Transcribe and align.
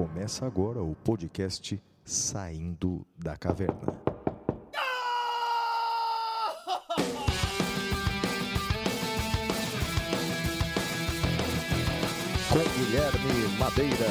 Começa 0.00 0.46
agora 0.46 0.82
o 0.82 0.96
podcast 1.04 1.78
Saindo 2.06 3.06
da 3.18 3.36
Caverna. 3.36 4.00
Com 12.48 12.58
Guilherme 12.78 13.58
Madeira, 13.58 14.06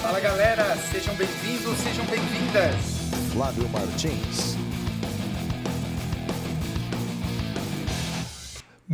Fala 0.00 0.20
galera, 0.20 0.76
sejam 0.76 1.12
bem-vindos, 1.16 1.76
sejam 1.78 2.06
bem-vindas. 2.06 3.32
Flávio 3.32 3.68
Martins, 3.70 4.56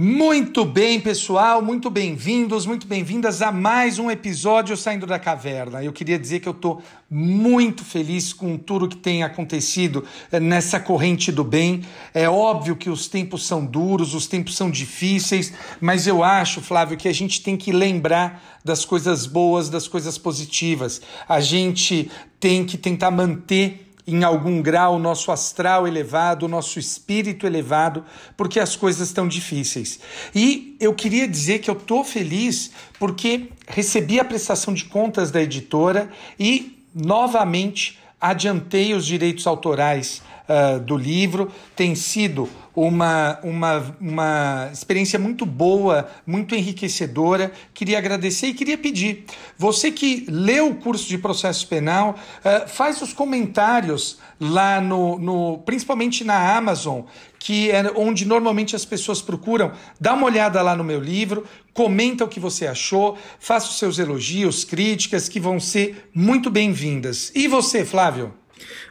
Muito 0.01 0.65
bem, 0.65 1.01
pessoal, 1.01 1.61
muito 1.61 1.91
bem-vindos, 1.91 2.64
muito 2.64 2.87
bem-vindas 2.87 3.43
a 3.43 3.51
mais 3.51 3.99
um 3.99 4.09
episódio 4.09 4.77
Saindo 4.77 5.09
da 5.09 5.19
Caverna. 5.19 5.82
Eu 5.82 5.93
queria 5.93 6.17
dizer 6.17 6.39
que 6.39 6.49
eu 6.49 6.53
estou 6.53 6.81
muito 7.11 7.85
feliz 7.85 8.32
com 8.32 8.57
tudo 8.57 8.86
que 8.86 8.96
tem 8.96 9.25
acontecido 9.25 10.05
eh, 10.31 10.39
nessa 10.39 10.79
corrente 10.79 11.32
do 11.32 11.43
bem. 11.43 11.82
É 12.14 12.29
óbvio 12.31 12.77
que 12.77 12.89
os 12.89 13.08
tempos 13.08 13.45
são 13.45 13.67
duros, 13.67 14.14
os 14.14 14.29
tempos 14.29 14.55
são 14.55 14.71
difíceis, 14.71 15.53
mas 15.81 16.07
eu 16.07 16.22
acho, 16.22 16.61
Flávio, 16.61 16.96
que 16.96 17.08
a 17.08 17.13
gente 17.13 17.43
tem 17.43 17.57
que 17.57 17.72
lembrar 17.72 18.61
das 18.64 18.85
coisas 18.85 19.27
boas, 19.27 19.69
das 19.69 19.89
coisas 19.89 20.17
positivas. 20.17 21.03
A 21.29 21.41
gente 21.41 22.08
tem 22.39 22.64
que 22.64 22.79
tentar 22.79 23.11
manter 23.11 23.88
em 24.08 24.25
algum 24.25 24.62
grau 24.62 24.98
nosso 24.98 25.30
astral 25.30 25.86
elevado, 25.86 26.49
nosso 26.49 26.79
espírito 26.79 27.46
elevado, 27.46 28.03
porque 28.39 28.58
as 28.58 28.75
coisas 28.75 29.08
estão 29.08 29.29
difíceis. 29.29 30.00
E 30.35 30.75
eu 30.80 30.94
queria 30.94 31.29
dizer 31.29 31.58
que 31.58 31.68
eu 31.68 31.75
estou 31.75 32.03
feliz 32.03 32.70
porque 32.98 33.50
recebi 33.69 34.19
a 34.19 34.25
prestação 34.25 34.72
de 34.72 34.86
contas 34.86 35.30
da 35.30 35.42
editora 35.42 36.11
e, 36.41 36.83
novamente, 36.94 37.98
adiantei 38.18 38.94
os 38.94 39.05
direitos 39.05 39.46
autorais 39.46 40.22
uh, 40.48 40.80
do 40.80 40.96
livro. 40.96 41.52
Tem 41.77 41.94
sido 41.94 42.48
uma, 42.74 43.38
uma, 43.42 43.96
uma 44.00 44.70
experiência 44.72 45.18
muito 45.18 45.44
boa, 45.44 46.08
muito 46.27 46.55
enriquecedora. 46.55 47.52
Queria 47.74 47.98
agradecer 47.98 48.48
e 48.48 48.55
queria 48.55 48.78
pedir. 48.78 49.24
Você 49.56 49.90
que 49.90 50.24
leu 50.28 50.70
o 50.70 50.74
curso 50.77 51.08
de 51.08 51.18
processo 51.18 51.66
penal, 51.66 52.14
uh, 52.14 52.68
faz 52.68 53.02
os 53.02 53.12
comentários 53.12 54.18
lá 54.40 54.80
no, 54.80 55.18
no. 55.18 55.58
principalmente 55.58 56.22
na 56.22 56.56
Amazon, 56.56 57.02
que 57.38 57.70
é 57.70 57.92
onde 57.96 58.24
normalmente 58.24 58.77
as 58.77 58.84
pessoas 58.84 59.20
procuram. 59.20 59.72
Dá 60.00 60.14
uma 60.14 60.27
olhada 60.27 60.62
lá 60.62 60.77
no 60.77 60.84
meu 60.84 61.00
livro, 61.00 61.44
comenta 61.74 62.24
o 62.24 62.28
que 62.28 62.40
você 62.40 62.66
achou, 62.66 63.16
faça 63.38 63.68
os 63.68 63.78
seus 63.78 63.98
elogios, 63.98 64.64
críticas, 64.64 65.28
que 65.28 65.40
vão 65.40 65.58
ser 65.58 66.08
muito 66.14 66.50
bem-vindas. 66.50 67.33
E 67.34 67.48
você, 67.48 67.84
Flávio? 67.84 68.33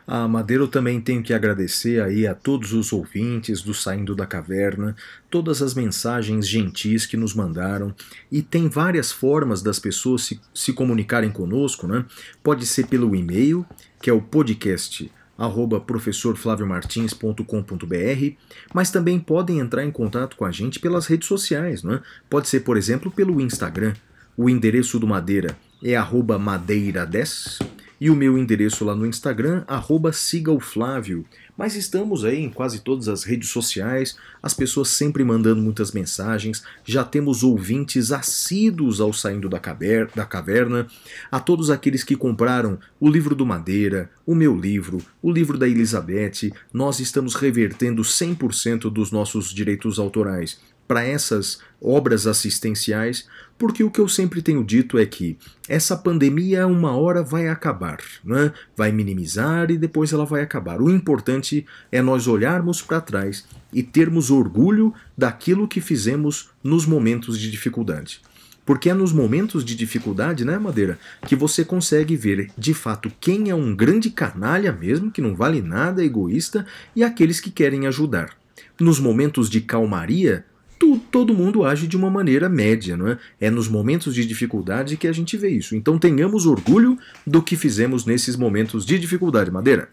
A 0.06 0.28
Madeira 0.28 0.64
eu 0.64 0.68
também 0.68 1.02
tenho 1.02 1.24
que 1.24 1.34
agradecer 1.34 2.02
aí 2.02 2.26
a 2.26 2.34
todos 2.34 2.74
os 2.74 2.94
ouvintes 2.94 3.62
do 3.62 3.74
Saindo 3.74 4.16
da 4.16 4.26
Caverna, 4.26 4.96
todas 5.30 5.62
as 5.62 5.74
mensagens 5.74 6.48
gentis 6.48 7.06
que 7.06 7.18
nos 7.18 7.34
mandaram 7.34 7.94
e 8.32 8.42
tem 8.42 8.68
várias 8.68 9.12
formas 9.12 9.62
das 9.62 9.80
pessoas 9.80 10.24
se, 10.24 10.40
se 10.54 10.74
comunicarem 10.74 11.30
conosco, 11.30 11.88
né? 11.88 12.06
Pode 12.44 12.66
ser 12.66 12.88
pelo 12.88 13.16
e-mail, 13.16 13.66
que 14.02 14.10
é 14.10 14.14
o 14.14 14.22
podcast 14.22 15.12
arroba 15.38 15.80
professorflaviomartins.com.br, 15.80 18.36
mas 18.74 18.90
também 18.90 19.20
podem 19.20 19.60
entrar 19.60 19.86
em 19.86 19.92
contato 19.92 20.36
com 20.36 20.46
a 20.46 20.52
gente 20.52 20.80
pelas 20.80 21.06
redes 21.06 21.28
sociais, 21.28 21.84
né? 21.84 22.02
Pode 22.30 22.50
ser, 22.50 22.62
por 22.62 22.76
exemplo, 22.76 23.12
pelo 23.12 23.40
Instagram. 23.40 23.94
O 24.36 24.50
endereço 24.50 24.98
do 25.00 25.06
Madeira 25.06 25.56
é 25.84 25.96
arroba 25.96 26.40
madeira10 26.40 27.77
e 28.00 28.10
o 28.10 28.16
meu 28.16 28.38
endereço 28.38 28.86
lá 28.86 28.96
no 28.96 29.06
Instagram, 29.06 29.64
arroba 29.68 30.14
siga 30.14 30.52
o 30.52 30.60
Flávio. 30.60 31.26
Mas 31.58 31.76
estamos 31.76 32.24
aí 32.24 32.40
em 32.40 32.50
quase 32.50 32.82
todas 32.82 33.08
as 33.08 33.24
redes 33.24 33.50
sociais, 33.50 34.16
as 34.42 34.54
pessoas 34.54 34.90
sempre 34.90 35.24
mandando 35.24 35.62
muitas 35.62 35.92
mensagens, 35.92 36.64
já 36.86 37.04
temos 37.04 37.44
ouvintes 37.44 38.12
assíduos 38.12 39.02
ao 39.02 39.12
Saindo 39.12 39.50
da, 39.50 39.60
caver 39.60 40.10
da 40.16 40.26
Caverna, 40.26 40.88
a 41.32 41.40
todos 41.40 41.72
aqueles 41.72 42.04
que 42.04 42.16
compraram 42.16 42.78
o 43.00 43.10
livro 43.10 43.34
do 43.34 43.46
Madeira, 43.46 44.12
o 44.26 44.36
meu 44.36 44.56
livro, 44.56 45.02
o 45.22 45.32
livro 45.32 45.58
da 45.58 45.68
Elizabeth, 45.68 46.52
nós 46.72 47.00
estamos 47.00 47.34
revertendo 47.34 48.04
100% 48.04 48.92
dos 48.92 49.12
nossos 49.12 49.52
direitos 49.52 49.98
autorais 49.98 50.60
para 50.88 51.04
essas 51.04 51.60
obras 51.82 52.26
assistenciais, 52.26 53.28
porque 53.58 53.84
o 53.84 53.90
que 53.90 54.00
eu 54.00 54.08
sempre 54.08 54.42
tenho 54.42 54.64
dito 54.64 54.98
é 54.98 55.06
que 55.06 55.38
essa 55.68 55.98
pandemia 55.98 56.68
uma 56.68 56.96
hora 56.96 57.24
vai 57.24 57.48
acabar, 57.48 57.98
né? 58.24 58.52
vai 58.76 58.92
minimizar 58.92 59.72
e 59.72 59.78
depois 59.78 60.14
ela 60.14 60.26
vai 60.26 60.42
acabar. 60.42 60.82
O 60.82 60.90
importante 60.90 61.66
é 61.92 62.02
nós 62.02 62.28
olharmos 62.28 62.82
para 62.82 63.02
trás 63.02 63.46
e 63.74 63.82
termos 63.82 64.30
orgulho 64.30 64.94
daquilo 65.18 65.68
que 65.68 65.82
fizemos 65.82 66.50
nos 66.64 66.86
momentos 66.86 67.40
de 67.40 67.50
dificuldade. 67.50 68.22
Porque 68.66 68.90
é 68.90 68.94
nos 68.94 69.14
momentos 69.14 69.64
de 69.64 69.74
dificuldade, 69.76 70.44
né, 70.44 70.60
Madeira, 70.60 71.00
que 71.26 71.38
você 71.38 71.64
consegue 71.64 72.18
ver 72.18 72.52
de 72.58 72.74
fato 72.74 73.10
quem 73.20 73.50
é 73.50 73.56
um 73.56 73.74
grande 73.74 74.10
canalha 74.10 74.74
mesmo, 74.74 75.10
que 75.10 75.22
não 75.22 75.34
vale 75.34 75.62
nada, 75.62 76.04
egoísta, 76.04 76.66
e 76.94 77.02
aqueles 77.02 77.40
que 77.40 77.50
querem 77.50 77.88
ajudar. 77.88 78.32
Nos 78.78 79.00
momentos 79.00 79.50
de 79.50 79.62
calmaria, 79.62 80.46
tu, 80.78 80.98
todo 81.12 81.34
mundo 81.34 81.66
age 81.66 81.88
de 81.88 81.98
uma 81.98 82.10
maneira 82.10 82.48
média, 82.50 82.96
não 82.96 83.10
é? 83.10 83.18
É 83.40 83.50
nos 83.50 83.68
momentos 83.68 84.14
de 84.14 84.26
dificuldade 84.26 84.98
que 84.98 85.08
a 85.08 85.12
gente 85.12 85.38
vê 85.38 85.50
isso. 85.50 85.76
Então 85.76 85.98
tenhamos 85.98 86.46
orgulho 86.46 86.98
do 87.26 87.42
que 87.42 87.56
fizemos 87.56 88.06
nesses 88.06 88.36
momentos 88.36 88.86
de 88.86 88.98
dificuldade, 89.00 89.52
Madeira. 89.52 89.90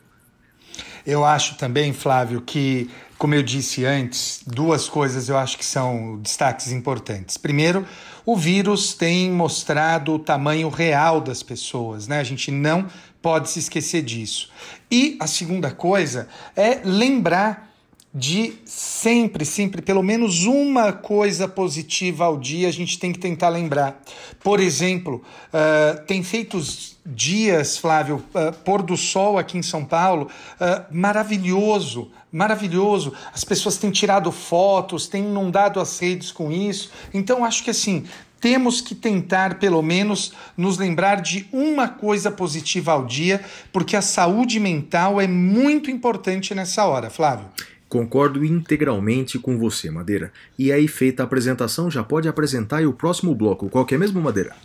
Eu 1.06 1.24
acho 1.24 1.56
também, 1.56 1.92
Flávio, 1.92 2.40
que, 2.40 2.88
como 3.18 3.34
eu 3.34 3.42
disse 3.42 3.84
antes, 3.84 4.40
duas 4.46 4.88
coisas 4.88 5.28
eu 5.28 5.36
acho 5.36 5.58
que 5.58 5.64
são 5.64 6.18
destaques 6.22 6.72
importantes. 6.72 7.36
Primeiro, 7.36 7.86
o 8.24 8.34
vírus 8.36 8.94
tem 8.94 9.30
mostrado 9.30 10.14
o 10.14 10.18
tamanho 10.18 10.70
real 10.70 11.20
das 11.20 11.42
pessoas, 11.42 12.08
né? 12.08 12.20
A 12.20 12.24
gente 12.24 12.50
não 12.50 12.86
pode 13.20 13.50
se 13.50 13.58
esquecer 13.58 14.02
disso. 14.02 14.50
E 14.90 15.18
a 15.20 15.26
segunda 15.26 15.70
coisa 15.70 16.26
é 16.56 16.80
lembrar 16.82 17.73
de 18.14 18.54
sempre, 18.64 19.44
sempre, 19.44 19.82
pelo 19.82 20.00
menos 20.00 20.44
uma 20.44 20.92
coisa 20.92 21.48
positiva 21.48 22.24
ao 22.24 22.38
dia 22.38 22.68
a 22.68 22.72
gente 22.72 22.96
tem 22.96 23.12
que 23.12 23.18
tentar 23.18 23.48
lembrar. 23.48 24.00
Por 24.40 24.60
exemplo, 24.60 25.20
uh, 25.48 26.00
tem 26.06 26.22
feitos 26.22 26.96
dias, 27.04 27.76
Flávio, 27.76 28.24
uh, 28.32 28.52
pôr 28.64 28.82
do 28.82 28.96
sol 28.96 29.36
aqui 29.36 29.58
em 29.58 29.62
São 29.62 29.84
Paulo, 29.84 30.30
uh, 30.60 30.94
maravilhoso, 30.94 32.08
maravilhoso. 32.30 33.12
As 33.32 33.42
pessoas 33.42 33.78
têm 33.78 33.90
tirado 33.90 34.30
fotos, 34.30 35.08
têm 35.08 35.24
inundado 35.24 35.80
as 35.80 35.98
redes 35.98 36.30
com 36.30 36.52
isso. 36.52 36.92
Então, 37.12 37.44
acho 37.44 37.64
que 37.64 37.70
assim, 37.70 38.04
temos 38.40 38.80
que 38.80 38.94
tentar, 38.94 39.58
pelo 39.58 39.82
menos, 39.82 40.32
nos 40.56 40.78
lembrar 40.78 41.20
de 41.20 41.48
uma 41.52 41.88
coisa 41.88 42.30
positiva 42.30 42.92
ao 42.92 43.06
dia, 43.06 43.42
porque 43.72 43.96
a 43.96 44.02
saúde 44.02 44.60
mental 44.60 45.20
é 45.20 45.26
muito 45.26 45.90
importante 45.90 46.54
nessa 46.54 46.84
hora, 46.84 47.10
Flávio. 47.10 47.46
Concordo 47.94 48.44
integralmente 48.44 49.38
com 49.38 49.56
você, 49.56 49.88
Madeira. 49.88 50.32
E 50.58 50.72
aí, 50.72 50.88
feita 50.88 51.22
a 51.22 51.26
apresentação, 51.26 51.88
já 51.88 52.02
pode 52.02 52.26
apresentar 52.26 52.78
aí 52.78 52.86
o 52.86 52.92
próximo 52.92 53.32
bloco. 53.36 53.68
Qual 53.68 53.86
que 53.86 53.94
é 53.94 53.98
mesmo, 53.98 54.20
Madeira? 54.20 54.56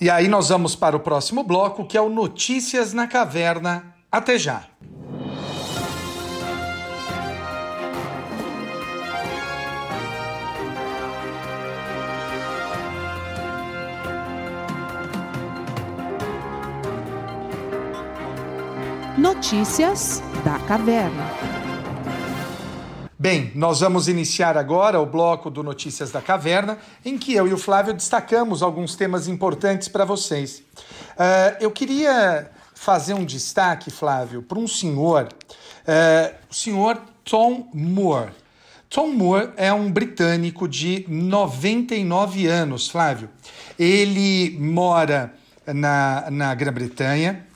E 0.00 0.08
aí 0.08 0.26
nós 0.26 0.48
vamos 0.48 0.74
para 0.74 0.96
o 0.96 1.00
próximo 1.00 1.44
bloco, 1.44 1.86
que 1.86 1.98
é 1.98 2.00
o 2.00 2.08
Notícias 2.08 2.94
na 2.94 3.06
Caverna. 3.06 3.94
Até 4.10 4.38
já! 4.38 4.64
Notícias 19.18 20.22
da 20.42 20.58
Caverna. 20.60 21.49
Bem, 23.22 23.52
nós 23.54 23.80
vamos 23.80 24.08
iniciar 24.08 24.56
agora 24.56 24.98
o 24.98 25.04
bloco 25.04 25.50
do 25.50 25.62
Notícias 25.62 26.10
da 26.10 26.22
Caverna, 26.22 26.78
em 27.04 27.18
que 27.18 27.34
eu 27.34 27.46
e 27.46 27.52
o 27.52 27.58
Flávio 27.58 27.92
destacamos 27.92 28.62
alguns 28.62 28.96
temas 28.96 29.28
importantes 29.28 29.88
para 29.88 30.06
vocês. 30.06 30.60
Uh, 30.70 31.54
eu 31.60 31.70
queria 31.70 32.50
fazer 32.74 33.12
um 33.12 33.22
destaque, 33.22 33.90
Flávio, 33.90 34.40
para 34.40 34.58
um 34.58 34.66
senhor, 34.66 35.28
uh, 35.30 36.34
o 36.50 36.54
senhor 36.54 36.98
Tom 37.22 37.68
Moore. 37.74 38.30
Tom 38.88 39.08
Moore 39.08 39.50
é 39.58 39.70
um 39.70 39.92
britânico 39.92 40.66
de 40.66 41.04
99 41.06 42.46
anos, 42.46 42.88
Flávio. 42.88 43.28
Ele 43.78 44.56
mora 44.58 45.34
na, 45.66 46.30
na 46.30 46.54
Grã-Bretanha 46.54 47.46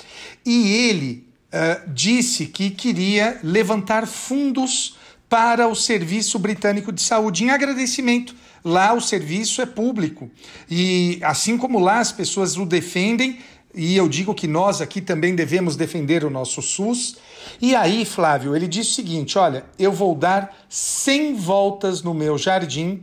e 0.45 0.91
ele 0.91 1.27
uh, 1.55 1.91
disse 1.91 2.49
que 2.49 2.69
queria 2.69 3.41
levantar 3.43 4.07
fundos 4.07 4.94
para 5.35 5.67
o 5.67 5.75
Serviço 5.75 6.39
Britânico 6.39 6.93
de 6.93 7.03
Saúde, 7.03 7.43
em 7.43 7.51
agradecimento. 7.51 8.37
Lá 8.65 8.93
o 8.93 9.01
serviço 9.01 9.61
é 9.61 9.67
público. 9.67 10.31
E 10.71 11.19
assim 11.25 11.59
como 11.59 11.81
lá 11.81 11.99
as 11.99 12.13
pessoas 12.13 12.57
o 12.57 12.65
defendem, 12.65 13.41
e 13.75 13.97
eu 13.97 14.09
digo 14.09 14.33
que 14.33 14.47
nós 14.47 14.81
aqui 14.81 15.01
também 15.01 15.35
devemos 15.35 15.75
defender 15.75 16.25
o 16.25 16.31
nosso 16.31 16.63
SUS. 16.63 17.17
E 17.61 17.75
aí, 17.75 18.05
Flávio, 18.05 18.55
ele 18.55 18.69
disse 18.69 18.91
o 18.91 18.95
seguinte: 18.95 19.37
olha, 19.37 19.65
eu 19.77 19.91
vou 19.91 20.15
dar 20.15 20.57
100 20.69 21.35
voltas 21.35 22.01
no 22.01 22.15
meu 22.15 22.39
jardim 22.39 23.03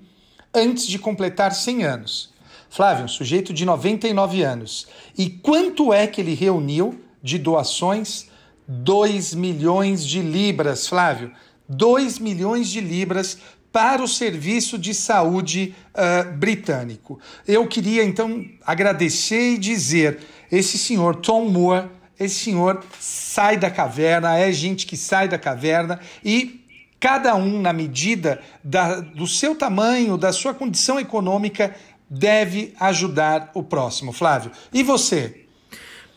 antes 0.53 0.87
de 0.87 0.97
completar 0.97 1.53
100 1.53 1.83
anos. 1.83 2.29
Flávio, 2.69 3.03
um 3.03 3.09
sujeito 3.09 3.51
de 3.51 3.65
99 3.65 4.41
anos. 4.41 4.87
E 5.17 5.29
quanto 5.29 5.91
é 5.91 6.07
que 6.07 6.21
ele 6.21 6.33
reuniu 6.33 6.97
de 7.21 7.37
doações? 7.37 8.31
2 8.65 9.33
milhões 9.33 10.07
de 10.07 10.21
libras, 10.21 10.87
Flávio. 10.87 11.33
2 11.71 12.19
milhões 12.19 12.69
de 12.69 12.81
libras 12.81 13.37
para 13.71 14.03
o 14.03 14.07
serviço 14.07 14.77
de 14.77 14.93
saúde 14.93 15.73
uh, 15.95 16.31
britânico. 16.37 17.19
Eu 17.47 17.65
queria 17.67 18.03
então 18.03 18.45
agradecer 18.65 19.53
e 19.53 19.57
dizer: 19.57 20.19
esse 20.51 20.77
senhor 20.77 21.15
Tom 21.17 21.49
Moore, 21.49 21.87
esse 22.19 22.35
senhor 22.35 22.83
sai 22.99 23.57
da 23.57 23.71
caverna, 23.71 24.37
é 24.37 24.51
gente 24.51 24.85
que 24.85 24.97
sai 24.97 25.27
da 25.27 25.39
caverna 25.39 25.99
e 26.23 26.59
cada 26.99 27.35
um, 27.35 27.59
na 27.59 27.73
medida 27.73 28.41
da, 28.63 28.99
do 28.99 29.25
seu 29.25 29.55
tamanho, 29.55 30.17
da 30.17 30.31
sua 30.31 30.53
condição 30.53 30.99
econômica, 30.99 31.73
deve 32.07 32.75
ajudar 32.79 33.49
o 33.55 33.63
próximo. 33.63 34.11
Flávio, 34.11 34.51
e 34.71 34.83
você? 34.83 35.45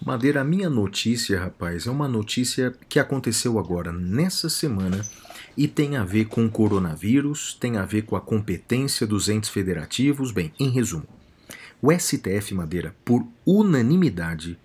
Madeira, 0.05 0.43
a 0.43 0.45
minha 0.45 0.69
notícia, 0.69 1.41
rapaz, 1.41 1.87
é 1.87 1.91
uma 1.91 2.06
notícia 2.06 2.75
que 2.87 2.99
aconteceu 2.99 3.59
agora, 3.59 3.91
nessa 3.91 4.51
semana 4.51 5.01
e 5.56 5.69
tem 5.69 5.97
a 5.97 6.05
ver 6.05 6.27
com 6.27 6.45
o 6.47 6.51
coronavírus, 6.51 7.56
tem 7.61 7.77
a 7.77 7.85
ver 7.85 8.03
com 8.03 8.17
a 8.17 8.21
competência 8.21 9.06
dos 9.06 9.29
entes 9.29 9.51
federativos. 9.51 10.33
Bem, 10.33 10.53
em 10.59 10.71
resumo, 10.71 11.06
o 11.81 11.93
STF 11.93 12.55
Madeira, 12.55 12.95
por 13.05 13.27
unanimidade, 13.47 14.59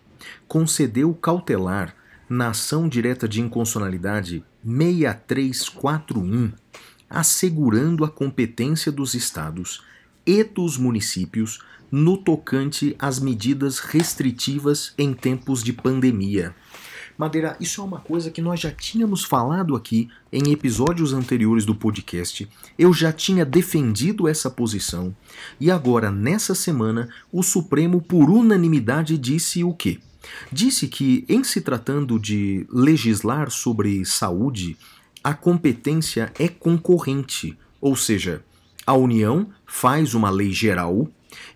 concedeu 0.48 1.14
cautelar 1.14 1.96
na 2.30 2.50
ação 2.50 2.88
direta 2.88 3.28
de 3.28 3.42
inconstitucionalidade 3.42 4.44
6341, 4.64 6.52
assegurando 7.10 8.06
a 8.06 8.10
competência 8.10 8.92
dos 8.92 9.14
estados 9.14 9.84
e 10.26 10.44
dos 10.44 10.78
municípios 10.78 11.60
no 11.92 12.18
tocante 12.18 12.96
às 13.00 13.20
medidas 13.20 13.80
restritivas 13.80 14.94
em 14.98 15.14
tempos 15.14 15.64
de 15.64 15.74
pandemia. 15.74 16.54
Madeira, 17.20 17.58
isso 17.60 17.82
é 17.82 17.84
uma 17.84 18.00
coisa 18.00 18.32
que 18.32 18.42
nós 18.42 18.62
já 18.62 18.72
tínhamos 18.72 19.26
falado 19.26 19.76
aqui 19.76 20.08
em 20.32 20.54
episódios 20.54 21.12
anteriores 21.12 21.66
do 21.66 21.76
podcast. 21.76 22.48
Eu 22.78 22.94
já 22.94 23.12
tinha 23.12 23.44
defendido 23.44 24.26
essa 24.26 24.50
posição 24.50 25.14
e 25.60 25.70
agora, 25.70 26.10
nessa 26.10 26.56
semana, 26.56 27.10
o 27.30 27.44
Supremo, 27.44 28.02
por 28.02 28.30
unanimidade, 28.30 29.18
disse 29.18 29.66
o 29.66 29.74
quê? 29.74 30.00
Disse 30.50 30.88
que, 30.88 31.26
em 31.28 31.44
se 31.44 31.60
tratando 31.60 32.18
de 32.18 32.66
legislar 32.72 33.52
sobre 33.52 34.06
saúde, 34.06 34.78
a 35.22 35.34
competência 35.34 36.32
é 36.40 36.48
concorrente, 36.48 37.58
ou 37.82 37.98
seja, 37.98 38.42
a 38.88 38.94
União 38.94 39.50
faz 39.66 40.14
uma 40.14 40.30
lei 40.30 40.54
geral 40.54 41.06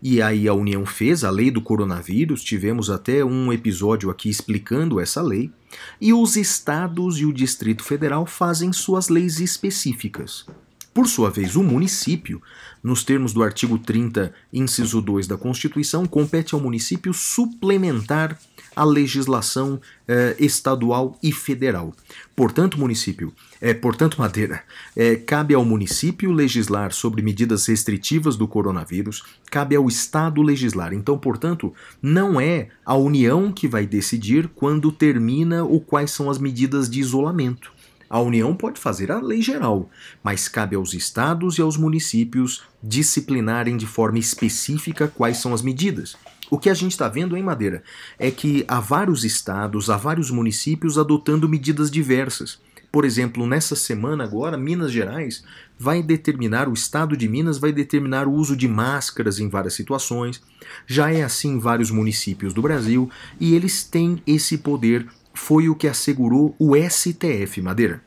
e 0.01 0.21
aí 0.21 0.47
a 0.47 0.53
União 0.53 0.85
fez 0.85 1.23
a 1.23 1.29
lei 1.29 1.49
do 1.49 1.61
coronavírus, 1.61 2.43
tivemos 2.43 2.89
até 2.89 3.23
um 3.23 3.51
episódio 3.51 4.09
aqui 4.09 4.29
explicando 4.29 4.99
essa 4.99 5.21
lei, 5.21 5.51
e 5.99 6.13
os 6.13 6.35
estados 6.35 7.19
e 7.19 7.25
o 7.25 7.33
Distrito 7.33 7.83
Federal 7.83 8.25
fazem 8.25 8.71
suas 8.71 9.09
leis 9.09 9.39
específicas. 9.39 10.45
Por 10.93 11.07
sua 11.07 11.31
vez, 11.31 11.55
o 11.55 11.63
município, 11.63 12.39
nos 12.83 13.03
termos 13.03 13.33
do 13.33 13.41
artigo 13.41 13.79
30, 13.79 14.31
inciso 14.53 15.01
2 15.01 15.25
da 15.25 15.35
Constituição, 15.35 16.05
compete 16.05 16.53
ao 16.53 16.61
município 16.61 17.11
suplementar 17.13 18.37
a 18.75 18.83
legislação 18.83 19.79
eh, 20.07 20.35
estadual 20.39 21.17
e 21.21 21.31
federal. 21.31 21.93
Portanto, 22.35 22.79
município, 22.79 23.33
é, 23.61 23.73
portanto, 23.73 24.19
Madeira, 24.19 24.61
é, 24.95 25.15
cabe 25.15 25.53
ao 25.53 25.63
município 25.63 26.31
legislar 26.31 26.91
sobre 26.91 27.21
medidas 27.21 27.65
restritivas 27.67 28.35
do 28.35 28.47
coronavírus, 28.47 29.23
cabe 29.49 29.75
ao 29.75 29.87
Estado 29.87 30.41
legislar. 30.41 30.93
Então, 30.93 31.17
portanto, 31.17 31.73
não 32.01 32.41
é 32.41 32.67
a 32.85 32.95
União 32.95 33.51
que 33.51 33.67
vai 33.67 33.85
decidir 33.85 34.49
quando 34.49 34.91
termina 34.91 35.63
ou 35.63 35.79
quais 35.79 36.11
são 36.11 36.29
as 36.29 36.37
medidas 36.37 36.89
de 36.89 36.99
isolamento. 36.99 37.71
A 38.09 38.19
União 38.19 38.53
pode 38.55 38.79
fazer 38.79 39.11
a 39.11 39.19
lei 39.19 39.41
geral, 39.41 39.89
mas 40.21 40.47
cabe 40.47 40.75
aos 40.75 40.93
estados 40.93 41.57
e 41.57 41.61
aos 41.61 41.77
municípios 41.77 42.63
disciplinarem 42.83 43.77
de 43.77 43.87
forma 43.87 44.19
específica 44.19 45.07
quais 45.07 45.37
são 45.37 45.53
as 45.53 45.61
medidas. 45.61 46.15
O 46.49 46.57
que 46.57 46.69
a 46.69 46.73
gente 46.73 46.91
está 46.91 47.07
vendo 47.07 47.35
em 47.35 47.43
Madeira 47.43 47.83
é 48.19 48.29
que 48.29 48.65
há 48.67 48.79
vários 48.79 49.23
estados, 49.23 49.89
há 49.89 49.97
vários 49.97 50.29
municípios 50.29 50.97
adotando 50.97 51.49
medidas 51.49 51.89
diversas. 51.89 52.59
Por 52.91 53.05
exemplo, 53.05 53.47
nessa 53.47 53.75
semana 53.75 54.23
agora, 54.23 54.55
Minas 54.55 54.91
Gerais 54.91 55.43
vai 55.79 56.03
determinar, 56.03 56.69
o 56.69 56.73
estado 56.73 57.17
de 57.17 57.27
Minas 57.27 57.57
vai 57.57 57.71
determinar 57.71 58.27
o 58.27 58.33
uso 58.33 58.55
de 58.55 58.67
máscaras 58.67 59.39
em 59.39 59.49
várias 59.49 59.73
situações. 59.73 60.43
Já 60.85 61.11
é 61.11 61.23
assim 61.23 61.53
em 61.53 61.59
vários 61.59 61.89
municípios 61.89 62.53
do 62.53 62.61
Brasil 62.61 63.09
e 63.39 63.55
eles 63.55 63.83
têm 63.83 64.21
esse 64.27 64.59
poder. 64.59 65.07
Foi 65.33 65.69
o 65.69 65.75
que 65.75 65.87
assegurou 65.87 66.55
o 66.59 66.75
STF, 66.75 67.59
Madeira. 67.63 67.99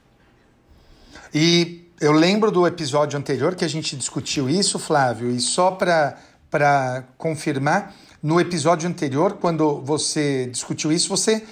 E 1.35 1.91
eu 2.01 2.13
lembro 2.13 2.53
do 2.53 2.65
episódio 2.65 3.19
anterior 3.19 3.57
que 3.57 3.65
a 3.65 3.69
gente 3.69 3.97
discutiu 3.97 4.49
isso, 4.49 4.79
Flávio, 4.79 5.31
e 5.31 5.41
só 5.41 5.73
para 5.73 7.05
confirmar, 7.19 7.93
no 8.23 8.41
episódio 8.41 8.89
anterior, 8.89 9.35
quando 9.35 9.81
você 9.83 10.47
discutiu 10.47 10.91
isso, 10.93 11.09
você 11.09 11.43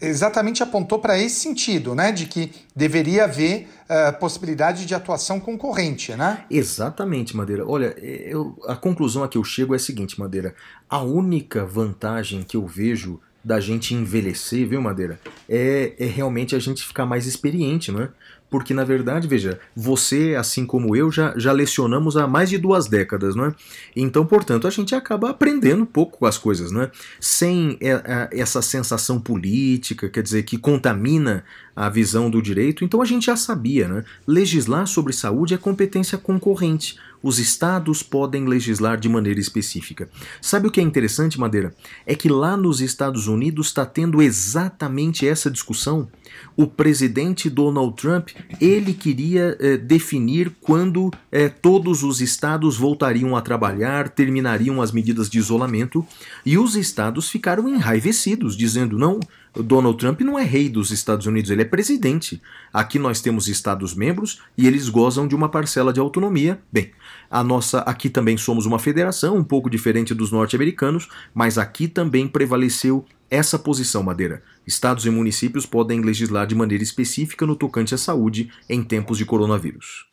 exatamente 0.00 0.62
apontou 0.62 0.98
para 0.98 1.18
esse 1.18 1.40
sentido, 1.40 1.94
né, 1.94 2.12
de 2.12 2.26
que 2.26 2.52
deveria 2.74 3.24
haver 3.24 3.68
uh, 3.84 4.18
possibilidade 4.18 4.86
de 4.86 4.94
atuação 4.94 5.40
concorrente, 5.40 6.14
né? 6.14 6.44
Exatamente, 6.50 7.36
Madeira. 7.36 7.66
Olha, 7.66 7.94
eu, 7.98 8.56
a 8.66 8.76
conclusão 8.76 9.24
a 9.24 9.28
que 9.28 9.36
eu 9.36 9.44
chego 9.44 9.74
é 9.74 9.76
a 9.76 9.80
seguinte, 9.80 10.18
Madeira. 10.18 10.54
A 10.88 11.02
única 11.02 11.64
vantagem 11.64 12.42
que 12.42 12.56
eu 12.56 12.66
vejo 12.66 13.20
da 13.42 13.60
gente 13.60 13.94
envelhecer, 13.94 14.68
viu, 14.68 14.80
Madeira, 14.80 15.18
é, 15.48 15.94
é 15.98 16.06
realmente 16.06 16.54
a 16.54 16.58
gente 16.58 16.84
ficar 16.84 17.06
mais 17.06 17.26
experiente, 17.26 17.90
não 17.90 18.02
é? 18.02 18.08
Porque 18.50 18.72
na 18.72 18.84
verdade, 18.84 19.28
veja, 19.28 19.58
você, 19.74 20.34
assim 20.38 20.64
como 20.64 20.96
eu, 20.96 21.10
já, 21.10 21.34
já 21.36 21.52
lecionamos 21.52 22.16
há 22.16 22.26
mais 22.26 22.48
de 22.48 22.58
duas 22.58 22.86
décadas, 22.86 23.34
não 23.34 23.46
é? 23.46 23.54
Então, 23.94 24.24
portanto, 24.24 24.66
a 24.66 24.70
gente 24.70 24.94
acaba 24.94 25.30
aprendendo 25.30 25.82
um 25.82 25.86
pouco 25.86 26.26
as 26.26 26.38
coisas, 26.38 26.70
não 26.70 26.82
é? 26.82 26.90
Sem 27.20 27.76
é, 27.80 27.90
é, 27.90 28.28
essa 28.32 28.62
sensação 28.62 29.20
política, 29.20 30.08
quer 30.08 30.22
dizer, 30.22 30.42
que 30.44 30.56
contamina 30.56 31.44
a 31.76 31.88
visão 31.88 32.28
do 32.28 32.42
direito, 32.42 32.84
então 32.84 33.00
a 33.00 33.04
gente 33.04 33.26
já 33.26 33.36
sabia, 33.36 33.86
né? 33.86 34.04
Legislar 34.26 34.86
sobre 34.86 35.12
saúde 35.12 35.54
é 35.54 35.58
competência 35.58 36.18
concorrente. 36.18 36.96
Os 37.22 37.38
estados 37.38 38.02
podem 38.02 38.46
legislar 38.46 38.98
de 38.98 39.08
maneira 39.08 39.40
específica. 39.40 40.08
Sabe 40.40 40.68
o 40.68 40.70
que 40.70 40.80
é 40.80 40.82
interessante, 40.82 41.38
Madeira? 41.38 41.74
É 42.06 42.14
que 42.14 42.28
lá 42.28 42.56
nos 42.56 42.80
Estados 42.80 43.26
Unidos 43.26 43.68
está 43.68 43.84
tendo 43.84 44.22
exatamente 44.22 45.26
essa 45.26 45.50
discussão. 45.50 46.08
O 46.56 46.66
presidente 46.66 47.50
Donald 47.50 47.96
Trump 47.96 48.30
ele 48.60 48.92
queria 48.94 49.56
eh, 49.58 49.76
definir 49.76 50.54
quando 50.60 51.10
eh, 51.32 51.48
todos 51.48 52.02
os 52.02 52.20
estados 52.20 52.76
voltariam 52.76 53.36
a 53.36 53.40
trabalhar, 53.40 54.08
terminariam 54.08 54.80
as 54.80 54.92
medidas 54.92 55.28
de 55.28 55.38
isolamento, 55.38 56.06
e 56.44 56.58
os 56.58 56.76
estados 56.76 57.28
ficaram 57.28 57.68
enraivecidos, 57.68 58.56
dizendo: 58.56 58.98
não, 58.98 59.20
Donald 59.54 59.98
Trump 59.98 60.20
não 60.20 60.38
é 60.38 60.44
rei 60.44 60.68
dos 60.68 60.90
Estados 60.90 61.26
Unidos, 61.26 61.50
ele 61.50 61.62
é 61.62 61.64
presidente. 61.64 62.40
Aqui 62.72 62.98
nós 62.98 63.20
temos 63.20 63.48
Estados-membros 63.48 64.40
e 64.56 64.66
eles 64.66 64.88
gozam 64.88 65.26
de 65.26 65.34
uma 65.34 65.48
parcela 65.48 65.92
de 65.92 66.00
autonomia. 66.00 66.60
Bem, 66.72 66.90
a 67.30 67.42
nossa 67.44 67.80
aqui 67.80 68.08
também 68.08 68.36
somos 68.36 68.66
uma 68.66 68.78
federação, 68.78 69.36
um 69.36 69.44
pouco 69.44 69.68
diferente 69.68 70.14
dos 70.14 70.32
norte-americanos, 70.32 71.08
mas 71.34 71.58
aqui 71.58 71.86
também 71.86 72.26
prevaleceu 72.26 73.04
essa 73.30 73.58
posição, 73.58 74.02
Madeira. 74.02 74.42
Estados 74.66 75.04
e 75.04 75.10
municípios 75.10 75.66
podem 75.66 76.00
legislar 76.00 76.46
de 76.46 76.54
maneira 76.54 76.82
específica 76.82 77.46
no 77.46 77.56
tocante 77.56 77.94
à 77.94 77.98
saúde 77.98 78.50
em 78.68 78.82
tempos 78.82 79.18
de 79.18 79.24
coronavírus. 79.24 80.06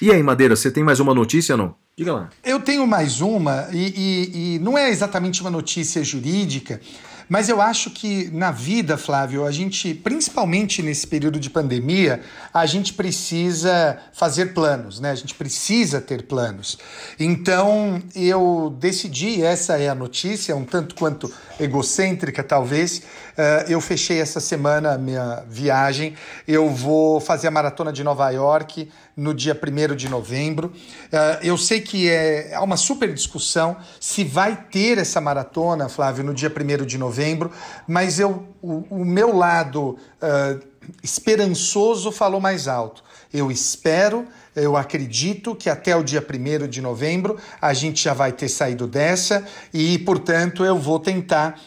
E 0.00 0.10
aí, 0.12 0.22
Madeira, 0.22 0.54
você 0.54 0.70
tem 0.70 0.84
mais 0.84 1.00
uma 1.00 1.12
notícia 1.12 1.54
ou 1.54 1.58
não? 1.58 1.74
Diga 1.96 2.12
lá. 2.12 2.30
Eu 2.44 2.60
tenho 2.60 2.86
mais 2.86 3.20
uma, 3.20 3.68
e, 3.72 3.92
e, 3.96 4.54
e 4.54 4.58
não 4.60 4.78
é 4.78 4.88
exatamente 4.88 5.40
uma 5.40 5.50
notícia 5.50 6.02
jurídica, 6.04 6.80
mas 7.30 7.48
eu 7.48 7.62
acho 7.62 7.90
que 7.90 8.28
na 8.32 8.50
vida, 8.50 8.98
Flávio, 8.98 9.46
a 9.46 9.52
gente, 9.52 9.94
principalmente 9.94 10.82
nesse 10.82 11.06
período 11.06 11.38
de 11.38 11.48
pandemia, 11.48 12.22
a 12.52 12.66
gente 12.66 12.92
precisa 12.92 13.98
fazer 14.12 14.46
planos, 14.46 14.98
né? 14.98 15.12
A 15.12 15.14
gente 15.14 15.36
precisa 15.36 16.00
ter 16.00 16.24
planos. 16.24 16.76
Então 17.20 18.02
eu 18.16 18.76
decidi, 18.80 19.44
essa 19.44 19.78
é 19.78 19.88
a 19.88 19.94
notícia, 19.94 20.56
um 20.56 20.64
tanto 20.64 20.96
quanto 20.96 21.32
egocêntrica, 21.60 22.42
talvez. 22.42 22.98
Uh, 22.98 23.70
eu 23.70 23.80
fechei 23.80 24.20
essa 24.20 24.40
semana 24.40 24.94
a 24.94 24.98
minha 24.98 25.44
viagem. 25.48 26.16
Eu 26.48 26.68
vou 26.68 27.20
fazer 27.20 27.46
a 27.46 27.50
maratona 27.52 27.92
de 27.92 28.02
Nova 28.02 28.28
York 28.30 28.88
no 29.16 29.34
dia 29.34 29.54
1 29.54 29.94
de 29.94 30.08
novembro. 30.08 30.68
Uh, 30.68 31.44
eu 31.44 31.56
sei 31.56 31.80
que 31.80 32.08
é, 32.08 32.52
é 32.52 32.60
uma 32.60 32.76
super 32.76 33.12
discussão 33.12 33.76
se 33.98 34.24
vai 34.24 34.56
ter 34.70 34.98
essa 34.98 35.20
maratona, 35.20 35.88
Flávio, 35.88 36.24
no 36.24 36.34
dia 36.34 36.50
1 36.50 36.86
de 36.86 36.96
novembro 36.96 37.10
novembro, 37.10 37.50
mas 37.86 38.18
eu, 38.18 38.46
o, 38.62 38.84
o 38.90 39.04
meu 39.04 39.36
lado 39.36 39.98
uh, 40.22 40.60
esperançoso 41.02 42.10
falou 42.10 42.40
mais 42.40 42.68
alto. 42.68 43.02
Eu 43.32 43.50
espero, 43.50 44.26
eu 44.56 44.76
acredito 44.76 45.54
que 45.54 45.68
até 45.68 45.94
o 45.94 46.02
dia 46.02 46.24
1 46.24 46.66
de 46.68 46.80
novembro 46.80 47.36
a 47.60 47.72
gente 47.74 48.02
já 48.02 48.14
vai 48.14 48.32
ter 48.32 48.48
saído 48.48 48.86
dessa 48.86 49.44
e, 49.72 49.98
portanto, 49.98 50.64
eu 50.64 50.78
vou 50.78 50.98
tentar 50.98 51.60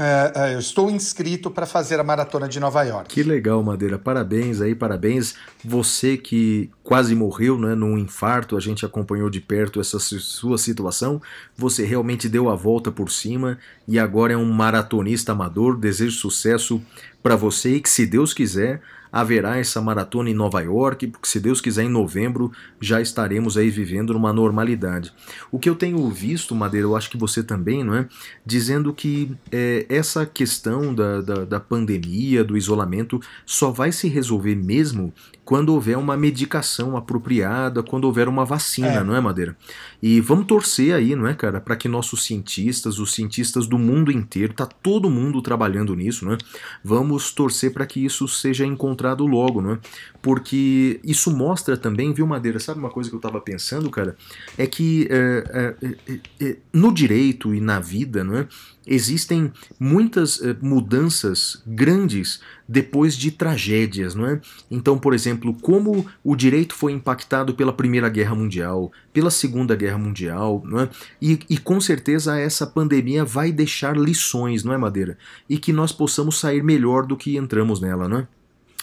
Uh, 0.00 0.38
uh, 0.38 0.52
eu 0.52 0.58
estou 0.58 0.90
inscrito 0.90 1.50
para 1.50 1.66
fazer 1.66 2.00
a 2.00 2.02
maratona 2.02 2.48
de 2.48 2.58
Nova 2.58 2.82
York. 2.84 3.14
Que 3.14 3.22
legal, 3.22 3.62
Madeira. 3.62 3.98
Parabéns 3.98 4.62
aí, 4.62 4.74
parabéns. 4.74 5.34
Você 5.62 6.16
que 6.16 6.70
quase 6.82 7.14
morreu 7.14 7.58
né, 7.58 7.74
num 7.74 7.98
infarto, 7.98 8.56
a 8.56 8.60
gente 8.60 8.86
acompanhou 8.86 9.28
de 9.28 9.42
perto 9.42 9.78
essa 9.78 9.98
sua 9.98 10.56
situação. 10.56 11.20
Você 11.54 11.84
realmente 11.84 12.30
deu 12.30 12.48
a 12.48 12.56
volta 12.56 12.90
por 12.90 13.10
cima 13.10 13.58
e 13.86 13.98
agora 13.98 14.32
é 14.32 14.36
um 14.38 14.50
maratonista 14.50 15.32
amador. 15.32 15.76
Desejo 15.76 16.16
sucesso 16.16 16.80
para 17.22 17.36
você 17.36 17.74
e 17.74 17.80
que, 17.80 17.90
se 17.90 18.06
Deus 18.06 18.32
quiser, 18.32 18.80
haverá 19.12 19.58
essa 19.58 19.80
maratona 19.80 20.30
em 20.30 20.34
Nova 20.34 20.60
York, 20.60 21.06
porque 21.08 21.28
se 21.28 21.40
Deus 21.40 21.60
quiser, 21.60 21.84
em 21.84 21.88
novembro 21.88 22.52
já 22.80 23.00
estaremos 23.00 23.56
aí 23.56 23.70
vivendo 23.70 24.12
numa 24.12 24.32
normalidade. 24.32 25.12
O 25.50 25.58
que 25.58 25.68
eu 25.68 25.74
tenho 25.74 26.08
visto, 26.10 26.54
Madeira, 26.54 26.86
eu 26.86 26.96
acho 26.96 27.10
que 27.10 27.16
você 27.16 27.42
também, 27.42 27.82
não 27.84 27.94
é? 27.94 28.08
Dizendo 28.44 28.92
que 28.92 29.32
é, 29.50 29.86
essa 29.88 30.24
questão 30.24 30.94
da, 30.94 31.20
da, 31.20 31.44
da 31.44 31.60
pandemia, 31.60 32.44
do 32.44 32.56
isolamento, 32.56 33.20
só 33.44 33.70
vai 33.70 33.92
se 33.92 34.08
resolver 34.08 34.54
mesmo 34.54 35.12
quando 35.50 35.74
houver 35.74 35.98
uma 35.98 36.16
medicação 36.16 36.96
apropriada, 36.96 37.82
quando 37.82 38.04
houver 38.04 38.28
uma 38.28 38.44
vacina, 38.44 38.86
é. 38.86 39.02
não 39.02 39.16
é, 39.16 39.20
Madeira? 39.20 39.56
E 40.00 40.20
vamos 40.20 40.46
torcer 40.46 40.94
aí, 40.94 41.16
não 41.16 41.26
é, 41.26 41.34
cara, 41.34 41.60
para 41.60 41.74
que 41.74 41.88
nossos 41.88 42.22
cientistas, 42.22 43.00
os 43.00 43.12
cientistas 43.12 43.66
do 43.66 43.76
mundo 43.76 44.12
inteiro, 44.12 44.54
tá 44.54 44.64
todo 44.64 45.10
mundo 45.10 45.42
trabalhando 45.42 45.96
nisso, 45.96 46.24
não 46.24 46.34
é? 46.34 46.38
Vamos 46.84 47.32
torcer 47.32 47.72
para 47.72 47.84
que 47.84 48.04
isso 48.04 48.28
seja 48.28 48.64
encontrado 48.64 49.26
logo, 49.26 49.60
não 49.60 49.72
é? 49.72 49.78
Porque 50.22 51.00
isso 51.02 51.34
mostra 51.34 51.76
também, 51.76 52.12
viu, 52.12 52.26
Madeira? 52.26 52.58
Sabe 52.58 52.78
uma 52.78 52.90
coisa 52.90 53.08
que 53.08 53.16
eu 53.16 53.20
tava 53.20 53.40
pensando, 53.40 53.90
cara? 53.90 54.16
É 54.58 54.66
que 54.66 55.08
é, 55.10 55.76
é, 55.82 56.16
é, 56.40 56.56
no 56.72 56.92
direito 56.92 57.54
e 57.54 57.60
na 57.60 57.80
vida, 57.80 58.22
não 58.22 58.36
é? 58.36 58.46
existem 58.86 59.52
muitas 59.78 60.42
eh, 60.42 60.56
mudanças 60.60 61.62
grandes 61.66 62.40
depois 62.68 63.16
de 63.16 63.30
tragédias, 63.30 64.14
não 64.14 64.26
é? 64.26 64.40
Então, 64.70 64.98
por 64.98 65.14
exemplo, 65.14 65.54
como 65.60 66.06
o 66.24 66.34
direito 66.34 66.74
foi 66.74 66.92
impactado 66.92 67.54
pela 67.54 67.72
Primeira 67.72 68.08
Guerra 68.08 68.34
Mundial, 68.34 68.90
pela 69.12 69.30
Segunda 69.30 69.76
Guerra 69.76 69.98
Mundial, 69.98 70.62
não 70.64 70.80
é? 70.80 70.88
E, 71.20 71.38
e 71.48 71.58
com 71.58 71.80
certeza 71.80 72.38
essa 72.38 72.66
pandemia 72.66 73.24
vai 73.24 73.52
deixar 73.52 73.96
lições, 73.96 74.64
não 74.64 74.72
é, 74.72 74.78
Madeira? 74.78 75.16
E 75.48 75.58
que 75.58 75.72
nós 75.72 75.92
possamos 75.92 76.38
sair 76.38 76.62
melhor 76.62 77.06
do 77.06 77.16
que 77.16 77.36
entramos 77.36 77.80
nela, 77.80 78.08
não 78.08 78.18
é? 78.18 78.28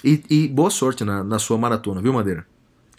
E, 0.03 0.23
e 0.29 0.47
boa 0.47 0.69
sorte 0.69 1.03
na, 1.03 1.23
na 1.23 1.39
sua 1.39 1.57
maratona, 1.57 2.01
viu, 2.01 2.13
Madeira? 2.13 2.45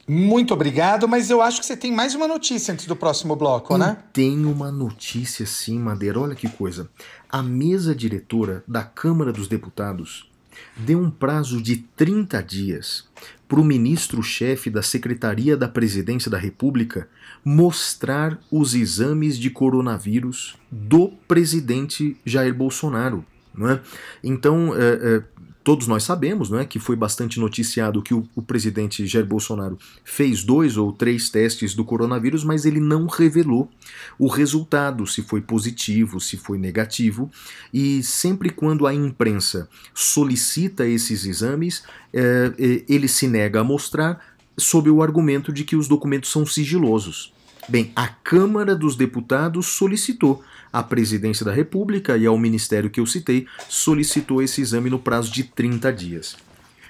Muito 0.07 0.55
obrigado, 0.55 1.07
mas 1.07 1.29
eu 1.29 1.43
acho 1.43 1.61
que 1.61 1.67
você 1.67 1.77
tem 1.77 1.93
mais 1.93 2.15
uma 2.15 2.27
notícia 2.27 2.73
antes 2.73 2.87
do 2.87 2.97
próximo 2.97 3.37
bloco, 3.37 3.75
eu 3.75 3.79
né? 3.79 3.99
Tem 4.11 4.47
uma 4.47 4.73
notícia 4.73 5.45
sim, 5.45 5.79
Madeira. 5.79 6.19
Olha 6.19 6.35
que 6.35 6.49
coisa. 6.49 6.89
A 7.29 7.43
mesa 7.43 7.95
diretora 7.95 8.65
da 8.67 8.83
Câmara 8.83 9.33
dos 9.33 9.49
Deputados 9.49 10.27
deu 10.75 10.99
um 10.99 11.11
prazo 11.11 11.61
de 11.61 11.77
30 11.77 12.43
dias 12.43 13.05
para 13.47 13.61
o 13.61 13.65
ministro-chefe 13.65 14.71
da 14.71 14.83
Secretaria 14.83 15.57
da 15.57 15.69
Presidência 15.69 16.31
da 16.31 16.39
República 16.39 17.07
mostrar 17.45 18.39
os 18.51 18.75
exames 18.75 19.39
de 19.39 19.51
coronavírus 19.51 20.57
do 20.71 21.09
presidente 21.27 22.17
Jair 22.25 22.55
Bolsonaro. 22.55 23.25
Não 23.55 23.69
é? 23.71 23.81
Então, 24.23 24.75
é, 24.75 25.17
é, 25.17 25.23
todos 25.69 25.87
nós 25.87 26.03
sabemos 26.03 26.49
não 26.49 26.59
é, 26.59 26.65
que 26.65 26.79
foi 26.79 26.97
bastante 26.97 27.39
noticiado 27.39 28.01
que 28.01 28.15
o, 28.15 28.27
o, 28.35 28.41
presidente 28.41 29.07
Jair 29.07 29.27
Bolsonaro 29.27 29.79
fez 30.03 30.43
dois 30.43 30.79
ou 30.79 30.91
três 30.95 31.29
testes 31.29 31.75
do 31.75 31.85
coronavírus, 31.85 32.43
mas 32.43 32.65
ele 32.65 32.81
não 32.81 33.07
revelou 33.07 33.71
o 34.19 34.29
resultado, 34.29 35.07
se 35.07 35.21
foi 35.21 35.43
positivo, 35.43 36.21
se 36.21 36.39
foi 36.39 36.57
negativo. 36.57 37.31
E 37.71 38.03
sempre 38.03 38.49
quando 38.49 38.87
a 38.87 38.95
imprensa 38.95 39.69
solicita 39.93 40.87
esses 40.87 41.27
exames, 41.27 41.83
é, 42.15 42.51
é 42.59 42.85
ele 42.89 43.07
se 43.07 43.29
nega 43.29 43.61
a 43.61 43.65
mostrar 43.65 44.25
sob 44.57 44.89
o 44.89 45.03
argumento 45.03 45.53
de 45.53 45.65
que 45.65 45.77
os 45.77 45.87
documentos 45.87 46.33
são 46.33 46.47
sigilosos. 46.47 47.35
Bem, 47.69 47.93
a 47.95 48.09
Câmara 48.09 48.75
dos 48.75 48.97
Deputados 48.97 49.67
solicitou 49.67 50.43
a 50.73 50.83
Presidência 50.83 51.45
da 51.45 51.53
República 51.53 52.17
e 52.17 52.27
ao 52.27 52.39
Ministério 52.39 52.91
que 52.91 53.01
eu 53.01 53.07
citei 53.07 53.47
solicitou 53.69 54.43
esse 54.43 54.61
exame 54.61 54.91
no 54.91 54.99
prazo 54.99 55.33
de 55.33 55.45
30 55.45 55.93
dias. 55.93 56.37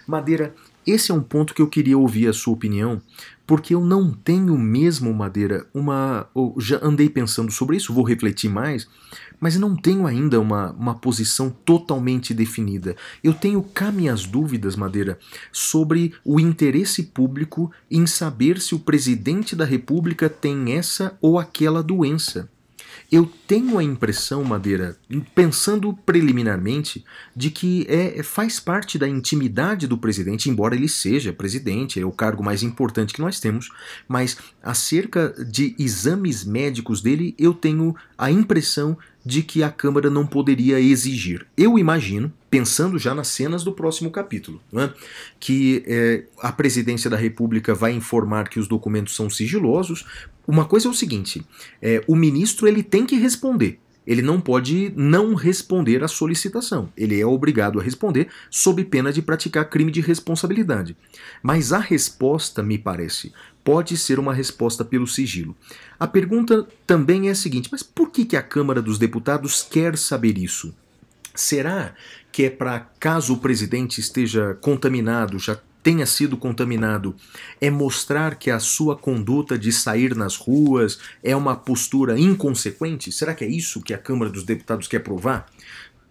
Madeira, 0.06 0.54
esse 0.87 1.11
é 1.11 1.14
um 1.14 1.23
ponto 1.23 1.52
que 1.52 1.61
eu 1.61 1.66
queria 1.66 1.99
ouvir 1.99 2.28
a 2.28 2.32
sua 2.32 2.54
opinião, 2.54 2.99
porque 3.47 3.75
eu 3.75 3.85
não 3.85 4.11
tenho 4.11 4.56
mesmo, 4.56 5.12
Madeira, 5.12 5.66
uma. 5.75 6.26
já 6.58 6.78
andei 6.82 7.11
pensando 7.11 7.52
sobre 7.52 7.76
isso, 7.76 7.92
vou 7.92 8.04
refletir 8.04 8.49
mais, 8.49 8.88
mas 9.38 9.58
não 9.58 9.76
tenho 9.76 10.06
ainda 10.06 10.40
uma, 10.40 10.73
uma 10.73 10.94
posição 10.94 11.50
totalmente 11.50 12.32
definida. 12.32 12.97
Eu 13.23 13.35
tenho 13.35 13.62
cá 13.62 13.92
minhas 13.92 14.25
dúvidas, 14.25 14.76
Madeira, 14.76 15.18
sobre 15.52 16.14
o 16.25 16.40
interesse 16.40 17.02
público 17.02 17.70
em 17.90 18.06
saber 18.06 18.58
se 18.58 18.75
o 18.75 18.78
presidente 18.78 19.54
da 19.54 19.66
República 19.66 20.30
tem 20.30 20.73
essa 20.73 21.18
ou 21.20 21.38
aquela 21.38 21.82
doença. 21.82 22.49
Eu 23.10 23.24
tenho 23.46 23.78
a 23.78 23.82
impressão, 23.82 24.44
Madeira, 24.44 24.98
pensando 25.34 25.94
preliminarmente, 25.94 27.06
de 27.34 27.50
que 27.50 27.86
é, 27.88 28.22
faz 28.22 28.60
parte 28.60 28.98
da 28.98 29.08
intimidade 29.08 29.86
do 29.86 29.96
presidente, 29.96 30.50
embora 30.50 30.76
ele 30.76 30.90
seja 30.90 31.32
presidente, 31.32 31.98
é 31.98 32.04
o 32.04 32.12
cargo 32.12 32.44
mais 32.44 32.62
importante 32.62 33.14
que 33.14 33.22
nós 33.22 33.40
temos, 33.40 33.70
mas 34.06 34.36
acerca 34.62 35.34
de 35.42 35.74
exames 35.78 36.44
médicos 36.44 37.00
dele, 37.00 37.34
eu 37.38 37.54
tenho 37.54 37.96
a 38.18 38.30
impressão 38.30 38.98
de 39.28 39.42
que 39.42 39.62
a 39.62 39.70
Câmara 39.70 40.08
não 40.08 40.26
poderia 40.26 40.80
exigir. 40.80 41.47
Eu 41.54 41.78
imagino, 41.78 42.32
pensando 42.49 42.99
já 42.99 43.14
nas 43.14 43.28
cenas 43.28 43.62
do 43.62 43.73
próximo 43.73 44.11
capítulo, 44.11 44.58
é? 44.73 44.88
que 45.38 45.85
é, 45.87 46.25
a 46.40 46.50
presidência 46.50 47.11
da 47.11 47.16
República 47.18 47.75
vai 47.75 47.92
informar 47.92 48.49
que 48.49 48.58
os 48.58 48.66
documentos 48.66 49.14
são 49.14 49.28
sigilosos. 49.28 50.06
Uma 50.47 50.64
coisa 50.64 50.88
é 50.88 50.90
o 50.90 50.94
seguinte: 50.94 51.44
é, 51.82 52.02
o 52.08 52.16
ministro 52.16 52.66
ele 52.66 52.82
tem 52.82 53.04
que 53.04 53.16
responder. 53.16 53.78
Ele 54.08 54.22
não 54.22 54.40
pode 54.40 54.90
não 54.96 55.34
responder 55.34 56.02
à 56.02 56.08
solicitação. 56.08 56.90
Ele 56.96 57.20
é 57.20 57.26
obrigado 57.26 57.78
a 57.78 57.82
responder 57.82 58.28
sob 58.50 58.82
pena 58.86 59.12
de 59.12 59.20
praticar 59.20 59.68
crime 59.68 59.92
de 59.92 60.00
responsabilidade. 60.00 60.96
Mas 61.42 61.74
a 61.74 61.78
resposta, 61.78 62.62
me 62.62 62.78
parece, 62.78 63.34
pode 63.62 63.98
ser 63.98 64.18
uma 64.18 64.32
resposta 64.32 64.82
pelo 64.82 65.06
sigilo. 65.06 65.54
A 66.00 66.06
pergunta 66.06 66.66
também 66.86 67.28
é 67.28 67.32
a 67.32 67.34
seguinte: 67.34 67.68
mas 67.70 67.82
por 67.82 68.10
que, 68.10 68.24
que 68.24 68.36
a 68.36 68.42
Câmara 68.42 68.80
dos 68.80 68.98
Deputados 68.98 69.62
quer 69.62 69.98
saber 69.98 70.38
isso? 70.38 70.74
Será 71.34 71.94
que 72.32 72.44
é 72.44 72.50
para 72.50 72.80
caso 72.98 73.34
o 73.34 73.38
presidente 73.38 74.00
esteja 74.00 74.56
contaminado, 74.62 75.38
já 75.38 75.60
tenha 75.82 76.06
sido 76.06 76.37
contaminado, 76.37 77.14
é 77.61 77.70
mostrar 77.70 78.37
que 78.37 78.50
a 78.50 78.58
sua 78.58 78.97
conduta 78.97 79.58
de 79.58 79.73
sair 79.73 80.14
nas 80.14 80.37
ruas 80.37 80.99
é 81.23 81.35
uma 81.35 81.56
postura 81.56 82.18
inconsequente? 82.18 83.12
Será 83.12 83.35
que 83.35 83.44
é 83.44 83.49
isso 83.49 83.80
que 83.80 83.94
a 83.94 83.99
Câmara 83.99 84.30
dos 84.30 84.44
Deputados 84.44 84.88
quer 84.88 85.00
provar? 85.00 85.47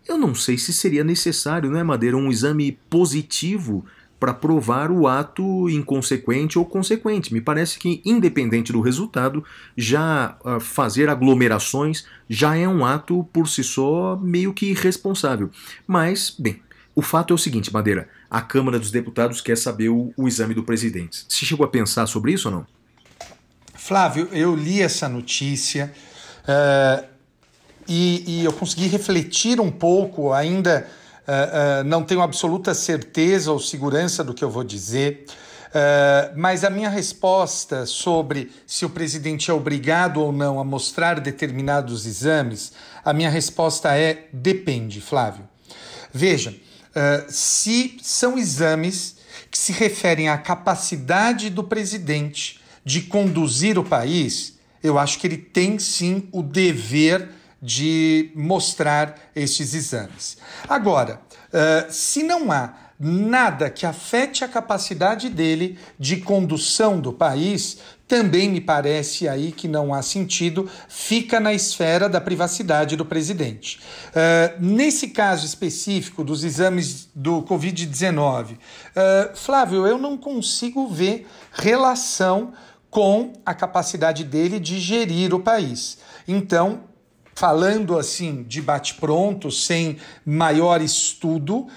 Eu 0.07 0.17
não 0.17 0.33
sei 0.33 0.57
se 0.57 0.71
seria 0.71 1.03
necessário, 1.03 1.69
não 1.69 1.79
é, 1.79 1.83
Madeira, 1.83 2.15
um 2.15 2.31
exame 2.31 2.79
positivo 2.89 3.85
para 4.19 4.33
provar 4.33 4.89
o 4.89 5.07
ato 5.07 5.69
inconsequente 5.69 6.57
ou 6.57 6.65
consequente. 6.65 7.33
Me 7.33 7.41
parece 7.41 7.77
que, 7.77 8.01
independente 8.03 8.71
do 8.71 8.81
resultado, 8.81 9.43
já 9.75 10.37
uh, 10.43 10.59
fazer 10.59 11.09
aglomerações 11.09 12.05
já 12.27 12.55
é 12.55 12.67
um 12.67 12.83
ato 12.83 13.23
por 13.31 13.47
si 13.47 13.63
só 13.63 14.17
meio 14.17 14.53
que 14.53 14.67
irresponsável. 14.67 15.51
Mas, 15.85 16.35
bem, 16.37 16.61
o 16.95 17.01
fato 17.01 17.31
é 17.31 17.35
o 17.35 17.37
seguinte, 17.37 17.71
Madeira: 17.71 18.09
a 18.29 18.41
Câmara 18.41 18.79
dos 18.79 18.91
Deputados 18.91 19.41
quer 19.41 19.57
saber 19.57 19.89
o, 19.89 20.13
o 20.17 20.27
exame 20.27 20.53
do 20.53 20.63
presidente. 20.63 21.25
Você 21.27 21.45
chegou 21.45 21.65
a 21.65 21.69
pensar 21.69 22.07
sobre 22.07 22.33
isso 22.33 22.49
ou 22.49 22.55
não? 22.55 22.67
Flávio, 23.73 24.27
eu 24.31 24.55
li 24.55 24.81
essa 24.81 25.07
notícia 25.07 25.93
uh, 26.43 27.05
e, 27.87 28.23
e 28.41 28.45
eu 28.45 28.51
consegui 28.51 28.87
refletir 28.87 29.61
um 29.61 29.71
pouco 29.71 30.33
ainda 30.33 30.87
Uh, 31.27 31.81
uh, 31.81 31.83
não 31.83 32.05
tenho 32.05 32.21
absoluta 32.21 32.73
certeza 32.73 33.51
ou 33.51 33.59
segurança 33.59 34.23
do 34.23 34.33
que 34.33 34.41
eu 34.41 34.49
vou 34.49 34.63
dizer, 34.63 35.25
uh, 35.27 36.33
mas 36.37 36.63
a 36.63 36.69
minha 36.69 36.89
resposta 36.89 37.85
sobre 37.85 38.49
se 38.65 38.85
o 38.85 38.89
presidente 38.89 39.51
é 39.51 39.53
obrigado 39.53 40.21
ou 40.21 40.31
não 40.31 40.57
a 40.57 40.63
mostrar 40.63 41.19
determinados 41.19 42.05
exames, 42.05 42.71
a 43.03 43.11
minha 43.11 43.29
resposta 43.29 43.93
é 43.93 44.29
depende, 44.31 45.01
Flávio. 45.01 45.43
Veja, 46.13 46.55
se 47.29 47.97
são 48.01 48.37
exames 48.37 49.17
que 49.49 49.57
se 49.57 49.71
referem 49.71 50.29
à 50.29 50.37
capacidade 50.37 51.49
do 51.49 51.63
presidente 51.63 52.59
de 52.83 53.01
conduzir 53.01 53.77
o 53.77 53.83
país, 53.83 54.57
eu 54.81 54.97
acho 54.97 55.19
que 55.19 55.27
ele 55.27 55.37
tem 55.37 55.77
sim 55.79 56.27
o 56.31 56.41
dever 56.41 57.29
de 57.61 58.31
mostrar 58.35 59.15
estes 59.35 59.73
exames. 59.73 60.37
Agora, 60.67 61.21
uh, 61.49 61.91
se 61.91 62.23
não 62.23 62.51
há 62.51 62.73
nada 62.99 63.69
que 63.69 63.85
afete 63.85 64.43
a 64.43 64.47
capacidade 64.47 65.29
dele 65.29 65.77
de 65.99 66.17
condução 66.17 66.99
do 66.99 67.13
país, 67.13 67.77
também 68.07 68.49
me 68.49 68.61
parece 68.61 69.27
aí 69.27 69.51
que 69.51 69.67
não 69.67 69.93
há 69.93 70.01
sentido, 70.01 70.69
fica 70.87 71.39
na 71.39 71.53
esfera 71.53 72.07
da 72.07 72.21
privacidade 72.21 72.95
do 72.95 73.05
presidente. 73.05 73.79
Uh, 74.09 74.63
nesse 74.63 75.09
caso 75.09 75.45
específico 75.45 76.23
dos 76.23 76.43
exames 76.43 77.09
do 77.13 77.41
Covid-19, 77.43 78.53
uh, 78.53 78.57
Flávio, 79.35 79.85
eu 79.85 79.97
não 79.97 80.17
consigo 80.17 80.87
ver 80.87 81.27
relação 81.51 82.53
com 82.89 83.33
a 83.45 83.53
capacidade 83.53 84.23
dele 84.23 84.59
de 84.59 84.79
gerir 84.79 85.33
o 85.33 85.39
país. 85.41 85.97
Então, 86.25 86.85
falando 87.35 87.99
assim 87.99 88.43
de 88.43 88.61
bate-pronto, 88.61 89.51
sem 89.51 89.97
maior 90.25 90.81
estudo, 90.81 91.57
uh, 91.57 91.67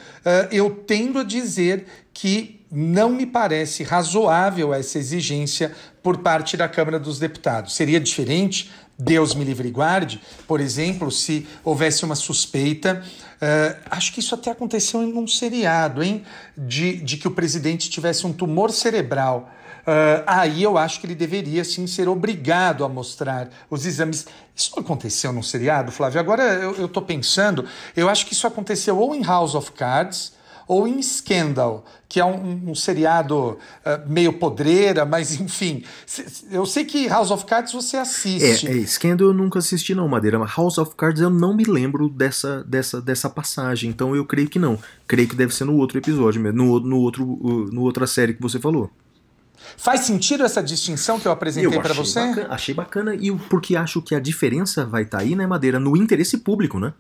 eu 0.53 0.71
tendo 0.71 1.19
a 1.19 1.25
dizer 1.25 1.87
que 2.15 2.61
não 2.71 3.11
me 3.11 3.27
parece 3.27 3.83
razoável 3.83 4.73
essa 4.73 4.99
exigência 4.99 5.75
por 6.03 6.19
parte 6.19 6.57
da 6.57 6.69
Câmara 6.69 6.99
dos 6.99 7.19
Deputados. 7.19 7.75
Seria 7.75 8.01
diferente, 8.01 8.71
Deus 8.99 9.35
me 9.35 9.45
livre 9.45 9.69
e 9.69 9.71
guarde, 9.71 10.21
por 10.47 10.61
exemplo, 10.61 11.11
se 11.11 11.47
houvesse 11.65 12.05
uma 12.05 12.15
suspeita. 12.15 13.03
Uh, 13.37 13.77
acho 13.91 14.13
que 14.13 14.21
isso 14.21 14.35
até 14.35 14.51
aconteceu 14.51 15.03
em 15.03 15.17
um 15.17 15.27
seriado, 15.27 16.03
hein? 16.03 16.25
De, 16.57 16.97
de 16.97 17.17
que 17.17 17.27
o 17.27 17.31
presidente 17.31 17.89
tivesse 17.89 18.27
um 18.27 18.33
tumor 18.33 18.71
cerebral. 18.71 19.51
Uh, 19.81 20.23
aí 20.27 20.63
eu 20.63 20.77
acho 20.77 21.01
que 21.01 21.07
ele 21.07 21.15
deveria 21.15 21.65
sim 21.65 21.87
ser 21.87 22.07
obrigado 22.09 22.85
a 22.85 22.89
mostrar 22.89 23.49
os 23.71 23.87
exames. 23.87 24.27
Isso 24.55 24.79
aconteceu 24.79 25.33
num 25.33 25.43
seriado, 25.43 25.91
Flávio? 25.91 26.21
Agora 26.21 26.43
eu 26.43 26.85
estou 26.85 27.03
pensando, 27.03 27.65
eu 27.97 28.09
acho 28.09 28.27
que 28.27 28.35
isso 28.35 28.47
aconteceu 28.47 28.99
ou 28.99 29.15
em 29.15 29.23
House 29.23 29.55
of 29.55 29.73
Cards 29.73 30.35
ou 30.71 30.87
em 30.87 31.03
Scandal, 31.03 31.85
que 32.09 32.21
é 32.21 32.25
um, 32.25 32.71
um 32.71 32.75
seriado 32.77 33.37
uh, 33.37 33.59
meio 34.09 34.33
podreira, 34.35 35.05
mas 35.05 35.35
enfim. 35.41 35.83
Eu 36.49 36.65
sei 36.65 36.85
que 36.85 37.09
House 37.09 37.33
of 37.33 37.45
Cards 37.45 37.73
você 37.73 37.97
assiste. 37.97 38.69
É, 38.69 38.79
é, 38.79 38.87
Scandal 38.87 39.27
eu 39.27 39.35
nunca 39.35 39.59
assisti 39.59 39.97
não, 39.97 40.07
Madeira, 40.07 40.39
mas 40.39 40.57
House 40.57 40.79
of 40.79 40.95
Cards 40.95 41.21
eu 41.21 41.29
não 41.29 41.57
me 41.57 41.65
lembro 41.65 42.09
dessa, 42.09 42.63
dessa, 42.63 43.01
dessa 43.01 43.29
passagem, 43.29 43.91
então 43.91 44.15
eu 44.15 44.25
creio 44.25 44.49
que 44.49 44.61
não. 44.61 44.79
Creio 45.09 45.27
que 45.27 45.35
deve 45.35 45.53
ser 45.53 45.65
no 45.65 45.77
outro 45.77 45.99
episódio, 45.99 46.41
no, 46.53 46.79
no, 46.79 46.99
outro, 46.99 47.27
no 47.73 47.83
outra 47.83 48.07
série 48.07 48.35
que 48.35 48.41
você 48.41 48.61
falou. 48.61 48.89
Faz 49.77 50.03
sentido 50.03 50.45
essa 50.45 50.63
distinção 50.63 51.19
que 51.19 51.27
eu 51.27 51.33
apresentei 51.33 51.81
para 51.81 51.95
você? 51.95 52.21
Bacana, 52.21 52.47
achei 52.49 52.75
bacana 52.75 53.15
e 53.17 53.33
porque 53.33 53.75
acho 53.75 54.01
que 54.01 54.15
a 54.15 54.21
diferença 54.21 54.87
vai 54.87 55.03
estar 55.03 55.19
tá 55.19 55.25
aí, 55.25 55.35
né, 55.35 55.49
Madeira, 55.49 55.81
no 55.81 55.97
interesse 55.97 56.39
público, 56.39 56.79
né? 56.79 56.95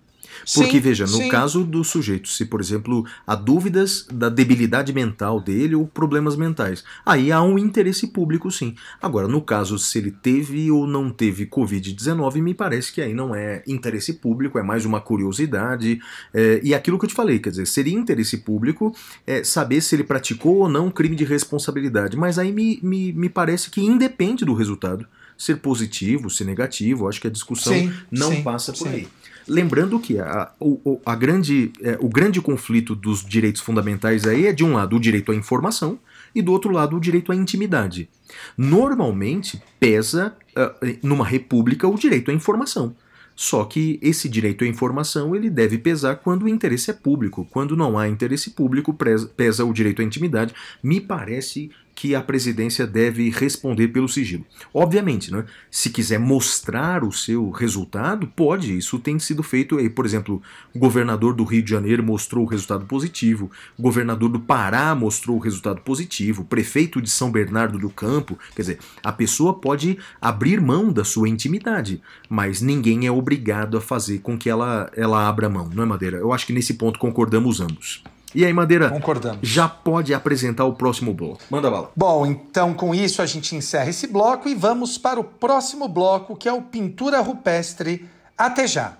Porque, 0.55 0.73
sim, 0.73 0.81
veja, 0.81 1.05
no 1.05 1.19
sim. 1.19 1.29
caso 1.29 1.65
do 1.65 1.83
sujeito, 1.85 2.29
se, 2.29 2.45
por 2.45 2.61
exemplo, 2.61 3.05
há 3.27 3.35
dúvidas 3.35 4.07
da 4.13 4.29
debilidade 4.29 4.93
mental 4.93 5.41
dele 5.41 5.75
ou 5.75 5.87
problemas 5.87 6.37
mentais, 6.37 6.85
aí 7.05 7.31
há 7.31 7.43
um 7.43 7.59
interesse 7.59 8.09
público, 8.09 8.51
sim. 8.51 8.75
Agora, 9.01 9.29
no 9.29 9.43
caso, 9.43 9.79
se 9.79 9.99
ele 9.99 10.11
teve 10.11 10.71
ou 10.71 10.87
não 10.87 11.11
teve 11.11 11.47
Covid-19, 11.47 12.43
me 12.43 12.55
parece 12.55 12.93
que 12.93 13.01
aí 13.01 13.15
não 13.15 13.35
é 13.35 13.63
interesse 13.67 14.15
público, 14.15 14.59
é 14.59 14.63
mais 14.63 14.85
uma 14.85 15.01
curiosidade. 15.01 16.01
É, 16.33 16.61
e 16.63 16.75
aquilo 16.75 16.99
que 16.99 17.05
eu 17.05 17.09
te 17.09 17.15
falei, 17.15 17.39
quer 17.39 17.51
dizer, 17.51 17.67
seria 17.67 17.97
interesse 17.97 18.39
público 18.39 18.95
é, 19.27 19.45
saber 19.45 19.81
se 19.81 19.95
ele 19.95 20.05
praticou 20.05 20.59
ou 20.59 20.69
não 20.69 20.91
crime 20.91 21.17
de 21.17 21.25
responsabilidade, 21.25 22.17
mas 22.17 22.39
aí 22.39 22.53
me, 22.53 22.79
me, 22.83 23.13
me 23.13 23.29
parece 23.29 23.71
que 23.71 23.81
independe 23.81 24.45
do 24.45 24.55
resultado 24.55 25.07
ser 25.41 25.57
positivo, 25.57 26.29
ser 26.29 26.45
negativo. 26.45 27.09
Acho 27.09 27.19
que 27.19 27.27
a 27.27 27.31
discussão 27.31 27.73
sim, 27.73 27.93
não 28.11 28.31
sim, 28.31 28.43
passa 28.43 28.73
por 28.73 28.87
sim. 28.87 28.95
aí. 28.95 29.09
Lembrando 29.51 29.99
que 29.99 30.17
a, 30.17 30.53
o, 30.61 31.01
a 31.05 31.17
grande, 31.17 31.73
é, 31.83 31.99
o 32.01 32.09
grande 32.09 32.41
conflito 32.41 32.95
dos 32.95 33.25
direitos 33.25 33.61
fundamentais 33.61 34.25
aí 34.25 34.47
é, 34.47 34.53
de 34.53 34.63
um 34.63 34.75
lado, 34.75 34.95
o 34.95 35.01
direito 35.01 35.33
à 35.33 35.35
informação 35.35 35.99
e 36.33 36.41
do 36.41 36.53
outro 36.53 36.73
lado, 36.73 36.97
o 36.97 37.01
direito 37.01 37.33
à 37.33 37.35
intimidade. 37.35 38.09
Normalmente, 38.57 39.61
pesa 39.81 40.37
uh, 40.57 40.99
numa 41.03 41.27
república 41.27 41.89
o 41.89 41.97
direito 41.97 42.31
à 42.31 42.35
informação. 42.35 42.95
Só 43.35 43.65
que 43.65 43.99
esse 44.01 44.29
direito 44.29 44.63
à 44.63 44.69
informação 44.69 45.35
ele 45.35 45.51
deve 45.51 45.79
pesar 45.79 46.17
quando 46.17 46.45
o 46.45 46.49
interesse 46.49 46.93
é 46.93 46.95
público. 46.95 47.45
Quando 47.51 47.77
não 47.77 47.99
há 47.99 48.07
interesse 48.07 48.51
público, 48.51 48.97
pesa 49.37 49.65
o 49.65 49.73
direito 49.73 50.01
à 50.01 50.05
intimidade. 50.05 50.55
Me 50.81 51.01
parece 51.01 51.73
que 52.01 52.15
a 52.15 52.23
presidência 52.23 52.87
deve 52.87 53.29
responder 53.29 53.89
pelo 53.89 54.09
sigilo. 54.09 54.47
Obviamente, 54.73 55.31
né, 55.31 55.45
se 55.71 55.91
quiser 55.91 56.19
mostrar 56.19 57.05
o 57.05 57.13
seu 57.13 57.51
resultado, 57.51 58.27
pode. 58.27 58.75
Isso 58.75 58.99
tem 58.99 59.19
sido 59.19 59.43
feito. 59.43 59.77
Aí, 59.77 59.91
por 59.91 60.07
exemplo, 60.07 60.41
o 60.75 60.79
governador 60.79 61.35
do 61.35 61.45
Rio 61.45 61.63
de 61.63 61.69
Janeiro 61.69 62.03
mostrou 62.03 62.47
o 62.47 62.49
resultado 62.49 62.87
positivo, 62.87 63.51
o 63.79 63.83
governador 63.83 64.31
do 64.31 64.41
Pará 64.41 64.95
mostrou 64.95 65.37
o 65.37 65.41
resultado 65.41 65.83
positivo, 65.83 66.41
o 66.41 66.47
prefeito 66.47 67.03
de 67.03 67.11
São 67.11 67.31
Bernardo 67.31 67.79
do 67.79 67.91
Campo. 67.91 68.39
Quer 68.57 68.63
dizer, 68.63 68.79
a 69.05 69.13
pessoa 69.13 69.53
pode 69.53 69.99
abrir 70.23 70.59
mão 70.59 70.91
da 70.91 71.05
sua 71.05 71.29
intimidade, 71.29 72.01
mas 72.31 72.63
ninguém 72.63 73.07
é 73.07 73.13
obrigado 73.13 73.77
a 73.77 73.81
fazer 73.83 74.21
com 74.21 74.39
que 74.39 74.49
ela, 74.49 74.91
ela 74.97 75.29
abra 75.29 75.51
mão, 75.51 75.69
não 75.75 75.83
é, 75.83 75.87
Madeira? 75.87 76.17
Eu 76.17 76.33
acho 76.33 76.47
que 76.47 76.55
nesse 76.55 76.73
ponto 76.73 76.99
concordamos 76.99 77.61
ambos. 77.61 78.03
E 78.35 78.45
aí, 78.45 78.53
Madeira? 78.53 78.91
Concordamos. 78.91 79.41
Já 79.43 79.69
pode 79.69 80.15
apresentar 80.15 80.65
o 80.65 80.75
próximo 80.75 81.13
bloco. 81.13 81.41
Manda 81.51 81.71
bala. 81.71 81.91
Bom, 81.97 82.25
então 82.27 82.73
com 82.75 82.95
isso 82.95 83.21
a 83.21 83.27
gente 83.27 83.57
encerra 83.57 83.91
esse 83.91 84.07
bloco 84.07 84.49
e 84.49 84.55
vamos 84.55 84.97
para 84.97 85.19
o 85.19 85.25
próximo 85.25 85.89
bloco, 85.89 86.37
que 86.37 86.49
é 86.49 86.53
o 86.53 86.63
Pintura 86.63 87.21
Rupestre. 87.21 88.09
Até 88.39 88.67
já. 88.67 88.97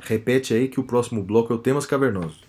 Repete 0.00 0.52
aí 0.52 0.68
que 0.68 0.78
o 0.78 0.84
próximo 0.84 1.22
bloco 1.22 1.52
é 1.52 1.56
o 1.56 1.58
Temas 1.58 1.86
Cavernosos. 1.86 2.44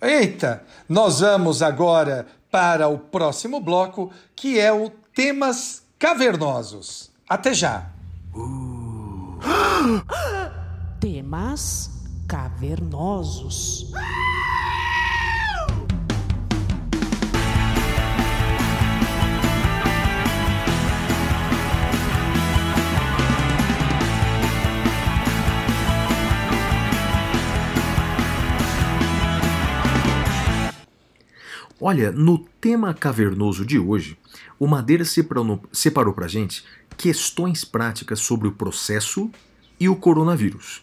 Eita! 0.00 0.62
Nós 0.88 1.20
vamos 1.20 1.62
agora 1.62 2.26
para 2.50 2.88
o 2.88 2.98
próximo 2.98 3.60
bloco, 3.60 4.10
que 4.36 4.58
é 4.58 4.72
o 4.72 4.90
Temas 5.14 5.82
Cavernosos. 5.98 7.10
Até 7.28 7.54
já. 7.54 7.90
Uh. 8.34 9.38
Temas 11.00 11.90
cavernosos. 12.28 13.90
Olha, 31.80 32.12
no 32.12 32.38
tema 32.60 32.92
cavernoso 32.92 33.64
de 33.64 33.78
hoje, 33.78 34.18
o 34.58 34.66
Madeira 34.66 35.02
separou 35.02 36.12
para 36.12 36.28
gente 36.28 36.62
questões 36.94 37.64
práticas 37.64 38.20
sobre 38.20 38.46
o 38.46 38.52
processo 38.52 39.30
e 39.78 39.88
o 39.88 39.96
coronavírus. 39.96 40.82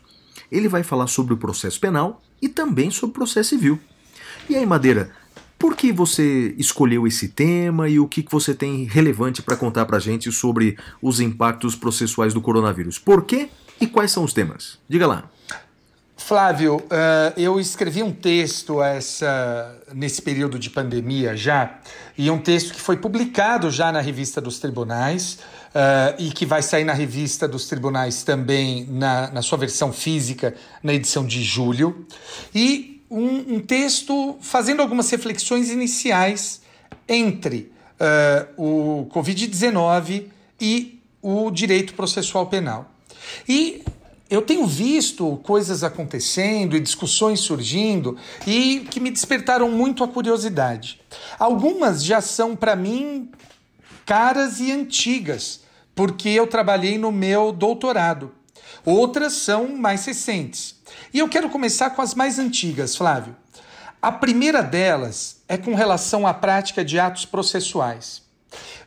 Ele 0.51 0.67
vai 0.67 0.81
falar 0.81 1.05
sobre 1.05 1.35
o 1.35 1.37
processo 1.37 1.79
penal 1.79 2.23
e 2.41 2.49
também 2.49 2.89
sobre 2.89 3.11
o 3.11 3.13
processo 3.13 3.49
civil. 3.49 3.79
E 4.49 4.55
aí, 4.55 4.65
Madeira, 4.65 5.11
por 5.59 5.75
que 5.75 5.91
você 5.91 6.55
escolheu 6.57 7.05
esse 7.05 7.27
tema 7.27 7.87
e 7.87 7.99
o 7.99 8.07
que 8.07 8.25
você 8.27 8.55
tem 8.55 8.85
relevante 8.85 9.43
para 9.43 9.55
contar 9.55 9.85
para 9.85 9.99
gente 9.99 10.31
sobre 10.31 10.79
os 10.99 11.19
impactos 11.19 11.75
processuais 11.75 12.33
do 12.33 12.41
coronavírus? 12.41 12.97
Por 12.97 13.23
quê 13.23 13.49
e 13.79 13.85
quais 13.85 14.09
são 14.09 14.23
os 14.23 14.33
temas? 14.33 14.79
Diga 14.89 15.05
lá. 15.05 15.29
Flávio, 16.27 16.75
uh, 16.75 17.39
eu 17.39 17.57
escrevi 17.57 18.03
um 18.03 18.11
texto 18.11 18.83
essa, 18.83 19.81
nesse 19.93 20.21
período 20.21 20.59
de 20.59 20.69
pandemia 20.69 21.37
já, 21.37 21.79
e 22.17 22.29
um 22.29 22.37
texto 22.37 22.73
que 22.73 22.81
foi 22.81 22.97
publicado 22.97 23.71
já 23.71 23.93
na 23.93 24.01
revista 24.01 24.41
dos 24.41 24.59
tribunais 24.59 25.39
uh, 25.69 26.19
e 26.19 26.29
que 26.31 26.45
vai 26.45 26.61
sair 26.61 26.83
na 26.83 26.91
revista 26.91 27.47
dos 27.47 27.69
tribunais 27.69 28.23
também 28.23 28.85
na, 28.89 29.31
na 29.31 29.41
sua 29.41 29.57
versão 29.57 29.93
física 29.93 30.53
na 30.83 30.93
edição 30.93 31.25
de 31.25 31.41
julho. 31.41 32.05
E 32.53 33.01
um, 33.09 33.55
um 33.55 33.59
texto 33.61 34.37
fazendo 34.41 34.81
algumas 34.81 35.09
reflexões 35.09 35.69
iniciais 35.69 36.61
entre 37.07 37.71
uh, 38.01 38.61
o 38.61 39.09
Covid-19 39.13 40.25
e 40.59 41.01
o 41.21 41.49
direito 41.49 41.93
processual 41.93 42.47
penal. 42.47 42.91
E 43.47 43.81
eu 44.29 44.41
tenho 44.41 44.67
visto 44.67 45.37
coisas 45.37 45.83
acontecendo 45.83 46.75
e 46.75 46.81
discussões 46.81 47.39
surgindo 47.39 48.17
e 48.45 48.81
que 48.91 48.99
me 48.99 49.09
despertaram 49.09 49.71
muito 49.71 50.03
a 50.03 50.07
curiosidade. 50.07 50.99
Algumas 51.39 52.03
já 52.03 52.19
são 52.19 52.55
para 52.55 52.75
mim 52.75 53.31
caras 54.05 54.59
e 54.59 54.71
antigas, 54.71 55.61
porque 55.95 56.29
eu 56.29 56.45
trabalhei 56.45 56.97
no 56.97 57.11
meu 57.11 57.51
doutorado. 57.51 58.31
Outras 58.85 59.33
são 59.33 59.75
mais 59.77 60.05
recentes. 60.05 60.75
E 61.13 61.19
eu 61.19 61.29
quero 61.29 61.49
começar 61.49 61.91
com 61.91 62.01
as 62.01 62.13
mais 62.13 62.37
antigas, 62.37 62.95
Flávio. 62.95 63.35
A 64.01 64.11
primeira 64.11 64.61
delas 64.61 65.41
é 65.47 65.57
com 65.57 65.73
relação 65.73 66.27
à 66.27 66.33
prática 66.33 66.85
de 66.85 66.99
atos 66.99 67.25
processuais. 67.25 68.26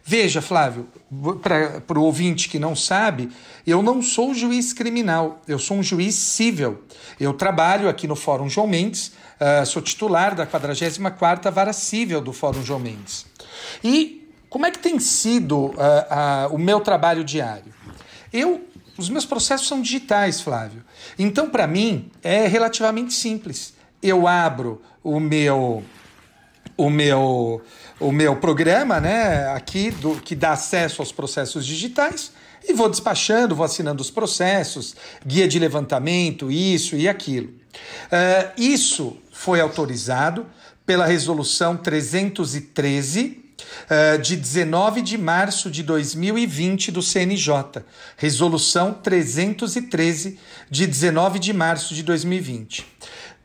Veja, 0.02 0.40
Flávio, 0.40 0.88
para 1.86 1.98
o 1.98 2.02
ouvinte 2.02 2.48
que 2.48 2.58
não 2.58 2.74
sabe, 2.74 3.30
eu 3.66 3.82
não 3.82 4.02
sou 4.02 4.34
juiz 4.34 4.72
criminal, 4.72 5.40
eu 5.46 5.58
sou 5.58 5.76
um 5.76 5.82
juiz 5.82 6.14
civil. 6.14 6.82
Eu 7.18 7.34
trabalho 7.34 7.88
aqui 7.88 8.08
no 8.08 8.16
Fórum 8.16 8.48
João 8.48 8.66
Mendes, 8.66 9.12
uh, 9.40 9.64
sou 9.66 9.82
titular 9.82 10.34
da 10.34 10.46
44ª 10.46 11.50
Vara 11.50 11.72
Civil 11.72 12.20
do 12.20 12.32
Fórum 12.32 12.64
João 12.64 12.80
Mendes. 12.80 13.26
E 13.84 14.28
como 14.48 14.66
é 14.66 14.70
que 14.70 14.78
tem 14.78 14.98
sido 14.98 15.66
uh, 15.66 15.70
uh, 15.70 16.54
o 16.54 16.58
meu 16.58 16.80
trabalho 16.80 17.22
diário? 17.22 17.72
Eu, 18.32 18.66
os 18.96 19.08
meus 19.08 19.26
processos 19.26 19.68
são 19.68 19.80
digitais, 19.80 20.40
Flávio. 20.40 20.82
Então, 21.18 21.50
para 21.50 21.66
mim, 21.66 22.10
é 22.22 22.46
relativamente 22.48 23.12
simples. 23.12 23.74
Eu 24.02 24.26
abro 24.26 24.80
o 25.04 25.20
meu 25.20 25.84
o 26.76 26.88
meu 26.88 27.60
o 28.00 28.10
meu 28.10 28.34
programa, 28.36 28.98
né, 28.98 29.48
aqui 29.50 29.90
do 29.90 30.16
que 30.16 30.34
dá 30.34 30.52
acesso 30.52 31.02
aos 31.02 31.12
processos 31.12 31.66
digitais 31.66 32.32
e 32.66 32.72
vou 32.72 32.88
despachando, 32.88 33.54
vou 33.54 33.64
assinando 33.64 34.02
os 34.02 34.10
processos, 34.10 34.96
guia 35.24 35.46
de 35.46 35.58
levantamento, 35.58 36.50
isso 36.50 36.96
e 36.96 37.08
aquilo. 37.08 37.48
Uh, 37.48 38.52
isso 38.56 39.16
foi 39.30 39.60
autorizado 39.60 40.46
pela 40.84 41.06
resolução 41.06 41.76
313 41.76 43.38
Uh, 43.90 44.18
de 44.20 44.36
19 44.36 45.02
de 45.02 45.18
março 45.18 45.70
de 45.70 45.82
2020 45.82 46.90
do 46.90 47.02
CNJ, 47.02 47.84
resolução 48.16 48.94
313 48.94 50.38
de 50.70 50.86
19 50.86 51.38
de 51.38 51.52
março 51.52 51.94
de 51.94 52.02
2020. 52.02 52.86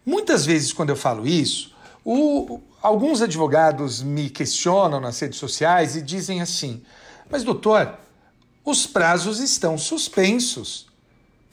Muitas 0.05 0.45
vezes, 0.45 0.71
quando 0.71 0.89
eu 0.89 0.95
falo 0.95 1.27
isso, 1.27 1.75
o, 2.03 2.61
alguns 2.86 3.19
advogados 3.19 4.04
me 4.04 4.30
questionam 4.30 5.00
nas 5.00 5.19
redes 5.19 5.39
sociais 5.39 5.95
e 5.95 6.04
dizem 6.04 6.39
assim: 6.39 6.84
Mas, 7.30 7.43
doutor, 7.43 7.98
os 8.63 8.86
prazos 8.86 9.39
estão 9.39 9.76
suspensos. 9.76 10.88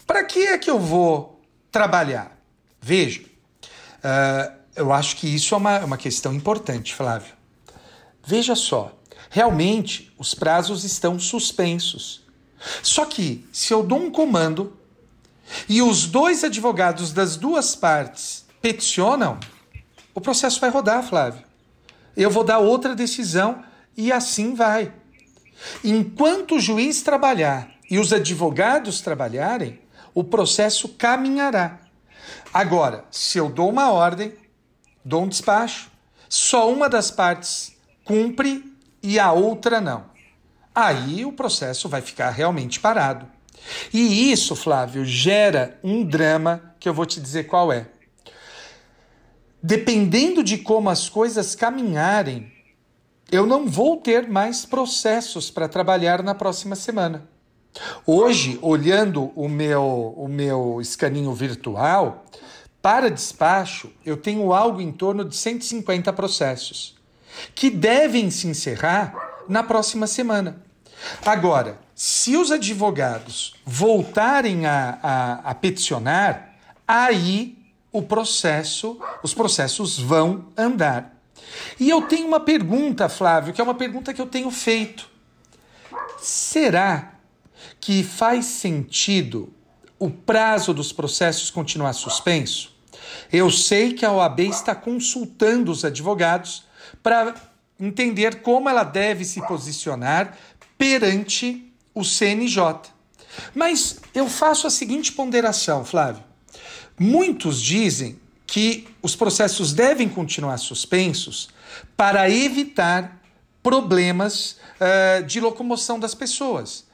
Para 0.07 0.25
que 0.25 0.41
é 0.41 0.59
que 0.59 0.71
eu 0.71 0.79
vou 0.79 1.41
trabalhar? 1.71 2.37
Veja, 2.81 3.23
uh, 3.23 4.53
eu 4.77 4.93
acho 4.93 5.17
que 5.17 5.27
isso 5.27 5.55
é 5.55 5.59
uma, 5.59 5.79
uma 5.81 5.97
questão 5.97 6.35
importante, 6.35 6.95
Flávio. 6.95 7.33
Veja 8.23 8.55
só, 8.55 8.93
realmente 9.31 10.13
os 10.19 10.35
prazos 10.35 10.85
estão 10.85 11.19
suspensos. 11.19 12.27
Só 12.83 13.07
que, 13.07 13.49
se 13.51 13.73
eu 13.73 13.83
dou 13.83 13.99
um 13.99 14.11
comando 14.11 14.77
e 15.67 15.81
os 15.81 16.05
dois 16.05 16.45
advogados 16.45 17.11
das 17.11 17.37
duas 17.37 17.75
partes 17.75 18.45
peticionam, 18.61 19.41
o 20.15 20.21
processo 20.21 20.61
vai 20.61 20.71
rodar, 20.71 21.03
Flávio. 21.03 21.45
Eu 22.17 22.31
vou 22.31 22.45
dar 22.45 22.59
outra 22.59 22.95
decisão 22.95 23.63
e 23.97 24.13
assim 24.13 24.55
vai. 24.55 24.93
Enquanto 25.83 26.57
o 26.57 26.61
juiz 26.61 27.03
trabalhar 27.03 27.71
e 27.91 27.99
os 27.99 28.13
advogados 28.13 29.01
trabalharem, 29.01 29.81
o 30.15 30.23
processo 30.23 30.89
caminhará. 30.89 31.79
Agora, 32.53 33.05
se 33.11 33.39
eu 33.39 33.49
dou 33.49 33.69
uma 33.69 33.91
ordem, 33.91 34.35
dou 35.05 35.23
um 35.23 35.29
despacho, 35.29 35.91
só 36.29 36.71
uma 36.71 36.89
das 36.89 37.11
partes 37.11 37.77
cumpre 38.05 38.73
e 39.03 39.19
a 39.19 39.33
outra 39.33 39.81
não. 39.81 40.05
Aí 40.75 41.25
o 41.25 41.33
processo 41.33 41.89
vai 41.89 42.01
ficar 42.01 42.31
realmente 42.31 42.81
parado. 42.81 43.27
E 43.93 44.33
isso, 44.33 44.57
Flávio, 44.57 45.05
gera 45.05 45.79
um 45.83 46.05
drama 46.05 46.75
que 46.81 46.89
eu 46.89 46.95
vou 46.95 47.07
te 47.07 47.21
dizer 47.21 47.45
qual 47.45 47.73
é 47.73 47.87
dependendo 49.63 50.43
de 50.43 50.59
como 50.59 50.91
as 50.91 51.09
coisas 51.09 51.55
caminharem, 51.55 52.51
eu 53.31 53.47
não 53.47 53.67
vou 53.67 53.97
ter 53.97 54.29
mais 54.29 54.67
processos 54.67 55.51
para 55.51 55.69
trabalhar 55.69 56.23
na 56.23 56.35
próxima 56.35 56.75
semana. 56.75 57.29
Hoje, 58.07 58.59
olhando 58.61 59.33
o 59.35 59.49
meu, 59.49 60.15
o 60.17 60.29
meu 60.29 60.81
escaninho 60.81 61.33
virtual, 61.33 62.27
para 62.83 63.11
despacho, 63.11 63.91
eu 64.05 64.17
tenho 64.17 64.53
algo 64.53 64.81
em 64.81 64.93
torno 64.93 65.25
de 65.25 65.37
150 65.37 66.13
processos, 66.13 66.97
que 67.55 67.71
devem 67.71 68.31
se 68.31 68.49
encerrar 68.49 69.45
na 69.49 69.63
próxima 69.63 70.07
semana. 70.07 70.61
Agora, 71.25 71.79
se 71.95 72.37
os 72.37 72.51
advogados 72.51 73.55
voltarem 73.65 74.67
a, 74.67 74.99
a, 75.03 75.33
a 75.51 75.55
peticionar, 75.55 76.57
aí 76.87 77.62
o 77.93 78.03
processo, 78.03 78.99
os 79.23 79.35
processos 79.35 79.99
vão 79.99 80.47
andar. 80.57 81.15
E 81.79 81.91
eu 81.91 82.03
tenho 82.03 82.27
uma 82.27 82.41
pergunta, 82.41 83.09
Flávio, 83.09 83.53
que 83.53 83.61
é 83.61 83.65
uma 83.65 83.75
pergunta 83.75 84.15
que 84.15 84.21
eu 84.21 84.27
tenho 84.27 84.51
feito. 84.51 85.11
Será 86.19 87.15
que 87.81 88.03
faz 88.03 88.47
sentido 88.47 89.53
o 89.99 90.09
prazo 90.09 90.73
dos 90.73 90.93
processos 90.93 91.51
continuar 91.51 91.93
suspenso? 91.93 92.73
Eu 93.31 93.51
sei 93.51 93.93
que 93.93 94.07
a 94.07 94.13
OAB 94.13 94.41
está 94.41 94.75
consultando 94.75 95.71
os 95.71 95.85
advogados 95.85 96.65
para 97.03 97.35
entender 97.79 98.43
como 98.43 98.69
ela 98.69 98.85
deve 98.85 99.25
se 99.25 99.47
posicionar 99.47 100.39
perante 100.79 101.73
o 101.95 102.05
CNJ. 102.05 102.93
Mas 103.55 104.01
eu 104.15 104.29
faço 104.29 104.67
a 104.67 104.71
seguinte 104.71 105.13
ponderação, 105.13 105.85
Flávio. 105.85 106.32
Muitos 107.05 107.61
dizem 107.61 108.17
que 108.47 108.87
os 109.03 109.17
processos 109.17 109.73
devem 109.73 110.09
continuar 110.09 110.57
suspensos 110.59 111.49
para 111.97 112.31
evitar 112.31 113.21
problemas 113.61 114.57
uh, 114.79 115.25
de 115.25 115.41
locomoção 115.41 115.99
das 115.99 116.15
pessoas. 116.15 116.85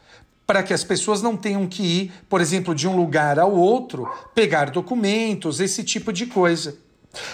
Para 0.47 0.63
que 0.63 0.73
as 0.73 0.83
pessoas 0.83 1.21
não 1.21 1.37
tenham 1.37 1.67
que 1.67 1.83
ir, 1.83 2.13
por 2.27 2.41
exemplo, 2.41 2.75
de 2.75 2.89
um 2.89 2.97
lugar 2.97 3.39
ao 3.39 3.53
outro, 3.53 4.11
pegar 4.35 4.71
documentos, 4.71 5.61
esse 5.61 5.85
tipo 5.85 6.11
de 6.11 6.25
coisa. 6.25 6.79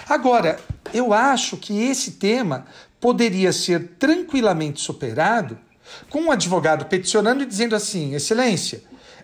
Agora, 0.08 0.58
eu 0.92 1.14
acho 1.14 1.56
que 1.56 1.80
esse 1.80 2.12
tema 2.12 2.66
poderia 3.00 3.52
ser 3.52 3.90
tranquilamente 4.00 4.80
superado 4.80 5.56
com 6.10 6.22
um 6.22 6.32
advogado 6.32 6.86
peticionando 6.86 7.44
e 7.44 7.46
dizendo 7.46 7.76
assim: 7.76 8.16
Excelência, 8.16 8.82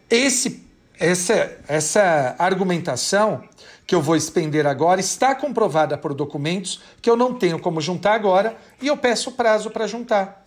esse 0.08 0.69
essa, 1.00 1.50
essa 1.66 2.36
argumentação 2.38 3.42
que 3.86 3.94
eu 3.94 4.02
vou 4.02 4.14
expender 4.14 4.66
agora 4.66 5.00
está 5.00 5.34
comprovada 5.34 5.96
por 5.98 6.14
documentos 6.14 6.80
que 7.00 7.08
eu 7.08 7.16
não 7.16 7.34
tenho 7.34 7.58
como 7.58 7.80
juntar 7.80 8.14
agora 8.14 8.56
e 8.80 8.86
eu 8.86 8.96
peço 8.96 9.32
prazo 9.32 9.70
para 9.70 9.86
juntar. 9.86 10.46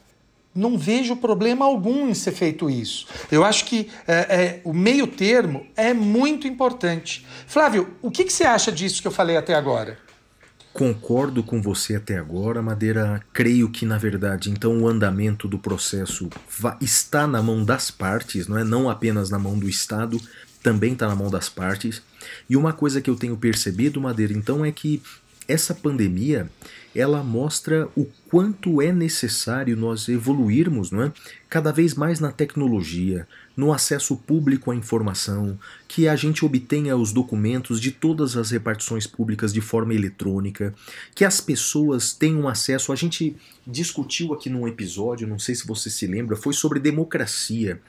Não 0.56 0.78
vejo 0.78 1.16
problema 1.16 1.66
algum 1.66 2.08
em 2.08 2.14
ser 2.14 2.32
feito 2.32 2.70
isso. 2.70 3.08
Eu 3.32 3.44
acho 3.44 3.66
que 3.66 3.90
é, 4.08 4.14
é, 4.14 4.62
o 4.64 4.72
meio 4.72 5.08
termo 5.08 5.66
é 5.76 5.94
muito 5.94 6.48
importante. 6.48 7.26
Flávio, 7.48 7.96
o 8.04 8.12
que, 8.12 8.24
que 8.24 8.32
você 8.32 8.44
acha 8.44 8.72
disso 8.72 9.02
que 9.02 9.08
eu 9.08 9.12
falei 9.12 9.36
até 9.36 9.56
agora? 9.56 9.98
Concordo 10.74 11.44
com 11.44 11.62
você 11.62 11.96
até 11.96 12.18
agora, 12.18 12.60
Madeira. 12.60 13.22
Creio 13.32 13.70
que, 13.70 13.86
na 13.86 14.00
verdade, 14.00 14.50
então 14.50 14.82
o 14.82 14.88
andamento 14.88 15.48
do 15.48 15.60
processo 15.60 16.30
está 16.82 17.28
na 17.28 17.44
mão 17.44 17.64
das 17.64 17.92
partes, 17.92 18.48
não 18.48 18.58
é? 18.58 18.64
Não 18.64 18.90
apenas 18.90 19.30
na 19.30 19.38
mão 19.38 19.58
do 19.58 19.70
Estado, 19.70 20.20
também 20.64 20.94
está 20.94 21.08
na 21.08 21.16
mão 21.16 21.30
das 21.30 21.48
partes. 21.48 22.02
E 22.50 22.58
uma 22.58 22.74
coisa 22.74 23.02
que 23.02 23.10
eu 23.10 23.16
tenho 23.16 23.38
percebido, 23.38 24.02
Madeira, 24.02 24.34
então, 24.34 24.66
é 24.66 24.72
que 24.72 25.00
essa 25.48 25.76
pandemia 25.76 26.50
ela 26.96 27.24
mostra 27.24 27.88
o 27.96 28.06
quanto 28.30 28.82
é 28.82 28.92
necessário 28.92 29.76
nós 29.76 30.08
evoluirmos 30.08 30.90
não 30.90 31.04
é? 31.04 31.12
cada 31.50 31.72
vez 31.72 31.96
mais 31.96 32.20
na 32.20 32.32
tecnologia, 32.32 33.28
no 33.56 33.72
acesso 33.72 34.16
público 34.16 34.72
à 34.72 34.76
informação, 34.76 35.58
que 35.88 36.08
a 36.08 36.16
gente 36.16 36.44
obtenha 36.44 36.98
os 36.98 37.12
documentos 37.12 37.80
de 37.80 37.92
todas 37.92 38.36
as 38.36 38.52
repartições 38.52 39.06
públicas 39.06 39.54
de 39.54 39.62
forma 39.62 39.94
eletrônica, 39.94 40.74
que 41.14 41.24
as 41.24 41.40
pessoas 41.40 42.14
tenham 42.14 42.48
acesso. 42.48 42.92
A 42.92 42.96
gente 42.96 43.36
discutiu 43.66 44.34
aqui 44.34 44.50
num 44.50 44.68
episódio, 44.68 45.28
não 45.28 45.38
sei 45.38 45.54
se 45.54 45.68
você 45.68 45.90
se 45.90 46.08
lembra, 46.08 46.36
foi 46.36 46.54
sobre 46.54 46.80
democracia. 46.80 47.80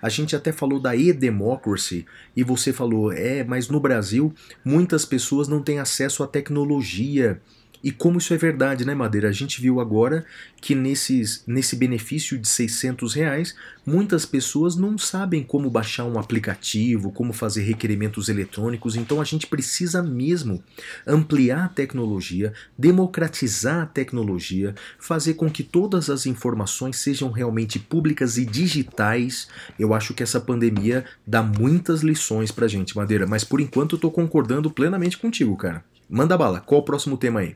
A 0.00 0.08
gente 0.08 0.36
até 0.36 0.52
falou 0.52 0.78
da 0.78 0.94
e-democracy 0.94 2.04
e 2.36 2.44
você 2.44 2.72
falou, 2.72 3.10
é, 3.10 3.42
mas 3.44 3.68
no 3.68 3.80
Brasil 3.80 4.34
muitas 4.64 5.04
pessoas 5.04 5.48
não 5.48 5.62
têm 5.62 5.78
acesso 5.78 6.22
à 6.22 6.26
tecnologia 6.26 7.40
e 7.84 7.92
como 7.92 8.16
isso 8.16 8.32
é 8.32 8.38
verdade, 8.38 8.82
né, 8.86 8.94
Madeira? 8.94 9.28
A 9.28 9.32
gente 9.32 9.60
viu 9.60 9.78
agora 9.78 10.24
que 10.58 10.74
nesses, 10.74 11.44
nesse 11.46 11.76
benefício 11.76 12.38
de 12.38 12.48
600 12.48 13.12
reais, 13.12 13.54
muitas 13.84 14.24
pessoas 14.24 14.74
não 14.74 14.96
sabem 14.96 15.42
como 15.42 15.68
baixar 15.68 16.06
um 16.06 16.18
aplicativo, 16.18 17.12
como 17.12 17.34
fazer 17.34 17.62
requerimentos 17.62 18.30
eletrônicos, 18.30 18.96
então 18.96 19.20
a 19.20 19.24
gente 19.24 19.46
precisa 19.46 20.02
mesmo 20.02 20.64
ampliar 21.06 21.66
a 21.66 21.68
tecnologia, 21.68 22.54
democratizar 22.78 23.82
a 23.82 23.86
tecnologia, 23.86 24.74
fazer 24.98 25.34
com 25.34 25.50
que 25.50 25.62
todas 25.62 26.08
as 26.08 26.24
informações 26.24 26.96
sejam 26.96 27.30
realmente 27.30 27.78
públicas 27.78 28.38
e 28.38 28.46
digitais. 28.46 29.46
Eu 29.78 29.92
acho 29.92 30.14
que 30.14 30.22
essa 30.22 30.40
pandemia 30.40 31.04
dá 31.26 31.42
muitas 31.42 32.00
lições 32.00 32.50
pra 32.50 32.66
gente, 32.66 32.96
Madeira, 32.96 33.26
mas 33.26 33.44
por 33.44 33.60
enquanto 33.60 33.96
eu 33.96 34.00
tô 34.00 34.10
concordando 34.10 34.70
plenamente 34.70 35.18
contigo, 35.18 35.54
cara. 35.54 35.84
Manda 36.08 36.38
bala, 36.38 36.60
qual 36.60 36.80
o 36.80 36.84
próximo 36.84 37.18
tema 37.18 37.40
aí? 37.40 37.54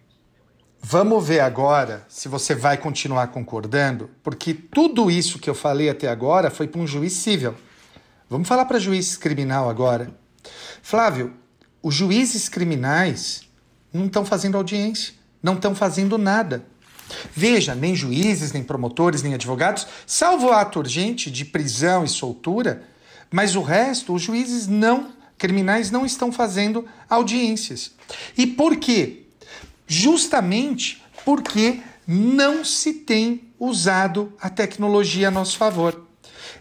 Vamos 0.81 1.27
ver 1.27 1.41
agora 1.41 2.07
se 2.09 2.29
você 2.29 2.55
vai 2.55 2.79
continuar 2.79 3.29
concordando, 3.29 4.09
porque 4.23 4.55
tudo 4.55 5.11
isso 5.11 5.39
que 5.39 5.51
eu 5.51 5.55
falei 5.55 5.91
até 5.91 6.09
agora 6.09 6.51
foi 6.51 6.67
para 6.67 6.81
um 6.81 6.87
juiz 6.87 7.13
civil. 7.13 7.55
Vamos 8.31 8.49
falar 8.49 8.65
para 8.65 8.79
juiz 8.79 9.17
criminal 9.17 9.69
agora. 9.69 10.15
Flávio, 10.83 11.35
os 11.83 11.95
juízes 11.95 12.49
criminais 12.49 13.43
não 13.93 14.07
estão 14.07 14.25
fazendo 14.25 14.57
audiência, 14.57 15.15
não 15.43 15.55
estão 15.55 15.75
fazendo 15.75 16.17
nada. 16.17 16.65
Veja, 17.35 17.75
nem 17.75 17.95
juízes, 17.95 18.53
nem 18.53 18.63
promotores, 18.63 19.23
nem 19.23 19.35
advogados, 19.35 19.87
salvo 20.07 20.53
ato 20.53 20.79
urgente 20.79 21.31
de 21.31 21.45
prisão 21.45 22.05
e 22.05 22.09
soltura, 22.09 22.83
mas 23.31 23.57
o 23.57 23.63
resto, 23.63 24.15
os 24.15 24.23
juízes 24.23 24.67
não, 24.67 25.11
criminais 25.37 25.91
não 25.91 26.07
estão 26.07 26.31
fazendo 26.31 26.87
audiências. 27.09 27.93
E 28.37 28.47
por 28.47 28.77
quê? 28.77 29.28
Justamente 29.89 31.03
porque 31.25 31.81
não 32.07 32.65
se 32.65 32.93
tem 32.93 33.53
usado 33.59 34.33
a 34.41 34.49
tecnologia 34.49 35.29
a 35.29 35.31
nosso 35.31 35.57
favor. 35.57 36.07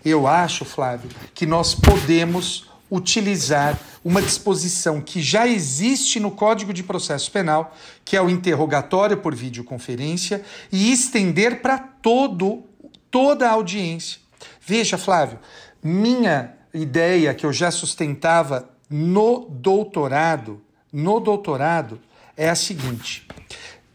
Eu 0.03 0.25
acho, 0.25 0.65
Flávio, 0.65 1.09
que 1.33 1.45
nós 1.45 1.75
podemos 1.75 2.65
utilizar 2.89 3.77
uma 4.03 4.21
disposição 4.21 5.01
que 5.01 5.21
já 5.21 5.45
existe 5.45 6.19
no 6.19 6.31
Código 6.31 6.73
de 6.73 6.81
Processo 6.81 7.29
Penal, 7.29 7.75
que 8.05 8.15
é 8.15 8.21
o 8.21 8.29
interrogatório 8.29 9.17
por 9.17 9.35
videoconferência, 9.35 10.43
e 10.71 10.91
estender 10.91 11.61
para 11.61 11.77
todo 11.77 12.63
toda 13.11 13.47
a 13.47 13.51
audiência. 13.51 14.19
Veja, 14.61 14.97
Flávio, 14.97 15.39
minha 15.83 16.53
ideia 16.73 17.33
que 17.33 17.45
eu 17.45 17.51
já 17.51 17.71
sustentava 17.71 18.69
no 18.89 19.47
doutorado, 19.49 20.61
no 20.91 21.19
doutorado, 21.19 21.99
é 22.37 22.49
a 22.49 22.55
seguinte: 22.55 23.27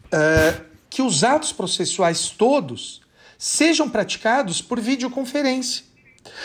uh, 0.07 0.63
que 0.89 1.01
os 1.01 1.23
atos 1.23 1.51
processuais 1.51 2.29
todos 2.29 3.01
sejam 3.37 3.89
praticados 3.89 4.61
por 4.61 4.79
videoconferência. 4.79 5.85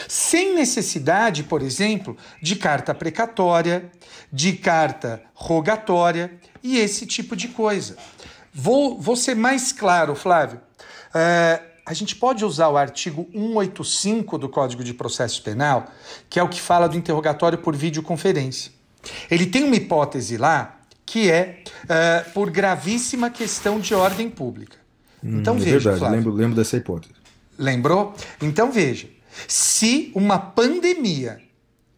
Sem 0.09 0.55
necessidade, 0.55 1.45
por 1.45 1.63
exemplo, 1.63 2.17
de 2.43 2.57
carta 2.57 2.95
precatória, 2.95 3.93
de 4.33 4.55
carta 4.55 5.23
rogatória 5.35 6.33
e 6.63 6.79
esse 6.79 7.07
tipo 7.07 7.37
de 7.37 7.49
coisa. 7.49 7.97
Vou, 8.53 9.01
vou 9.01 9.15
ser 9.15 9.37
mais 9.37 9.71
claro, 9.71 10.15
Flávio. 10.17 10.61
Uh, 11.11 11.69
a 11.87 11.95
gente 11.95 12.17
pode 12.17 12.45
usar 12.45 12.69
o 12.69 12.77
artigo 12.77 13.29
185 13.33 14.37
do 14.37 14.49
Código 14.49 14.83
de 14.83 14.93
Processo 14.93 15.43
Penal, 15.43 15.87
que 16.29 16.39
é 16.39 16.43
o 16.43 16.49
que 16.49 16.61
fala 16.61 16.89
do 16.89 16.97
interrogatório 16.97 17.59
por 17.59 17.75
videoconferência. 17.77 18.73
Ele 19.31 19.47
tem 19.47 19.65
uma 19.65 19.77
hipótese 19.77 20.37
lá 20.37 20.78
que 21.09 21.31
é 21.31 21.63
uh, 21.85 22.31
por 22.33 22.51
gravíssima 22.51 23.31
questão 23.31 23.81
de 23.81 23.95
ordem 23.95 24.29
pública. 24.29 24.77
Hum, 25.25 25.41
então 25.41 25.55
hum, 25.55 25.59
veja, 25.59 25.73
verdade, 25.73 25.99
Flávio. 25.99 26.17
Lembro, 26.17 26.33
lembro 26.33 26.57
dessa 26.57 26.77
hipótese. 26.77 27.15
Lembrou? 27.59 28.15
Então 28.43 28.71
veja, 28.71 29.09
se 29.47 30.13
uma 30.15 30.39
pandemia 30.39 31.41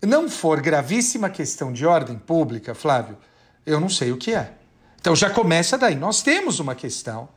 não 0.01 0.31
for 0.31 0.61
gravíssima 0.61 1.29
questão 1.29 1.73
de 1.73 1.85
ordem 1.85 2.17
pública, 2.17 2.73
Flávio, 2.73 3.19
eu 3.67 3.81
não 3.81 3.89
sei 3.89 4.13
o 4.13 4.17
que 4.17 4.33
é. 4.33 4.55
Então 5.01 5.17
já 5.17 5.29
começa 5.29 5.77
daí. 5.77 5.97
Nós 5.97 6.23
temos 6.23 6.61
uma 6.61 6.77
questão 6.77 7.29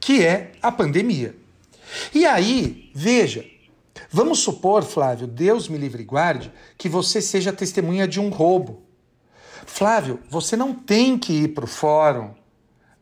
que 0.00 0.24
é 0.24 0.52
a 0.60 0.72
pandemia. 0.72 1.36
E 2.12 2.26
aí, 2.26 2.90
veja, 2.92 3.44
vamos 4.10 4.40
supor, 4.40 4.82
Flávio, 4.82 5.28
Deus 5.28 5.68
me 5.68 5.78
livre 5.78 6.02
e 6.02 6.06
guarde, 6.06 6.52
que 6.76 6.88
você 6.88 7.22
seja 7.22 7.52
testemunha 7.52 8.08
de 8.08 8.18
um 8.18 8.30
roubo. 8.30 8.83
Flávio, 9.66 10.20
você 10.28 10.56
não 10.56 10.74
tem 10.74 11.18
que 11.18 11.32
ir 11.44 11.48
para 11.48 11.64
o 11.64 11.68
fórum 11.68 12.26
uh, 12.26 12.34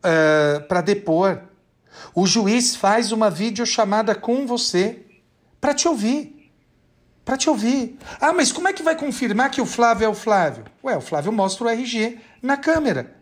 eh, 0.02 0.60
para 0.68 0.80
depor. 0.80 1.42
O 2.14 2.26
juiz 2.26 2.74
faz 2.76 3.12
uma 3.12 3.30
videochamada 3.30 4.14
com 4.14 4.46
você 4.46 5.04
para 5.60 5.74
te 5.74 5.86
ouvir. 5.86 6.52
Para 7.24 7.36
te 7.36 7.48
ouvir. 7.48 7.98
Ah, 8.20 8.32
mas 8.32 8.50
como 8.50 8.68
é 8.68 8.72
que 8.72 8.82
vai 8.82 8.96
confirmar 8.96 9.50
que 9.50 9.60
o 9.60 9.66
Flávio 9.66 10.06
é 10.06 10.08
o 10.08 10.14
Flávio? 10.14 10.64
Ué, 10.82 10.96
o 10.96 11.00
Flávio 11.00 11.32
mostra 11.32 11.66
o 11.66 11.68
RG 11.68 12.18
na 12.40 12.56
câmera. 12.56 13.14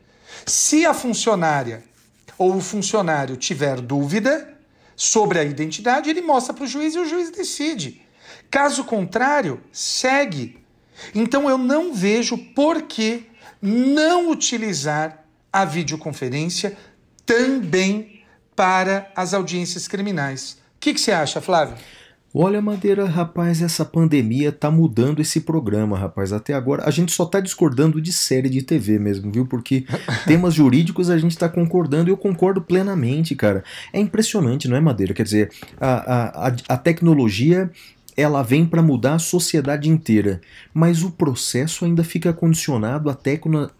Se 0.46 0.86
a 0.86 0.94
funcionária 0.94 1.82
ou 2.38 2.56
o 2.56 2.60
funcionário 2.60 3.36
tiver 3.36 3.80
dúvida, 3.80 4.50
sobre 5.00 5.38
a 5.38 5.44
identidade, 5.44 6.10
ele 6.10 6.20
mostra 6.20 6.52
para 6.52 6.64
o 6.64 6.66
juiz 6.66 6.94
e 6.94 6.98
o 6.98 7.06
juiz 7.06 7.30
decide. 7.30 8.02
Caso 8.50 8.84
contrário, 8.84 9.58
segue. 9.72 10.62
Então 11.14 11.48
eu 11.48 11.56
não 11.56 11.94
vejo 11.94 12.36
por 12.36 12.82
que 12.82 13.29
não 13.60 14.30
utilizar 14.30 15.24
a 15.52 15.64
videoconferência 15.64 16.76
também 17.26 18.22
para 18.54 19.10
as 19.14 19.34
audiências 19.34 19.88
criminais. 19.88 20.58
O 20.76 20.80
que, 20.80 20.94
que 20.94 21.00
você 21.00 21.12
acha, 21.12 21.40
Flávio? 21.40 21.76
Olha, 22.32 22.62
Madeira, 22.62 23.06
rapaz, 23.06 23.60
essa 23.60 23.84
pandemia 23.84 24.52
tá 24.52 24.70
mudando 24.70 25.20
esse 25.20 25.40
programa, 25.40 25.98
rapaz. 25.98 26.32
Até 26.32 26.54
agora 26.54 26.84
a 26.86 26.90
gente 26.90 27.10
só 27.10 27.24
tá 27.26 27.40
discordando 27.40 28.00
de 28.00 28.12
série 28.12 28.48
de 28.48 28.62
TV 28.62 29.00
mesmo, 29.00 29.32
viu? 29.32 29.46
Porque 29.46 29.84
temas 30.28 30.54
jurídicos 30.54 31.10
a 31.10 31.18
gente 31.18 31.36
tá 31.36 31.48
concordando 31.48 32.08
e 32.08 32.12
eu 32.12 32.16
concordo 32.16 32.62
plenamente, 32.62 33.34
cara. 33.34 33.64
É 33.92 33.98
impressionante, 33.98 34.68
não 34.68 34.76
é, 34.76 34.80
Madeira? 34.80 35.12
Quer 35.12 35.24
dizer, 35.24 35.50
a, 35.80 36.46
a, 36.48 36.56
a 36.68 36.76
tecnologia 36.76 37.68
ela 38.20 38.42
vem 38.42 38.66
para 38.66 38.82
mudar 38.82 39.14
a 39.14 39.18
sociedade 39.18 39.88
inteira, 39.88 40.40
mas 40.74 41.02
o 41.02 41.10
processo 41.10 41.84
ainda 41.84 42.04
fica 42.04 42.32
condicionado 42.32 43.08
a 43.08 43.16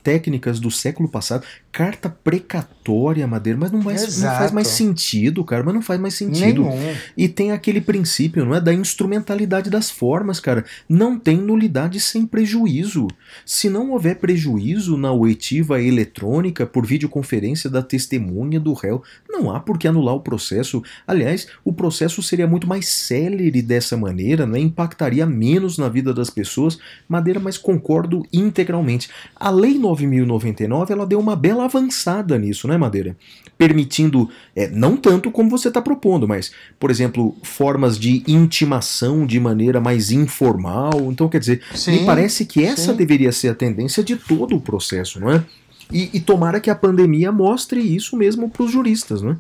técnicas 0.03 0.59
do 0.59 0.71
século 0.71 1.09
passado 1.09 1.45
carta 1.73 2.09
precatória, 2.09 3.27
Madeira, 3.27 3.59
mas 3.59 3.71
não, 3.71 3.81
mais, 3.81 4.19
não, 4.21 4.29
faz 4.31 4.51
mais 4.51 4.69
sentido, 4.69 5.45
cara, 5.45 5.63
mas 5.63 5.75
não 5.75 5.83
faz 5.83 6.01
mais 6.01 6.15
sentido. 6.15 6.65
Nenhum. 6.65 6.95
E 7.17 7.29
tem 7.29 7.53
aquele 7.53 7.81
princípio, 7.81 8.45
não 8.45 8.55
é, 8.55 8.61
da 8.61 8.75
instrumentalidade 8.75 9.71
das 9.71 9.89
formas, 9.89 10.41
cara. 10.41 10.65
Não 10.89 11.19
tem 11.19 11.37
nulidade 11.37 12.01
sem 12.01 12.27
prejuízo. 12.27 13.07
Se 13.47 13.71
não 13.71 13.93
houver 13.93 14.17
prejuízo 14.17 14.97
na 14.97 15.13
oitiva 15.13 15.81
eletrônica 15.81 16.67
por 16.67 16.85
videoconferência 16.85 17.71
da 17.71 17.83
testemunha 17.83 18.59
do 18.59 18.73
réu, 18.73 19.03
não 19.29 19.55
há 19.55 19.61
por 19.61 19.79
que 19.79 19.87
anular 19.87 20.17
o 20.17 20.21
processo. 20.21 20.83
Aliás, 21.07 21.47
o 21.65 21.73
processo 21.73 22.21
seria 22.21 22.49
muito 22.49 22.67
mais 22.67 22.89
célere 22.89 23.63
dessa 23.63 23.97
maneira, 23.97 24.45
né? 24.45 24.59
impactaria 24.59 25.25
menos 25.25 25.79
na 25.79 25.89
vida 25.89 26.13
das 26.13 26.31
pessoas. 26.31 26.79
Madeira, 27.09 27.39
mas 27.39 27.57
concordo 27.57 28.27
integralmente. 28.33 29.09
A 29.37 29.51
Lei 29.51 29.79
9099, 29.79 30.93
ela 30.93 31.07
deu 31.07 31.21
uma 31.21 31.37
bela 31.37 31.60
avançada 31.65 32.39
nisso, 32.39 32.67
né, 32.67 32.77
Madeira? 32.77 33.17
Permitindo, 33.57 34.29
é, 34.55 34.69
não 34.69 34.97
tanto 34.97 35.31
como 35.31 35.51
você 35.51 35.69
está 35.69 35.83
propondo, 35.83 36.27
mas, 36.27 36.51
por 36.79 36.91
exemplo, 36.91 37.37
formas 37.43 37.99
de 37.99 38.23
intimação 38.27 39.27
de 39.27 39.39
maneira 39.39 39.81
mais 39.81 40.11
informal. 40.11 40.93
Então, 41.11 41.29
quer 41.29 41.41
dizer, 41.41 41.63
sim, 41.75 42.01
me 42.01 42.07
parece 42.07 42.45
que 42.47 42.65
essa 42.65 42.93
sim. 42.93 42.97
deveria 42.97 43.33
ser 43.33 43.49
a 43.49 43.55
tendência 43.55 44.03
de 44.03 44.17
todo 44.17 44.57
o 44.57 44.61
processo, 44.61 45.21
não 45.21 45.31
é? 45.31 45.45
E, 45.93 46.11
e 46.15 46.21
tomara 46.21 46.61
que 46.61 46.71
a 46.71 46.75
pandemia 46.75 47.33
mostre 47.33 47.81
isso 47.81 48.17
mesmo 48.17 48.49
para 48.49 48.63
os 48.63 48.71
juristas, 48.71 49.23
não 49.23 49.33
é? 49.33 49.37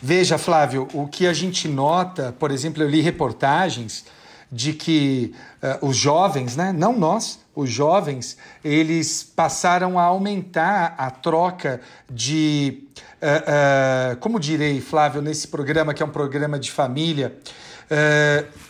Veja, 0.00 0.38
Flávio, 0.38 0.88
o 0.94 1.06
que 1.06 1.26
a 1.26 1.32
gente 1.32 1.68
nota, 1.68 2.34
por 2.38 2.50
exemplo, 2.50 2.82
eu 2.82 2.88
li 2.88 3.00
reportagens 3.00 4.04
de 4.52 4.74
que 4.74 5.34
uh, 5.62 5.86
os 5.88 5.96
jovens, 5.96 6.54
né, 6.56 6.72
não 6.72 6.98
nós, 6.98 7.40
os 7.56 7.70
jovens, 7.70 8.36
eles 8.62 9.22
passaram 9.22 9.98
a 9.98 10.02
aumentar 10.02 10.94
a 10.98 11.10
troca 11.10 11.80
de, 12.10 12.84
uh, 13.22 14.12
uh, 14.12 14.16
como 14.18 14.38
direi, 14.38 14.78
Flávio, 14.82 15.22
nesse 15.22 15.48
programa 15.48 15.94
que 15.94 16.02
é 16.02 16.06
um 16.06 16.10
programa 16.10 16.58
de 16.58 16.70
família, 16.70 17.34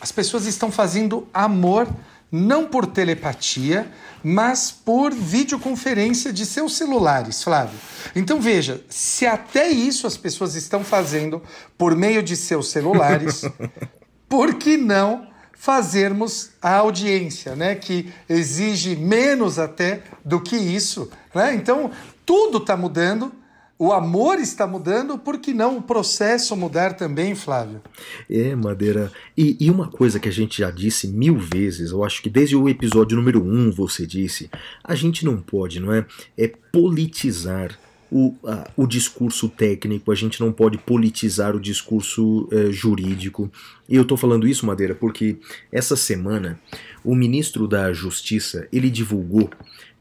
as 0.01 0.11
pessoas 0.11 0.47
estão 0.47 0.73
fazendo 0.73 1.29
amor 1.33 1.87
não 2.33 2.67
por 2.67 2.87
telepatia, 2.87 3.87
mas 4.25 4.73
por 4.73 5.13
videoconferência 5.13 6.33
de 6.33 6.45
seus 6.45 6.77
celulares, 6.77 7.41
Flávio. 7.45 7.79
Então 8.17 8.41
veja, 8.41 8.83
se 8.89 9.25
até 9.25 9.69
isso 9.69 10.09
as 10.09 10.17
pessoas 10.17 10.57
estão 10.57 10.83
fazendo 10.83 11.41
por 11.79 11.95
meio 11.95 12.21
de 12.21 12.35
seus 12.35 12.69
celulares, 12.69 13.45
por 14.29 14.55
que 14.55 14.77
não 14.77 15.31
fazermos 15.63 16.51
a 16.61 16.75
audiência, 16.75 17.55
né? 17.55 17.77
Que 17.77 18.13
exige 18.29 18.97
menos 18.97 19.61
até 19.61 20.03
do 20.25 20.41
que 20.41 20.57
isso, 20.57 21.09
né? 21.33 21.55
Então 21.55 21.93
tudo 22.27 22.59
está 22.59 22.77
mudando. 22.77 23.31
O 23.79 23.93
amor 23.93 24.41
está 24.41 24.67
mudando, 24.67 25.19
por 25.19 25.39
que 25.39 25.55
não 25.55 25.79
o 25.79 25.83
processo 25.83 26.57
mudar 26.57 26.95
também, 26.95 27.37
Flávio? 27.37 27.81
É, 28.29 28.57
Madeira. 28.57 29.13
E, 29.37 29.57
e, 29.61 29.71
uma 29.71 29.89
coisa 29.89 30.19
que 30.19 30.29
a 30.29 30.33
gente 30.33 30.59
já 30.59 30.71
disse 30.71 31.07
mil 31.07 31.39
vezes, 31.39 31.91
eu 31.93 32.05
acho 32.05 32.23
que 32.23 32.31
desde 32.31 32.57
o 32.57 32.69
episódio 32.69 33.17
número 33.17 33.43
um 33.43 33.71
você 33.71 34.05
disse, 34.05 34.51
a 34.83 34.97
gente 34.97 35.25
não 35.25 35.37
pode, 35.37 35.79
não 35.79 35.93
é? 35.93 36.05
É 36.37 36.49
politizar 36.73 37.77
o, 38.13 38.37
a, 38.45 38.71
o 38.77 38.87
discurso 38.87 39.49
técnico, 39.49 40.13
a 40.13 40.15
gente 40.15 40.41
não 40.41 40.53
pode 40.53 40.77
politizar 40.79 41.57
o 41.57 41.61
discurso 41.61 42.49
uh, 42.53 42.71
jurídico. 42.71 43.51
E 43.89 43.97
eu 43.97 44.03
estou 44.03 44.17
falando 44.17 44.47
isso, 44.47 44.67
Madeira, 44.67 44.95
porque 44.95 45.39
essa 45.71 45.97
semana 45.97 46.61
o 47.03 47.15
ministro 47.15 47.67
da 47.67 47.93
Justiça 47.93 48.69
ele 48.73 48.91
divulgou 48.91 49.51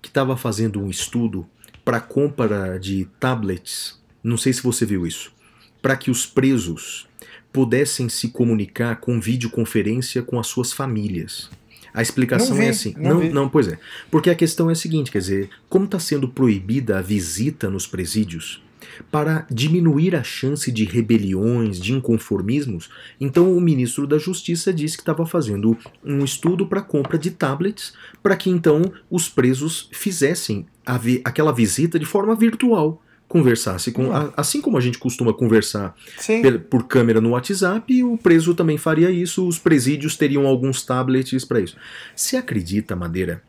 que 0.01 0.09
estava 0.09 0.35
fazendo 0.35 0.81
um 0.81 0.89
estudo 0.89 1.47
para 1.85 1.99
compra 1.99 2.77
de 2.77 3.07
tablets 3.19 4.01
não 4.23 4.37
sei 4.37 4.53
se 4.53 4.61
você 4.61 4.85
viu 4.85 5.07
isso, 5.07 5.33
para 5.81 5.97
que 5.97 6.11
os 6.11 6.25
presos 6.25 7.07
pudessem 7.51 8.07
se 8.07 8.29
comunicar 8.29 8.97
com 8.97 9.19
videoconferência 9.19 10.21
com 10.21 10.39
as 10.39 10.47
suas 10.47 10.71
famílias. 10.71 11.49
A 11.93 12.01
explicação 12.01 12.55
vi, 12.55 12.65
é 12.65 12.69
assim. 12.69 12.93
não 12.97 13.19
Não, 13.21 13.29
não, 13.31 13.49
pois 13.49 13.67
é. 13.67 13.77
Porque 14.09 14.29
a 14.29 14.35
questão 14.35 14.69
é 14.69 14.73
a 14.73 14.75
seguinte, 14.75 15.11
quer 15.11 15.19
dizer, 15.19 15.49
como 15.69 15.85
está 15.85 15.99
sendo 15.99 16.27
proibida 16.27 16.99
a 16.99 17.01
visita 17.01 17.69
nos 17.69 17.85
presídios 17.87 18.63
para 19.11 19.45
diminuir 19.49 20.15
a 20.15 20.23
chance 20.23 20.71
de 20.71 20.83
rebeliões, 20.85 21.79
de 21.79 21.93
inconformismos, 21.93 22.89
então 23.19 23.55
o 23.55 23.61
ministro 23.61 24.05
da 24.07 24.17
Justiça 24.17 24.73
disse 24.73 24.97
que 24.97 25.01
estava 25.03 25.25
fazendo 25.25 25.77
um 26.03 26.23
estudo 26.23 26.65
para 26.65 26.81
compra 26.81 27.17
de 27.17 27.31
tablets 27.31 27.93
para 28.23 28.35
que 28.35 28.49
então 28.49 28.81
os 29.09 29.29
presos 29.29 29.87
fizessem 29.91 30.65
a 30.85 30.97
vi- 30.97 31.21
aquela 31.23 31.51
visita 31.53 31.97
de 31.99 32.05
forma 32.05 32.35
virtual. 32.35 33.01
Conversasse 33.31 33.91
com. 33.93 34.11
a- 34.11 34.33
assim 34.35 34.59
como 34.59 34.77
a 34.77 34.81
gente 34.81 34.97
costuma 34.97 35.31
conversar 35.33 35.95
per- 36.41 36.59
por 36.69 36.83
câmera 36.85 37.21
no 37.21 37.29
WhatsApp, 37.29 38.03
o 38.03 38.17
preso 38.17 38.53
também 38.53 38.77
faria 38.77 39.09
isso, 39.09 39.47
os 39.47 39.57
presídios 39.57 40.17
teriam 40.17 40.45
alguns 40.45 40.83
tablets 40.85 41.45
para 41.45 41.61
isso. 41.61 41.77
Você 42.13 42.35
acredita, 42.35 42.93
Madeira, 42.93 43.41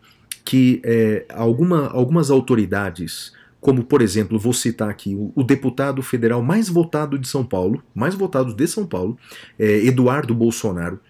que 0.45 0.81
é, 0.85 1.25
alguma- 1.29 1.89
algumas 1.89 2.31
autoridades, 2.31 3.33
como 3.61 3.83
por 3.85 4.03
exemplo, 4.03 4.39
vou 4.39 4.53
citar 4.53 4.89
aqui 4.89 5.15
o, 5.17 5.33
o 5.35 5.43
deputado 5.43 6.01
federal 6.03 6.43
mais 6.43 6.69
votado 6.69 7.19
de 7.19 7.27
São 7.27 7.45
Paulo, 7.45 7.83
mais 7.95 8.15
votado 8.15 8.55
de 8.55 8.67
São 8.69 8.87
Paulo, 8.87 9.19
é, 9.59 9.85
Eduardo 9.85 10.33
Bolsonaro, 10.35 11.01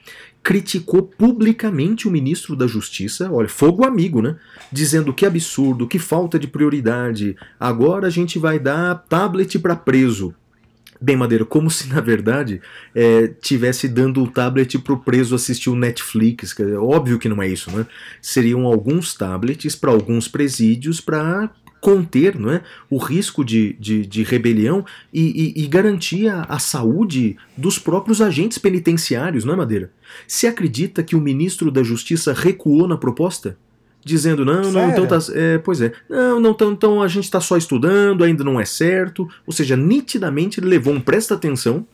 criticou 0.43 1.03
publicamente 1.03 2.09
o 2.09 2.11
ministro 2.11 2.57
da 2.57 2.67
Justiça, 2.67 3.31
olha, 3.31 3.49
fogo 3.49 3.85
amigo, 3.85 4.21
né? 4.21 4.37
Dizendo 4.73 5.15
que 5.15 5.25
absurdo, 5.25 5.87
que 5.87 5.99
falta 5.99 6.39
de 6.39 6.49
prioridade, 6.49 7.37
agora 7.61 8.09
a 8.09 8.11
gente 8.11 8.39
vai 8.39 8.59
dar 8.59 8.97
tablet 9.09 9.59
para 9.59 9.77
preso. 9.77 10.35
Bem, 11.01 11.17
Madeira, 11.17 11.45
como 11.45 11.69
se 11.69 11.89
na 11.89 12.01
verdade 12.01 12.61
é, 12.95 13.27
tivesse 13.41 13.89
dando 13.89 14.23
o 14.23 14.31
tablet 14.31 14.79
pro 14.79 15.01
preso 15.01 15.35
assistir 15.35 15.69
o 15.69 15.77
Netflix. 15.77 16.55
Óbvio 16.79 17.19
que 17.19 17.29
não 17.29 17.43
é 17.43 17.49
isso, 17.49 17.71
né? 17.77 17.87
Seriam 18.21 18.67
alguns 18.67 19.15
tablets 19.15 19.75
para 19.75 19.91
alguns 19.91 20.29
presídios 20.29 21.01
para 21.01 21.51
conter 21.83 22.39
não 22.39 22.49
é, 22.53 22.63
o 22.89 22.97
risco 22.97 23.45
de, 23.45 23.73
de, 23.79 24.07
de 24.07 24.23
rebelião 24.23 24.85
e, 25.13 25.53
e- 25.59 25.65
e 25.65 25.67
garantir 25.67 26.29
a, 26.29 26.43
a 26.49 26.61
saúde 26.61 27.37
dos 27.57 27.77
próprios 27.77 28.23
agentes 28.23 28.57
penitenciários, 28.57 29.45
não 29.45 29.53
é, 29.53 29.57
Madeira? 29.57 29.91
Se 30.29 30.47
acredita 30.47 31.03
que 31.03 31.17
o 31.17 31.21
ministro 31.21 31.73
da 31.73 31.83
Justiça 31.83 32.33
recuou 32.33 32.87
na 32.87 32.97
proposta? 32.97 33.59
Dizendo, 34.05 34.45
não, 34.45 34.71
não, 34.71 34.91
então 34.91 35.07
tá. 35.07 35.19
É, 35.33 35.59
pois 35.59 35.81
é. 35.81 35.93
Não, 36.09 36.39
não, 36.41 36.51
então, 36.53 36.73
então 36.73 37.03
a 37.03 37.09
gente 37.09 37.25
está 37.25 37.41
só 37.41 37.57
estudando, 37.57 38.23
ainda 38.25 38.43
não 38.45 38.61
é 38.61 38.65
certo. 38.65 39.29
Ou 39.47 39.53
seja, 39.53 39.77
nitidamente 39.77 40.59
ele 40.61 40.69
levou 40.69 40.93
um 40.95 41.01
presta 41.01 41.35
atenção 41.35 41.87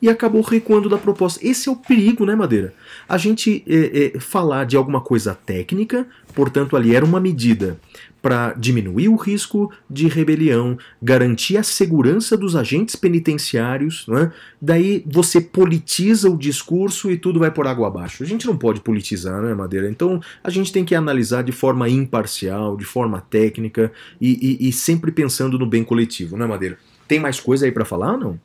e 0.00 0.08
acabou 0.08 0.40
recuando 0.40 0.88
da 0.88 0.96
proposta. 0.96 1.44
Esse 1.44 1.68
é 1.68 1.72
o 1.72 1.76
perigo, 1.76 2.24
né, 2.24 2.36
Madeira? 2.36 2.72
A 3.08 3.18
gente 3.18 3.64
é, 3.66 4.12
é, 4.16 4.20
falar 4.20 4.64
de 4.66 4.76
alguma 4.76 5.00
coisa 5.00 5.34
técnica, 5.34 6.06
portanto, 6.32 6.76
ali 6.76 6.94
era 6.94 7.04
uma 7.04 7.18
medida 7.18 7.76
para 8.20 8.52
diminuir 8.54 9.08
o 9.08 9.16
risco 9.16 9.72
de 9.88 10.08
rebelião, 10.08 10.76
garantir 11.02 11.56
a 11.56 11.62
segurança 11.62 12.36
dos 12.36 12.56
agentes 12.56 12.96
penitenciários, 12.96 14.06
né? 14.08 14.32
daí 14.60 15.04
você 15.06 15.40
politiza 15.40 16.28
o 16.28 16.36
discurso 16.36 17.10
e 17.10 17.16
tudo 17.16 17.38
vai 17.38 17.50
por 17.50 17.66
água 17.66 17.86
abaixo. 17.88 18.22
A 18.22 18.26
gente 18.26 18.46
não 18.46 18.56
pode 18.56 18.80
politizar, 18.80 19.40
né, 19.42 19.54
Madeira? 19.54 19.88
Então 19.88 20.20
a 20.42 20.50
gente 20.50 20.72
tem 20.72 20.84
que 20.84 20.94
analisar 20.94 21.42
de 21.42 21.52
forma 21.52 21.88
imparcial, 21.88 22.76
de 22.76 22.84
forma 22.84 23.20
técnica 23.20 23.92
e, 24.20 24.58
e- 24.64 24.68
e 24.68 24.72
sempre 24.72 25.12
pensando 25.12 25.58
no 25.58 25.66
bem 25.66 25.84
coletivo, 25.84 26.36
né, 26.36 26.46
Madeira? 26.46 26.78
Tem 27.06 27.20
mais 27.20 27.40
coisa 27.40 27.66
aí 27.66 27.72
para 27.72 27.84
falar 27.84 28.12
ou 28.12 28.18
não? 28.18 28.40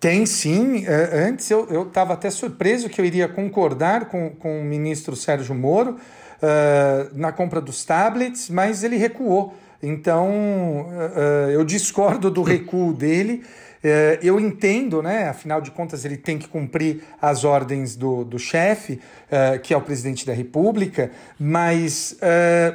Tem 0.00 0.26
sim. 0.26 0.84
É, 0.86 1.28
Antes 1.28 1.50
eu 1.50 1.82
estava 1.82 2.12
até 2.12 2.30
surpreso 2.30 2.88
que 2.88 3.00
eu 3.00 3.04
iria 3.04 3.26
concordar 3.28 4.06
com, 4.06 4.30
com 4.30 4.60
o 4.60 4.64
ministro 4.64 5.16
Sérgio 5.16 5.54
Moro 5.54 5.96
eh, 6.42 7.08
na 7.12 7.32
compra 7.32 7.60
dos 7.60 7.84
tablets, 7.84 8.50
mas 8.50 8.84
ele 8.84 8.96
recuou. 8.96 9.54
Então 9.82 10.86
eh, 10.90 11.54
eu 11.54 11.64
discordo 11.64 12.30
do 12.30 12.42
recuo 12.42 12.92
dele. 12.92 13.44
Eh, 13.82 14.18
eu 14.22 14.40
entendo, 14.40 15.02
né? 15.02 15.28
Afinal 15.28 15.60
de 15.60 15.70
contas, 15.70 16.04
ele 16.04 16.16
tem 16.16 16.38
que 16.38 16.48
cumprir 16.48 17.02
as 17.20 17.44
ordens 17.44 17.94
do, 17.94 18.24
do 18.24 18.38
chefe, 18.38 19.00
eh, 19.30 19.58
que 19.58 19.72
é 19.72 19.76
o 19.76 19.80
presidente 19.80 20.26
da 20.26 20.32
República, 20.32 21.10
mas 21.38 22.16
eh, 22.20 22.74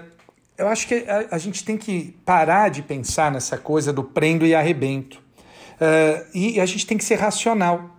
eu 0.57 0.67
acho 0.67 0.87
que 0.87 1.05
a, 1.07 1.35
a 1.35 1.37
gente 1.37 1.63
tem 1.65 1.77
que 1.77 2.15
parar 2.25 2.69
de 2.69 2.81
pensar 2.81 3.31
nessa 3.31 3.57
coisa 3.57 3.91
do 3.91 4.03
prendo 4.03 4.45
e 4.45 4.55
arrebento. 4.55 5.21
Uh, 5.73 6.25
e 6.33 6.59
a 6.61 6.65
gente 6.65 6.85
tem 6.85 6.97
que 6.97 7.03
ser 7.03 7.15
racional. 7.15 7.89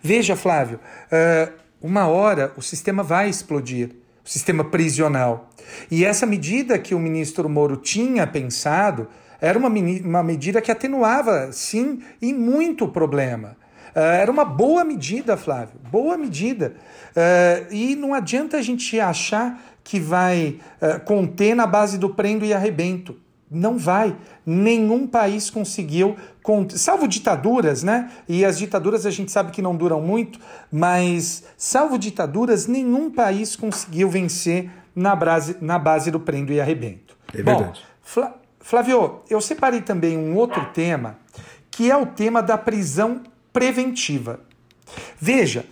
Veja, 0.00 0.36
Flávio, 0.36 0.78
uh, 1.06 1.52
uma 1.82 2.06
hora 2.06 2.52
o 2.56 2.62
sistema 2.62 3.02
vai 3.02 3.28
explodir, 3.28 3.90
sistema 4.24 4.64
prisional. 4.64 5.50
E 5.90 6.04
essa 6.04 6.26
medida 6.26 6.78
que 6.78 6.94
o 6.94 6.98
ministro 6.98 7.48
Moro 7.48 7.76
tinha 7.76 8.26
pensado 8.26 9.08
era 9.40 9.58
uma, 9.58 9.68
uma 9.68 10.22
medida 10.22 10.60
que 10.62 10.70
atenuava, 10.70 11.52
sim, 11.52 12.00
e 12.20 12.32
muito 12.32 12.86
o 12.86 12.88
problema. 12.88 13.56
Uh, 13.94 14.00
era 14.00 14.30
uma 14.30 14.44
boa 14.44 14.84
medida, 14.84 15.36
Flávio, 15.36 15.78
boa 15.90 16.16
medida. 16.16 16.74
Uh, 17.10 17.72
e 17.72 17.94
não 17.94 18.14
adianta 18.14 18.56
a 18.56 18.62
gente 18.62 18.98
achar 18.98 19.62
que 19.84 20.00
vai 20.00 20.58
uh, 20.80 20.98
conter 21.04 21.54
na 21.54 21.66
base 21.66 21.98
do 21.98 22.08
prendo 22.08 22.44
e 22.44 22.52
arrebento. 22.52 23.16
Não 23.50 23.78
vai. 23.78 24.16
Nenhum 24.44 25.06
país 25.06 25.48
conseguiu, 25.50 26.16
cont- 26.44 26.76
salvo 26.76 27.08
ditaduras, 27.08 27.82
né? 27.82 28.12
E 28.28 28.44
as 28.44 28.58
ditaduras 28.58 29.04
a 29.06 29.10
gente 29.10 29.32
sabe 29.32 29.50
que 29.50 29.60
não 29.62 29.74
duram 29.74 30.00
muito, 30.00 30.38
mas 30.70 31.42
salvo 31.56 31.98
ditaduras, 31.98 32.66
nenhum 32.68 33.10
país 33.10 33.56
conseguiu 33.56 34.08
vencer 34.10 34.70
na 34.94 35.16
base, 35.16 35.56
na 35.60 35.78
base 35.78 36.10
do 36.12 36.20
prendo 36.20 36.52
e 36.52 36.60
arrebento. 36.60 37.16
É 37.34 37.42
Bom, 37.42 37.56
verdade. 37.56 37.82
Fla- 38.02 38.36
Flávio, 38.60 39.20
eu 39.28 39.40
separei 39.40 39.80
também 39.80 40.16
um 40.16 40.36
outro 40.36 40.64
tema, 40.72 41.18
que 41.70 41.90
é 41.90 41.96
o 41.96 42.06
tema 42.06 42.42
da 42.42 42.56
prisão 42.56 43.22
preventiva. 43.52 44.40
Veja, 45.18 45.64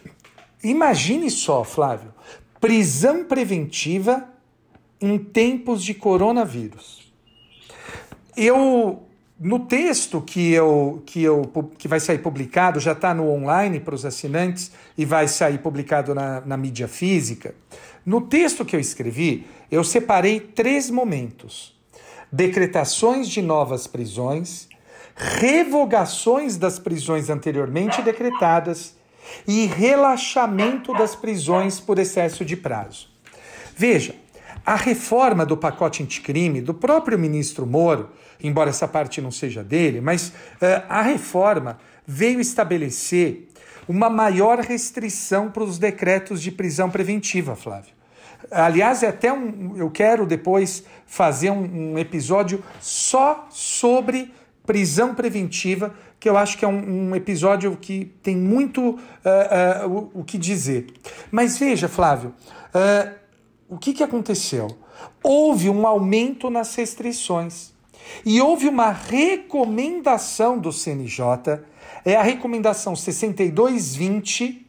imagine 0.64 1.30
só, 1.30 1.62
Flávio, 1.64 2.12
prisão 2.60 3.24
preventiva 3.24 4.28
em 5.00 5.18
tempos 5.18 5.82
de 5.84 5.94
coronavírus. 5.94 7.12
Eu 8.36 9.02
no 9.44 9.58
texto 9.58 10.22
que 10.22 10.52
eu 10.52 11.02
que 11.04 11.20
eu 11.20 11.42
que 11.76 11.88
vai 11.88 11.98
sair 11.98 12.18
publicado 12.18 12.78
já 12.78 12.92
está 12.92 13.12
no 13.12 13.28
online 13.28 13.80
para 13.80 13.92
os 13.92 14.04
assinantes 14.06 14.70
e 14.96 15.04
vai 15.04 15.26
sair 15.26 15.58
publicado 15.58 16.14
na, 16.14 16.40
na 16.42 16.56
mídia 16.56 16.86
física. 16.86 17.52
No 18.06 18.20
texto 18.20 18.64
que 18.64 18.76
eu 18.76 18.78
escrevi, 18.78 19.44
eu 19.68 19.82
separei 19.82 20.38
três 20.38 20.88
momentos: 20.90 21.76
decretações 22.30 23.28
de 23.28 23.42
novas 23.42 23.88
prisões, 23.88 24.68
revogações 25.16 26.56
das 26.56 26.78
prisões 26.78 27.28
anteriormente 27.28 28.00
decretadas 28.00 28.94
e 29.46 29.66
relaxamento 29.66 30.92
das 30.92 31.16
prisões 31.16 31.80
por 31.80 31.98
excesso 31.98 32.44
de 32.44 32.56
prazo. 32.56 33.08
Veja, 33.74 34.14
a 34.64 34.76
reforma 34.76 35.44
do 35.44 35.56
pacote 35.56 36.02
anticrime 36.02 36.60
do 36.60 36.72
próprio 36.72 37.18
ministro 37.18 37.66
Moro, 37.66 38.10
embora 38.42 38.70
essa 38.70 38.86
parte 38.86 39.20
não 39.20 39.30
seja 39.30 39.62
dele, 39.62 40.00
mas 40.00 40.32
eh, 40.60 40.82
a 40.88 41.02
reforma 41.02 41.78
veio 42.06 42.40
estabelecer 42.40 43.48
uma 43.88 44.08
maior 44.08 44.58
restrição 44.60 45.50
para 45.50 45.64
os 45.64 45.78
decretos 45.78 46.40
de 46.40 46.50
prisão 46.50 46.90
preventiva, 46.90 47.56
Flávio. 47.56 47.92
Aliás, 48.50 49.02
é 49.02 49.08
até 49.08 49.32
um. 49.32 49.76
Eu 49.76 49.90
quero 49.90 50.26
depois 50.26 50.84
fazer 51.06 51.50
um, 51.50 51.92
um 51.92 51.98
episódio 51.98 52.62
só 52.80 53.46
sobre 53.50 54.32
prisão 54.66 55.14
preventiva, 55.14 55.94
que 56.18 56.28
eu 56.28 56.36
acho 56.36 56.56
que 56.56 56.64
é 56.64 56.68
um, 56.68 57.10
um 57.10 57.16
episódio 57.16 57.76
que 57.76 58.12
tem 58.22 58.36
muito 58.36 58.98
eh, 59.24 59.80
eh, 59.82 59.86
o, 59.86 60.10
o 60.20 60.24
que 60.24 60.38
dizer. 60.38 60.86
Mas 61.30 61.58
veja, 61.58 61.88
Flávio, 61.88 62.34
eh, 62.74 63.12
o 63.72 63.78
que, 63.78 63.94
que 63.94 64.02
aconteceu? 64.02 64.68
Houve 65.24 65.70
um 65.70 65.86
aumento 65.86 66.50
nas 66.50 66.74
restrições 66.74 67.72
e 68.22 68.38
houve 68.38 68.68
uma 68.68 68.90
recomendação 68.90 70.58
do 70.58 70.70
CNJ, 70.70 71.62
é 72.04 72.14
a 72.14 72.22
recomendação 72.22 72.94
6220, 72.94 74.66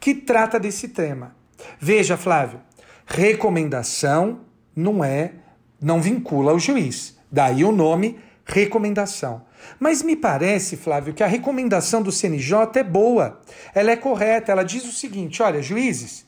que 0.00 0.14
trata 0.14 0.58
desse 0.58 0.88
tema. 0.88 1.36
Veja, 1.78 2.16
Flávio, 2.16 2.62
recomendação 3.04 4.40
não 4.74 5.04
é, 5.04 5.32
não 5.78 6.00
vincula 6.00 6.54
o 6.54 6.58
juiz. 6.58 7.14
Daí 7.30 7.62
o 7.62 7.72
nome 7.72 8.18
recomendação. 8.46 9.44
Mas 9.78 10.02
me 10.02 10.16
parece, 10.16 10.78
Flávio, 10.78 11.12
que 11.12 11.22
a 11.22 11.26
recomendação 11.26 12.00
do 12.00 12.10
CNJ 12.10 12.56
é 12.76 12.82
boa. 12.82 13.38
Ela 13.74 13.90
é 13.90 13.96
correta. 13.96 14.50
Ela 14.50 14.62
diz 14.62 14.86
o 14.86 14.92
seguinte: 14.92 15.42
olha, 15.42 15.60
juízes, 15.60 16.24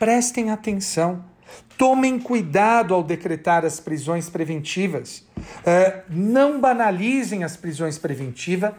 prestem 0.00 0.50
atenção. 0.50 1.29
Tomem 1.76 2.18
cuidado 2.18 2.94
ao 2.94 3.02
decretar 3.02 3.64
as 3.64 3.80
prisões 3.80 4.28
preventivas. 4.28 5.26
Uh, 5.38 6.02
não 6.08 6.60
banalizem 6.60 7.44
as 7.44 7.56
prisões 7.56 7.98
preventivas. 7.98 8.72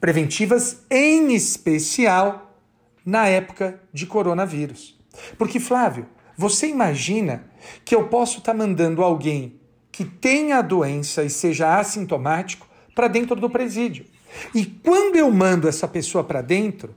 preventivas, 0.00 0.82
em 0.90 1.34
especial 1.34 2.56
na 3.04 3.26
época 3.26 3.80
de 3.92 4.06
coronavírus. 4.06 4.98
Porque, 5.38 5.60
Flávio, 5.60 6.06
você 6.36 6.66
imagina 6.68 7.44
que 7.84 7.94
eu 7.94 8.08
posso 8.08 8.38
estar 8.38 8.52
tá 8.52 8.58
mandando 8.58 9.02
alguém 9.02 9.60
que 9.92 10.04
tenha 10.04 10.58
a 10.58 10.62
doença 10.62 11.22
e 11.22 11.30
seja 11.30 11.78
assintomático 11.78 12.66
para 12.94 13.08
dentro 13.08 13.36
do 13.36 13.50
presídio. 13.50 14.06
E 14.54 14.64
quando 14.64 15.16
eu 15.16 15.30
mando 15.30 15.68
essa 15.68 15.86
pessoa 15.88 16.24
para 16.24 16.40
dentro, 16.40 16.94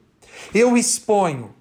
eu 0.54 0.78
exponho 0.78 1.54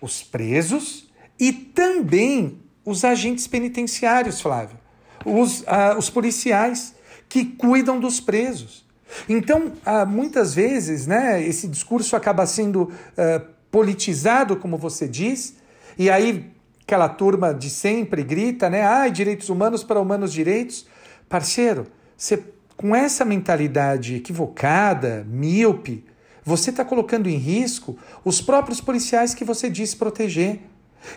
os 0.00 0.22
presos 0.22 1.10
e 1.38 1.52
também 1.52 2.61
os 2.84 3.04
agentes 3.04 3.46
penitenciários, 3.46 4.40
Flávio, 4.40 4.76
os, 5.24 5.60
uh, 5.60 5.96
os 5.98 6.10
policiais 6.10 6.94
que 7.28 7.44
cuidam 7.44 7.98
dos 8.00 8.20
presos. 8.20 8.84
Então, 9.28 9.72
uh, 9.86 10.06
muitas 10.06 10.54
vezes, 10.54 11.06
né, 11.06 11.42
esse 11.42 11.68
discurso 11.68 12.16
acaba 12.16 12.46
sendo 12.46 12.82
uh, 12.82 13.46
politizado, 13.70 14.56
como 14.56 14.76
você 14.76 15.06
diz, 15.06 15.56
e 15.98 16.10
aí 16.10 16.50
aquela 16.82 17.08
turma 17.08 17.54
de 17.54 17.70
sempre 17.70 18.22
grita, 18.22 18.68
né, 18.68 18.82
ah, 18.82 19.08
direitos 19.08 19.48
humanos 19.48 19.82
para 19.82 20.00
humanos 20.00 20.32
direitos. 20.32 20.86
Parceiro, 21.28 21.86
você, 22.16 22.42
com 22.76 22.94
essa 22.94 23.24
mentalidade 23.24 24.16
equivocada, 24.16 25.26
míope, 25.28 26.04
você 26.44 26.70
está 26.70 26.84
colocando 26.84 27.28
em 27.28 27.36
risco 27.36 27.96
os 28.24 28.40
próprios 28.42 28.80
policiais 28.80 29.32
que 29.34 29.44
você 29.44 29.70
diz 29.70 29.94
proteger. 29.94 30.60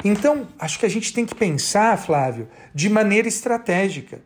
Então, 0.03 0.47
acho 0.59 0.79
que 0.79 0.85
a 0.85 0.89
gente 0.89 1.13
tem 1.13 1.25
que 1.25 1.35
pensar, 1.35 1.97
Flávio, 1.97 2.47
de 2.73 2.89
maneira 2.89 3.27
estratégica. 3.27 4.21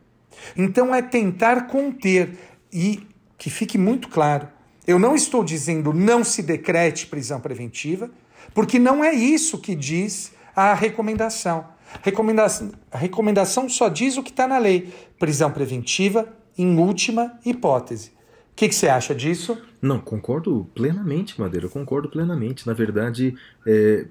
Então, 0.56 0.94
é 0.94 1.02
tentar 1.02 1.66
conter 1.66 2.38
e 2.72 3.06
que 3.36 3.50
fique 3.50 3.78
muito 3.78 4.08
claro. 4.08 4.48
Eu 4.86 4.98
não 4.98 5.14
estou 5.14 5.44
dizendo 5.44 5.92
não 5.92 6.24
se 6.24 6.42
decrete 6.42 7.06
prisão 7.06 7.40
preventiva, 7.40 8.10
porque 8.54 8.78
não 8.78 9.04
é 9.04 9.14
isso 9.14 9.58
que 9.58 9.74
diz 9.74 10.32
a 10.54 10.74
recomendação. 10.74 11.66
Recomendação, 12.02 12.72
a 12.90 12.98
recomendação 12.98 13.68
só 13.68 13.88
diz 13.88 14.16
o 14.16 14.22
que 14.22 14.30
está 14.30 14.46
na 14.46 14.58
lei: 14.58 14.92
prisão 15.18 15.50
preventiva 15.50 16.28
em 16.56 16.78
última 16.78 17.38
hipótese. 17.44 18.12
O 18.52 18.54
que, 18.60 18.70
você 18.70 18.88
acha 18.88 19.14
disso? 19.14 19.56
Não, 19.80 19.98
concordo 19.98 20.68
plenamente, 20.74 21.40
Madeira, 21.40 21.68
concordo 21.68 22.10
plenamente. 22.10 22.66
Na 22.66 22.74
verdade, 22.74 23.34
é, 23.66 24.06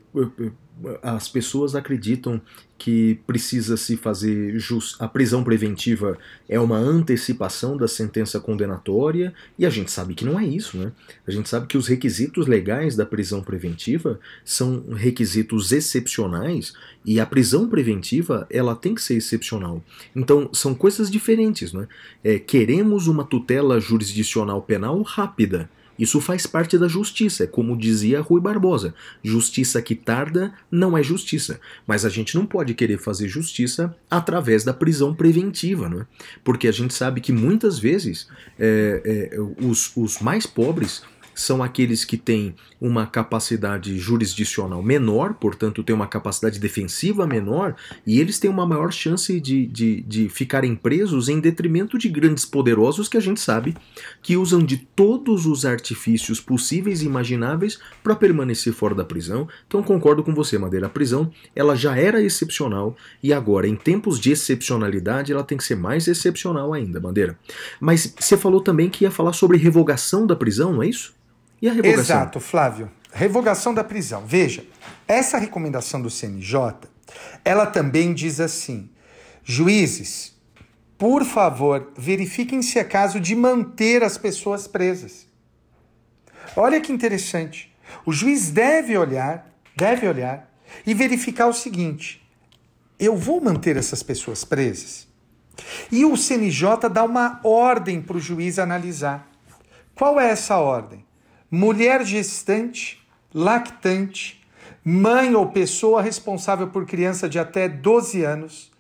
as 1.02 1.28
pessoas 1.28 1.76
acreditam 1.76 2.42
que 2.78 3.20
precisa 3.28 3.76
se 3.76 3.98
fazer 3.98 4.58
just... 4.58 4.96
a 5.00 5.08
prisão 5.08 5.44
preventiva 5.44 6.18
é 6.48 6.58
uma 6.60 6.78
antecipação 6.78 7.76
da 7.76 7.88
sentença 7.88 8.40
condenatória 8.40 9.34
e 9.58 9.66
a 9.66 9.70
gente 9.70 9.92
sabe 9.92 10.16
que 10.16 10.24
não 10.24 10.40
é 10.40 10.46
isso, 10.46 10.78
né? 10.78 10.94
A 11.28 11.32
gente 11.32 11.50
sabe 11.50 11.68
que 11.68 11.78
os 11.78 11.88
requisitos 11.88 12.48
legais 12.48 12.96
da 12.96 13.06
prisão 13.06 13.42
preventiva 13.44 14.20
são 14.46 14.86
requisitos 14.94 15.74
excepcionais 15.74 16.74
e 17.06 17.20
a 17.20 17.26
prisão 17.26 17.68
preventiva 17.68 18.48
ela 18.50 18.76
tem 18.76 18.96
que 18.96 19.02
ser 19.02 19.16
excepcional. 19.16 19.84
Então 20.16 20.50
são 20.54 20.74
coisas 20.74 21.12
diferentes, 21.12 21.74
né? 21.74 21.88
É, 22.24 22.40
queremos 22.40 23.08
uma 23.08 23.26
tutela 23.26 23.80
jurisdicional 23.80 24.62
penal 24.62 25.02
rápida 25.02 25.70
isso 26.00 26.22
faz 26.22 26.48
parte 26.48 26.78
da 26.78 26.88
justiça, 26.88 27.44
é 27.44 27.48
como 27.48 27.78
dizia 27.78 28.22
Rui 28.22 28.40
Barbosa: 28.40 28.96
justiça 29.22 29.82
que 29.82 29.94
tarda 29.94 30.54
não 30.72 30.98
é 30.98 31.04
justiça. 31.04 31.60
Mas 31.86 32.06
a 32.06 32.10
gente 32.10 32.36
não 32.36 32.46
pode 32.46 32.74
querer 32.74 32.98
fazer 32.98 33.28
justiça 33.28 33.94
através 34.10 34.64
da 34.64 34.74
prisão 34.74 35.14
preventiva, 35.14 35.90
não 35.90 36.02
é? 36.02 36.08
porque 36.44 36.68
a 36.68 36.72
gente 36.72 36.94
sabe 36.94 37.20
que 37.20 37.34
muitas 37.34 37.78
vezes 37.78 38.28
é, 38.58 39.30
é, 39.34 39.40
os, 39.64 39.92
os 39.96 40.20
mais 40.20 40.46
pobres 40.46 41.04
são 41.40 41.64
aqueles 41.64 42.04
que 42.04 42.18
têm 42.18 42.54
uma 42.82 43.08
capacidade 43.08 43.98
jurisdicional 43.98 44.84
menor, 44.84 45.34
portanto, 45.36 45.84
têm 45.84 45.96
uma 45.96 46.08
capacidade 46.08 46.60
defensiva 46.60 47.26
menor, 47.26 47.76
e 48.06 48.20
eles 48.20 48.40
têm 48.40 48.50
uma 48.50 48.66
maior 48.66 48.92
chance 48.92 49.40
de, 49.40 49.66
de, 49.68 50.02
de 50.02 50.30
ficarem 50.30 50.76
presos 50.76 51.30
em 51.30 51.40
detrimento 51.40 51.98
de 51.98 52.10
grandes 52.10 52.46
poderosos 52.46 53.08
que 53.08 53.16
a 53.16 53.22
gente 53.22 53.40
sabe 53.40 53.76
que 54.22 54.36
usam 54.36 54.60
de 54.64 54.78
todos 54.78 55.46
os 55.46 55.66
artifícios 55.66 56.42
possíveis 56.42 57.02
e 57.02 57.06
imagináveis 57.06 57.80
para 58.04 58.16
permanecer 58.16 58.74
fora 58.74 58.94
da 58.94 59.06
prisão. 59.06 59.48
Então, 59.66 59.82
concordo 59.82 60.24
com 60.24 60.36
você, 60.36 60.58
Madeira. 60.58 60.88
A 60.88 60.90
prisão 60.90 61.32
ela 61.56 61.76
já 61.76 61.96
era 61.96 62.22
excepcional 62.22 62.98
e 63.24 63.32
agora, 63.32 63.68
em 63.68 63.76
tempos 63.76 64.20
de 64.20 64.32
excepcionalidade, 64.32 65.32
ela 65.32 65.44
tem 65.44 65.58
que 65.58 65.64
ser 65.64 65.76
mais 65.76 66.08
excepcional 66.08 66.74
ainda, 66.74 67.00
Madeira. 67.00 67.40
Mas 67.80 68.14
você 68.20 68.36
falou 68.36 68.60
também 68.60 68.90
que 68.90 69.06
ia 69.06 69.12
falar 69.12 69.32
sobre 69.32 69.58
revogação 69.58 70.28
da 70.28 70.36
prisão, 70.36 70.74
não 70.74 70.84
é 70.84 70.88
isso? 70.90 71.18
E 71.62 71.68
a 71.68 71.74
revogação? 71.74 72.02
Exato, 72.02 72.40
Flávio. 72.40 72.92
Revogação 73.12 73.74
da 73.74 73.84
prisão. 73.84 74.26
Veja, 74.26 74.66
essa 75.08 75.38
recomendação 75.38 76.02
do 76.02 76.10
CNJ, 76.10 76.74
ela 77.44 77.66
também 77.66 78.14
diz 78.14 78.40
assim: 78.40 78.90
juízes, 79.44 80.36
por 80.98 81.26
favor, 81.26 81.92
verifiquem 81.98 82.62
se 82.62 82.78
é 82.78 82.84
caso 82.84 83.20
de 83.20 83.36
manter 83.36 84.04
as 84.04 84.18
pessoas 84.18 84.68
presas. 84.68 85.28
Olha 86.56 86.82
que 86.82 86.92
interessante. 86.92 87.76
O 88.06 88.12
juiz 88.12 88.52
deve 88.52 88.98
olhar, 88.98 89.50
deve 89.76 90.08
olhar 90.08 90.52
e 90.86 90.94
verificar 90.94 91.48
o 91.48 91.54
seguinte: 91.54 92.22
eu 93.00 93.16
vou 93.16 93.42
manter 93.42 93.78
essas 93.78 94.04
pessoas 94.04 94.44
presas? 94.44 95.08
E 95.92 96.06
o 96.06 96.16
CNJ 96.16 96.90
dá 96.92 97.04
uma 97.04 97.40
ordem 97.44 98.02
para 98.02 98.18
o 98.18 98.20
juiz 98.20 98.60
analisar. 98.60 99.28
Qual 99.96 100.20
é 100.20 100.30
essa 100.30 100.58
ordem? 100.58 101.06
Mulher 101.50 102.06
gestante, 102.06 103.02
lactante, 103.34 104.42
mãe 104.84 105.34
ou 105.36 105.48
pessoa 105.48 106.02
responsável 106.02 106.68
por 106.68 106.86
criança 106.86 107.28
de 107.28 107.40
até 107.40 107.68
12 107.68 108.24
anos, 108.24 108.72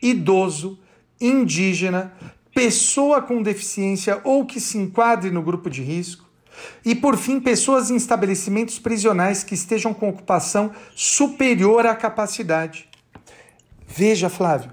idoso, 0.00 0.78
indígena, 1.20 2.12
pessoa 2.54 3.20
com 3.20 3.42
deficiência 3.42 4.20
ou 4.24 4.44
que 4.44 4.60
se 4.60 4.78
enquadre 4.78 5.30
no 5.30 5.42
grupo 5.42 5.68
de 5.68 5.82
risco, 5.82 6.24
e 6.84 6.94
por 6.94 7.16
fim, 7.16 7.40
pessoas 7.40 7.90
em 7.90 7.96
estabelecimentos 7.96 8.78
prisionais 8.78 9.42
que 9.42 9.54
estejam 9.54 9.92
com 9.92 10.08
ocupação 10.08 10.70
superior 10.94 11.84
à 11.84 11.96
capacidade. 11.96 12.88
Veja, 13.86 14.28
Flávio, 14.28 14.72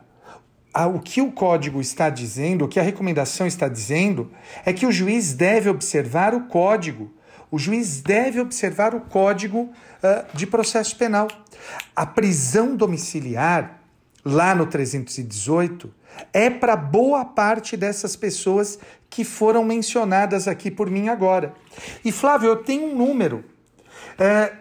o 0.93 0.99
que 0.99 1.21
o 1.21 1.31
código 1.31 1.81
está 1.81 2.09
dizendo, 2.09 2.65
o 2.65 2.67
que 2.67 2.79
a 2.79 2.83
recomendação 2.83 3.47
está 3.47 3.67
dizendo, 3.67 4.31
é 4.63 4.71
que 4.71 4.85
o 4.85 4.91
juiz 4.91 5.33
deve 5.33 5.69
observar 5.69 6.35
o 6.35 6.47
código 6.47 7.11
o 7.51 7.59
juiz 7.59 8.01
deve 8.01 8.39
observar 8.39 8.95
o 8.95 9.01
Código 9.01 9.63
uh, 9.63 10.35
de 10.35 10.47
Processo 10.47 10.95
Penal. 10.95 11.27
A 11.95 12.05
prisão 12.05 12.75
domiciliar, 12.75 13.81
lá 14.23 14.55
no 14.55 14.65
318, 14.65 15.93
é 16.33 16.49
para 16.49 16.75
boa 16.75 17.25
parte 17.25 17.75
dessas 17.75 18.15
pessoas 18.15 18.79
que 19.09 19.23
foram 19.25 19.63
mencionadas 19.63 20.47
aqui 20.47 20.71
por 20.71 20.89
mim 20.89 21.09
agora. 21.09 21.53
E 22.03 22.11
Flávio, 22.11 22.49
eu 22.49 22.63
tenho 22.63 22.87
um 22.87 22.95
número. 22.95 23.43
É, 24.17 24.53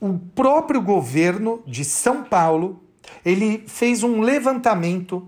o 0.00 0.18
próprio 0.34 0.82
governo 0.82 1.62
de 1.66 1.84
São 1.84 2.24
Paulo 2.24 2.82
ele 3.24 3.64
fez 3.66 4.02
um 4.02 4.20
levantamento 4.20 5.26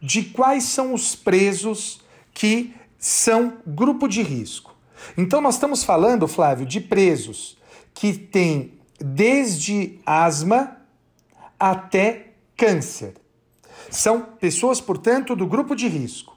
de 0.00 0.22
quais 0.22 0.64
são 0.64 0.94
os 0.94 1.16
presos 1.16 2.02
que 2.32 2.74
são 2.98 3.58
grupo 3.66 4.08
de 4.08 4.22
risco. 4.22 4.65
Então, 5.16 5.40
nós 5.40 5.54
estamos 5.54 5.84
falando, 5.84 6.28
Flávio, 6.28 6.66
de 6.66 6.80
presos 6.80 7.56
que 7.94 8.12
têm 8.12 8.74
desde 8.98 9.98
asma 10.04 10.76
até 11.58 12.32
câncer. 12.56 13.14
São 13.90 14.20
pessoas, 14.20 14.80
portanto, 14.80 15.34
do 15.36 15.46
grupo 15.46 15.74
de 15.74 15.88
risco. 15.88 16.36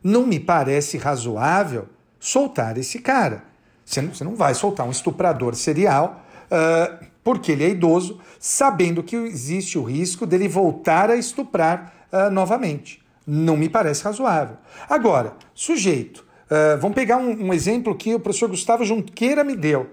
Não 0.03 0.25
me 0.25 0.39
parece 0.39 0.97
razoável 0.97 1.87
soltar 2.19 2.77
esse 2.77 2.99
cara. 2.99 3.43
Você 3.85 4.01
não, 4.01 4.13
você 4.13 4.23
não 4.23 4.35
vai 4.35 4.53
soltar 4.53 4.85
um 4.85 4.91
estuprador 4.91 5.55
serial 5.55 6.23
uh, 6.45 7.05
porque 7.23 7.51
ele 7.51 7.63
é 7.63 7.69
idoso, 7.69 8.19
sabendo 8.39 9.03
que 9.03 9.15
existe 9.15 9.77
o 9.77 9.83
risco 9.83 10.25
dele 10.25 10.47
voltar 10.47 11.09
a 11.09 11.15
estuprar 11.15 12.07
uh, 12.11 12.29
novamente. 12.29 13.01
Não 13.25 13.57
me 13.57 13.69
parece 13.69 14.03
razoável. 14.03 14.57
Agora, 14.89 15.33
sujeito, 15.53 16.25
uh, 16.45 16.79
vamos 16.79 16.95
pegar 16.95 17.17
um, 17.17 17.47
um, 17.47 17.53
exemplo 17.53 17.95
que 17.95 18.13
o 18.13 18.19
professor 18.19 18.49
Gustavo 18.49 18.85
Junqueira 18.85 19.43
me 19.43 19.55
deu. 19.55 19.89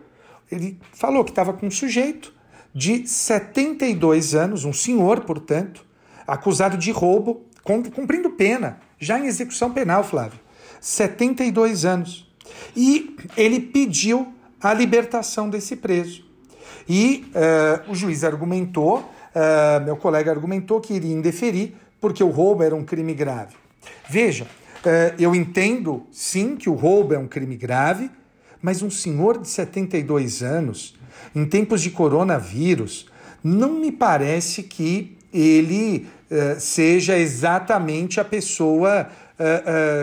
Ele 0.51 0.79
falou 0.93 1.25
que 1.25 1.31
estava 1.31 1.53
com 1.53 1.67
um 1.67 1.71
sujeito 1.71 2.33
de 2.75 3.07
72 3.07 4.35
anos, 4.35 4.65
um 4.65 4.73
senhor, 4.73 5.21
portanto, 5.21 5.85
acusado 6.27 6.77
de 6.77 6.91
roubo, 6.91 7.43
cumprindo 7.63 8.31
pena, 8.31 8.79
já 8.99 9.19
em 9.19 9.27
execução 9.27 9.73
penal, 9.73 10.05
Flávio. 10.05 10.39
72 10.81 11.85
anos. 11.85 12.27
E 12.77 13.17
ele 13.37 13.61
pediu 13.61 14.33
a 14.61 14.73
libertação 14.73 15.49
desse 15.51 15.77
preso. 15.77 16.25
E 16.89 17.31
uh, 17.35 17.91
o 17.91 17.95
juiz 17.95 18.23
argumentou, 18.23 18.99
uh, 18.99 19.85
meu 19.85 19.97
colega 19.97 20.31
argumentou 20.31 20.81
que 20.81 20.95
iria 20.95 21.13
indeferir, 21.13 21.75
porque 22.01 22.23
o 22.23 22.31
roubo 22.31 22.63
era 22.63 22.75
um 22.75 22.85
crime 22.85 23.15
grave. 23.15 23.55
Veja, 24.09 24.45
uh, 24.45 25.15
eu 25.19 25.35
entendo 25.35 26.07
sim 26.13 26.57
que 26.57 26.71
o 26.71 26.75
roubo 26.75 27.15
é 27.15 27.19
um 27.19 27.27
crime 27.27 27.57
grave, 27.57 28.11
mas 28.63 28.83
um 28.83 28.91
senhor 28.91 29.39
de 29.39 29.49
72 29.49 30.43
anos, 30.43 30.97
em 31.35 31.45
tempos 31.45 31.83
de 31.83 31.91
coronavírus, 31.91 33.07
não 33.43 33.75
me 33.75 33.93
parece 33.93 34.63
que 34.63 35.17
ele 35.33 36.07
seja 36.59 37.17
exatamente 37.19 38.19
a 38.21 38.25
pessoa 38.25 39.09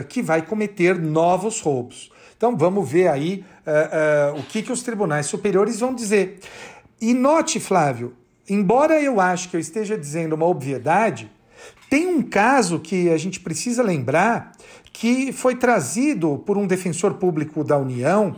que 0.10 0.22
vai 0.22 0.42
cometer 0.42 0.98
novos 1.00 1.60
roubos. 1.60 2.12
Então 2.44 2.58
vamos 2.58 2.90
ver 2.90 3.08
aí 3.08 3.46
uh, 3.66 4.36
uh, 4.36 4.40
o 4.42 4.44
que, 4.44 4.62
que 4.62 4.72
os 4.72 4.84
tribunais 4.84 5.28
superiores 5.28 5.80
vão 5.80 5.96
dizer. 5.96 6.40
E 7.00 7.14
note, 7.14 7.58
Flávio, 7.58 8.14
embora 8.50 9.02
eu 9.02 9.22
acho 9.22 9.50
que 9.50 9.56
eu 9.56 9.62
esteja 9.62 9.98
dizendo 9.98 10.36
uma 10.36 10.46
obviedade, 10.46 11.32
tem 11.90 12.06
um 12.06 12.22
caso 12.22 12.82
que 12.82 13.10
a 13.10 13.18
gente 13.18 13.40
precisa 13.40 13.82
lembrar 13.82 14.52
que 14.92 15.32
foi 15.32 15.56
trazido 15.56 16.38
por 16.46 16.58
um 16.58 16.68
defensor 16.68 17.14
público 17.14 17.64
da 17.64 17.78
União 17.78 18.36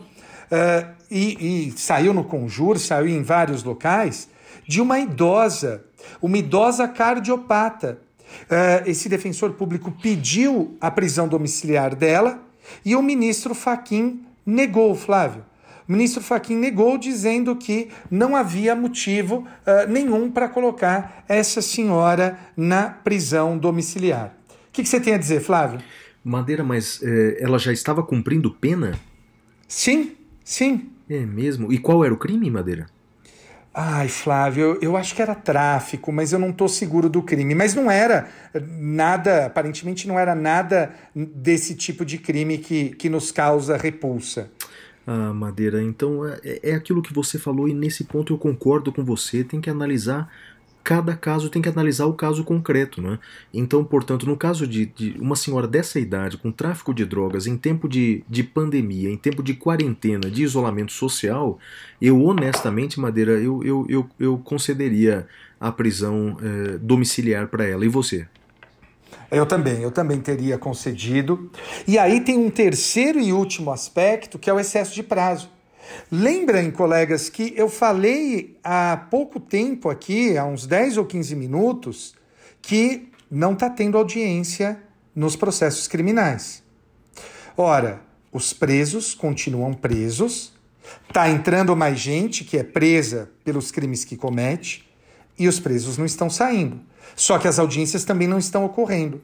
uh, 0.52 0.94
e, 1.10 1.70
e 1.70 1.72
saiu 1.76 2.14
no 2.14 2.24
Conjur, 2.24 2.78
saiu 2.78 3.08
em 3.08 3.24
vários 3.24 3.64
locais, 3.64 4.30
de 4.68 4.82
uma 4.82 5.00
idosa, 5.00 5.84
uma 6.22 6.38
idosa 6.38 6.88
cardiopata. 6.88 8.00
Uh, 8.44 8.90
esse 8.90 9.08
defensor 9.08 9.52
público 9.54 9.92
pediu 10.02 10.76
a 10.82 10.90
prisão 10.90 11.28
domiciliar 11.28 11.96
dela 11.96 12.40
e 12.84 12.96
o 12.96 13.02
ministro 13.02 13.54
Faquim 13.54 14.26
negou, 14.46 14.96
Flávio. 14.96 15.44
O 15.88 15.92
ministro 15.92 16.22
Faquim 16.22 16.56
negou, 16.56 16.98
dizendo 16.98 17.56
que 17.56 17.90
não 18.10 18.36
havia 18.36 18.76
motivo 18.76 19.38
uh, 19.38 19.88
nenhum 19.88 20.32
para 20.32 20.50
colocar 20.50 21.24
essa 21.28 21.62
senhora 21.62 22.40
na 22.58 22.90
prisão 22.90 23.58
domiciliar. 23.58 24.36
O 24.50 24.72
que, 24.72 24.82
que, 24.82 24.90
você 24.90 25.00
tem 25.00 25.14
a 25.14 25.18
dizer, 25.18 25.42
Flávio? 25.42 25.80
Madeira, 26.24 26.64
mas 26.64 27.00
eh, 27.04 27.38
ela 27.40 27.60
já 27.60 27.72
estava 27.72 28.02
cumprindo 28.02 28.50
pena? 28.50 29.00
Sim, 29.68 30.16
sim. 30.44 30.90
É 31.08 31.20
mesmo? 31.20 31.72
E 31.72 31.78
qual 31.78 32.04
era 32.04 32.14
o 32.14 32.18
crime, 32.18 32.50
Madeira? 32.50 32.88
Ai, 33.78 34.08
Flávio, 34.08 34.80
eu 34.82 34.96
acho 34.96 35.14
que 35.14 35.22
era 35.22 35.36
tráfico, 35.36 36.10
mas 36.10 36.32
eu 36.32 36.40
não 36.40 36.52
estou 36.52 36.70
seguro 36.70 37.10
do 37.10 37.22
crime. 37.22 37.54
Mas 37.54 37.76
não 37.76 37.92
era 37.92 38.30
nada, 38.80 39.48
aparentemente 39.48 40.08
não 40.08 40.18
era 40.18 40.34
nada 40.34 40.94
desse 41.14 41.76
tipo 41.76 42.06
de 42.06 42.18
crime 42.18 42.58
que, 42.58 42.92
que 42.92 43.10
nos 43.10 43.34
causa 43.34 43.76
repulsa. 43.76 44.50
Ah, 45.06 45.34
Madeira, 45.34 45.84
então 45.84 46.26
é, 46.26 46.40
é 46.64 46.74
aquilo 46.74 47.02
que 47.02 47.14
você 47.14 47.38
falou 47.38 47.68
e 47.68 47.74
nesse 47.74 48.06
ponto 48.06 48.34
eu 48.34 48.38
concordo 48.38 48.94
com 48.94 49.04
você. 49.04 49.44
Tem 49.44 49.60
que 49.60 49.70
analisar 49.70 50.32
cada 50.86 51.16
caso 51.16 51.50
tem 51.50 51.64
que 51.64 51.68
analisar 51.68 52.06
o 52.06 52.14
caso 52.14 52.44
concreto. 52.44 53.02
Né? 53.02 53.18
Então, 53.52 53.84
portanto, 53.84 54.28
no 54.28 54.38
caso 54.38 54.68
de, 54.68 54.86
de, 54.86 55.18
uma 55.20 55.36
senhora 55.36 55.68
dessa 55.68 56.00
idade, 56.00 56.38
com 56.38 56.52
tráfico 56.52 56.94
de 56.94 57.04
drogas, 57.04 57.48
em 57.48 57.58
tempo 57.58 57.90
de, 57.90 58.24
de 58.30 58.44
pandemia, 58.44 59.10
em 59.10 59.18
tempo 59.18 59.42
de 59.42 59.56
quarentena, 59.56 60.30
de 60.30 60.44
isolamento 60.44 60.94
social, 60.94 61.58
eu 62.00 62.24
honestamente, 62.24 63.00
Madeira, 63.00 63.32
eu, 63.32 63.64
eu, 63.64 63.86
eu, 63.90 64.10
eu 64.20 64.38
concederia 64.38 65.28
a 65.60 65.72
prisão 65.72 66.38
eh, 66.40 66.78
domiciliar 66.80 67.48
para 67.48 67.66
ela. 67.66 67.84
E 67.84 67.88
você? 67.88 68.28
Eu 69.32 69.48
também, 69.48 69.82
eu 69.82 69.90
também 69.90 70.22
teria 70.22 70.56
concedido. 70.56 71.50
E 71.88 71.98
aí 71.98 72.22
tem 72.22 72.38
um 72.38 72.52
terceiro 72.52 73.20
e 73.20 73.34
último 73.34 73.72
aspecto, 73.72 74.38
que 74.38 74.52
é 74.52 74.54
o 74.54 74.60
excesso 74.60 74.94
de 74.94 75.02
prazo. 75.02 75.50
Lembrem, 76.12 76.72
colegas, 76.72 77.30
que 77.30 77.54
eu 77.56 77.70
falei 77.70 78.58
há 78.64 79.08
pouco 79.10 79.40
tempo 79.40 79.90
aqui, 79.90 80.38
há 80.38 80.46
uns 80.46 80.66
10 80.66 80.98
ou 80.98 81.06
15 81.06 81.36
minutos, 81.36 82.16
que 82.62 83.10
não 83.30 83.54
está 83.54 83.70
tendo 83.70 83.98
audiência 83.98 84.80
nos 85.16 85.36
processos 85.36 85.88
criminais. 85.88 86.64
Ora, 87.58 88.02
os 88.32 88.54
presos 88.54 89.14
continuam 89.14 89.74
presos, 89.74 90.54
está 91.08 91.30
entrando 91.30 91.76
mais 91.76 92.00
gente 92.00 92.44
que 92.44 92.58
é 92.58 92.64
presa 92.64 93.32
pelos 93.44 93.72
crimes 93.72 94.04
que 94.04 94.18
comete 94.18 94.88
e 95.38 95.48
os 95.48 95.60
presos 95.60 95.98
não 95.98 96.06
estão 96.06 96.30
saindo. 96.30 96.82
Só 97.16 97.40
que 97.40 97.48
as 97.48 97.60
audiências 97.60 98.04
também 98.04 98.28
não 98.28 98.38
estão 98.38 98.66
ocorrendo. 98.66 99.22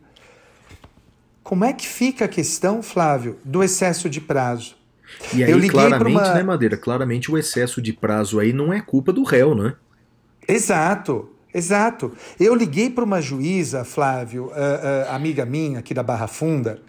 Como 1.44 1.66
é 1.66 1.74
que 1.74 1.86
fica 1.86 2.26
a 2.26 2.30
questão, 2.30 2.82
Flávio, 2.82 3.38
do 3.44 3.64
excesso 3.64 4.10
de 4.10 4.22
prazo? 4.22 4.81
E 5.34 5.44
aí, 5.44 5.70
claramente, 5.70 6.18
uma... 6.18 6.34
né, 6.34 6.44
Madeira? 6.44 6.78
Claramente 6.78 7.32
o 7.32 7.38
excesso 7.38 7.82
de 7.82 7.94
prazo 7.94 8.40
aí 8.40 8.54
não 8.54 8.74
é 8.74 8.82
culpa 8.82 9.14
do 9.14 9.24
réu, 9.24 9.56
né? 9.56 9.76
Exato, 10.48 11.30
exato. 11.54 12.12
Eu 12.40 12.56
liguei 12.56 12.90
para 12.90 13.04
uma 13.04 13.22
juíza, 13.22 13.84
Flávio, 13.84 14.46
uh, 14.46 14.50
uh, 14.50 15.14
amiga 15.16 15.46
minha 15.46 15.80
aqui 15.80 15.94
da 15.94 16.04
Barra 16.04 16.28
Funda, 16.28 16.82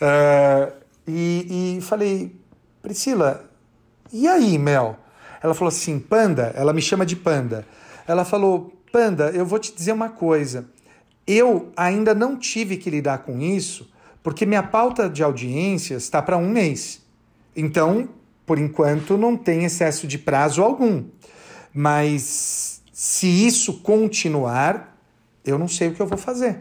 uh, 0.00 0.72
e, 1.06 1.76
e 1.78 1.80
falei, 1.82 2.34
Priscila, 2.82 3.50
e 4.12 4.28
aí, 4.28 4.58
Mel? 4.58 4.98
Ela 5.42 5.52
falou 5.52 5.68
assim, 5.68 5.98
Panda, 5.98 6.52
ela 6.56 6.72
me 6.72 6.80
chama 6.80 7.04
de 7.04 7.16
Panda. 7.16 7.66
Ela 8.06 8.24
falou, 8.24 8.72
Panda, 8.90 9.30
eu 9.30 9.44
vou 9.44 9.58
te 9.58 9.74
dizer 9.74 9.92
uma 9.92 10.08
coisa. 10.08 10.66
Eu 11.26 11.72
ainda 11.76 12.14
não 12.14 12.36
tive 12.36 12.76
que 12.76 12.88
lidar 12.88 13.18
com 13.18 13.40
isso, 13.40 13.90
porque 14.22 14.46
minha 14.46 14.62
pauta 14.62 15.08
de 15.08 15.22
audiências 15.22 16.04
está 16.04 16.22
para 16.22 16.38
um 16.38 16.48
mês. 16.48 17.03
Então, 17.56 18.08
por 18.44 18.58
enquanto, 18.58 19.16
não 19.16 19.36
tem 19.36 19.64
excesso 19.64 20.06
de 20.06 20.18
prazo 20.18 20.62
algum. 20.62 21.04
Mas 21.72 22.82
se 22.92 23.26
isso 23.26 23.80
continuar, 23.80 24.96
eu 25.44 25.58
não 25.58 25.68
sei 25.68 25.88
o 25.88 25.94
que 25.94 26.00
eu 26.00 26.06
vou 26.06 26.18
fazer. 26.18 26.60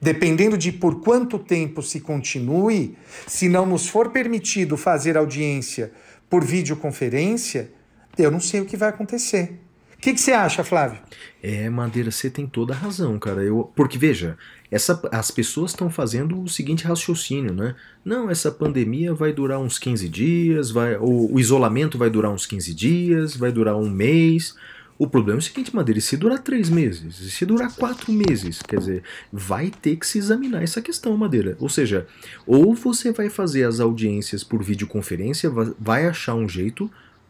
Dependendo 0.00 0.58
de 0.58 0.70
por 0.70 1.00
quanto 1.00 1.38
tempo 1.38 1.82
se 1.82 2.00
continue, 2.00 2.96
se 3.26 3.48
não 3.48 3.64
nos 3.64 3.88
for 3.88 4.10
permitido 4.10 4.76
fazer 4.76 5.16
audiência 5.16 5.92
por 6.28 6.44
videoconferência, 6.44 7.70
eu 8.18 8.30
não 8.30 8.40
sei 8.40 8.60
o 8.60 8.66
que 8.66 8.76
vai 8.76 8.90
acontecer. 8.90 9.58
Que, 10.06 10.14
que, 10.14 10.20
você 10.20 10.30
acha, 10.30 10.62
Flávio? 10.62 11.00
É, 11.42 11.68
Madeira, 11.68 12.12
você 12.12 12.30
tem 12.30 12.46
toda 12.46 12.72
a 12.72 12.76
razão, 12.76 13.18
cara. 13.18 13.42
Eu, 13.42 13.72
porque, 13.74 13.98
veja, 13.98 14.38
essa, 14.70 15.02
as 15.10 15.32
pessoas 15.32 15.72
estão 15.72 15.90
fazendo 15.90 16.40
o 16.40 16.48
seguinte 16.48 16.84
raciocínio, 16.84 17.52
né? 17.52 17.74
Não, 18.04 18.30
essa 18.30 18.52
pandemia 18.52 19.12
vai 19.12 19.32
durar 19.32 19.58
uns 19.58 19.80
15 19.80 20.08
dias, 20.08 20.70
vai, 20.70 20.94
o, 20.96 21.34
o 21.34 21.40
isolamento 21.40 21.98
vai 21.98 22.08
durar 22.08 22.30
uns 22.30 22.46
15 22.46 22.72
dias, 22.72 23.36
vai 23.36 23.50
durar 23.50 23.74
um 23.74 23.90
mês. 23.90 24.54
O 24.96 25.08
problema 25.08 25.38
é 25.38 25.42
o 25.42 25.42
seguinte, 25.42 25.74
Madeira, 25.74 26.00
se 26.00 26.16
durar 26.16 26.38
três 26.38 26.70
meses, 26.70 27.16
se 27.16 27.44
durar 27.44 27.74
quatro 27.74 28.12
meses, 28.12 28.62
quer 28.62 28.78
dizer, 28.78 29.02
vai 29.32 29.72
ter 29.72 29.96
que 29.96 30.06
se 30.06 30.18
examinar 30.18 30.62
essa 30.62 30.80
questão, 30.80 31.16
Madeira. 31.16 31.56
Ou 31.58 31.68
seja, 31.68 32.06
ou 32.46 32.76
você 32.76 33.10
vai 33.10 33.28
fazer 33.28 33.64
as 33.64 33.80
audiências 33.80 34.44
por 34.44 34.62
videoconferência, 34.62 35.50
vai 35.80 36.06
achar 36.06 36.36
um 36.36 36.48
jeito, 36.48 36.88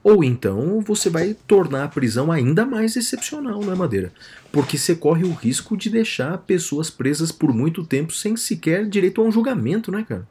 ou 0.08 0.22
então 0.22 0.80
você 0.80 1.10
vai 1.10 1.34
tornar 1.48 1.82
a 1.82 1.88
prisão 1.88 2.30
ainda 2.30 2.64
mais 2.64 2.94
excepcional, 2.94 3.60
não 3.60 3.72
é, 3.72 3.74
Madeira? 3.74 4.12
Porque 4.52 4.78
você 4.78 4.94
corre 4.94 5.24
o 5.24 5.32
risco 5.32 5.76
de 5.76 5.90
deixar 5.90 6.38
pessoas 6.38 6.88
presas 6.88 7.32
por 7.32 7.52
muito 7.52 7.84
tempo 7.84 8.12
sem 8.12 8.36
sequer 8.36 8.86
direito 8.88 9.20
a 9.20 9.24
um 9.24 9.32
julgamento, 9.32 9.90
né, 9.90 10.06
cara? 10.08 10.24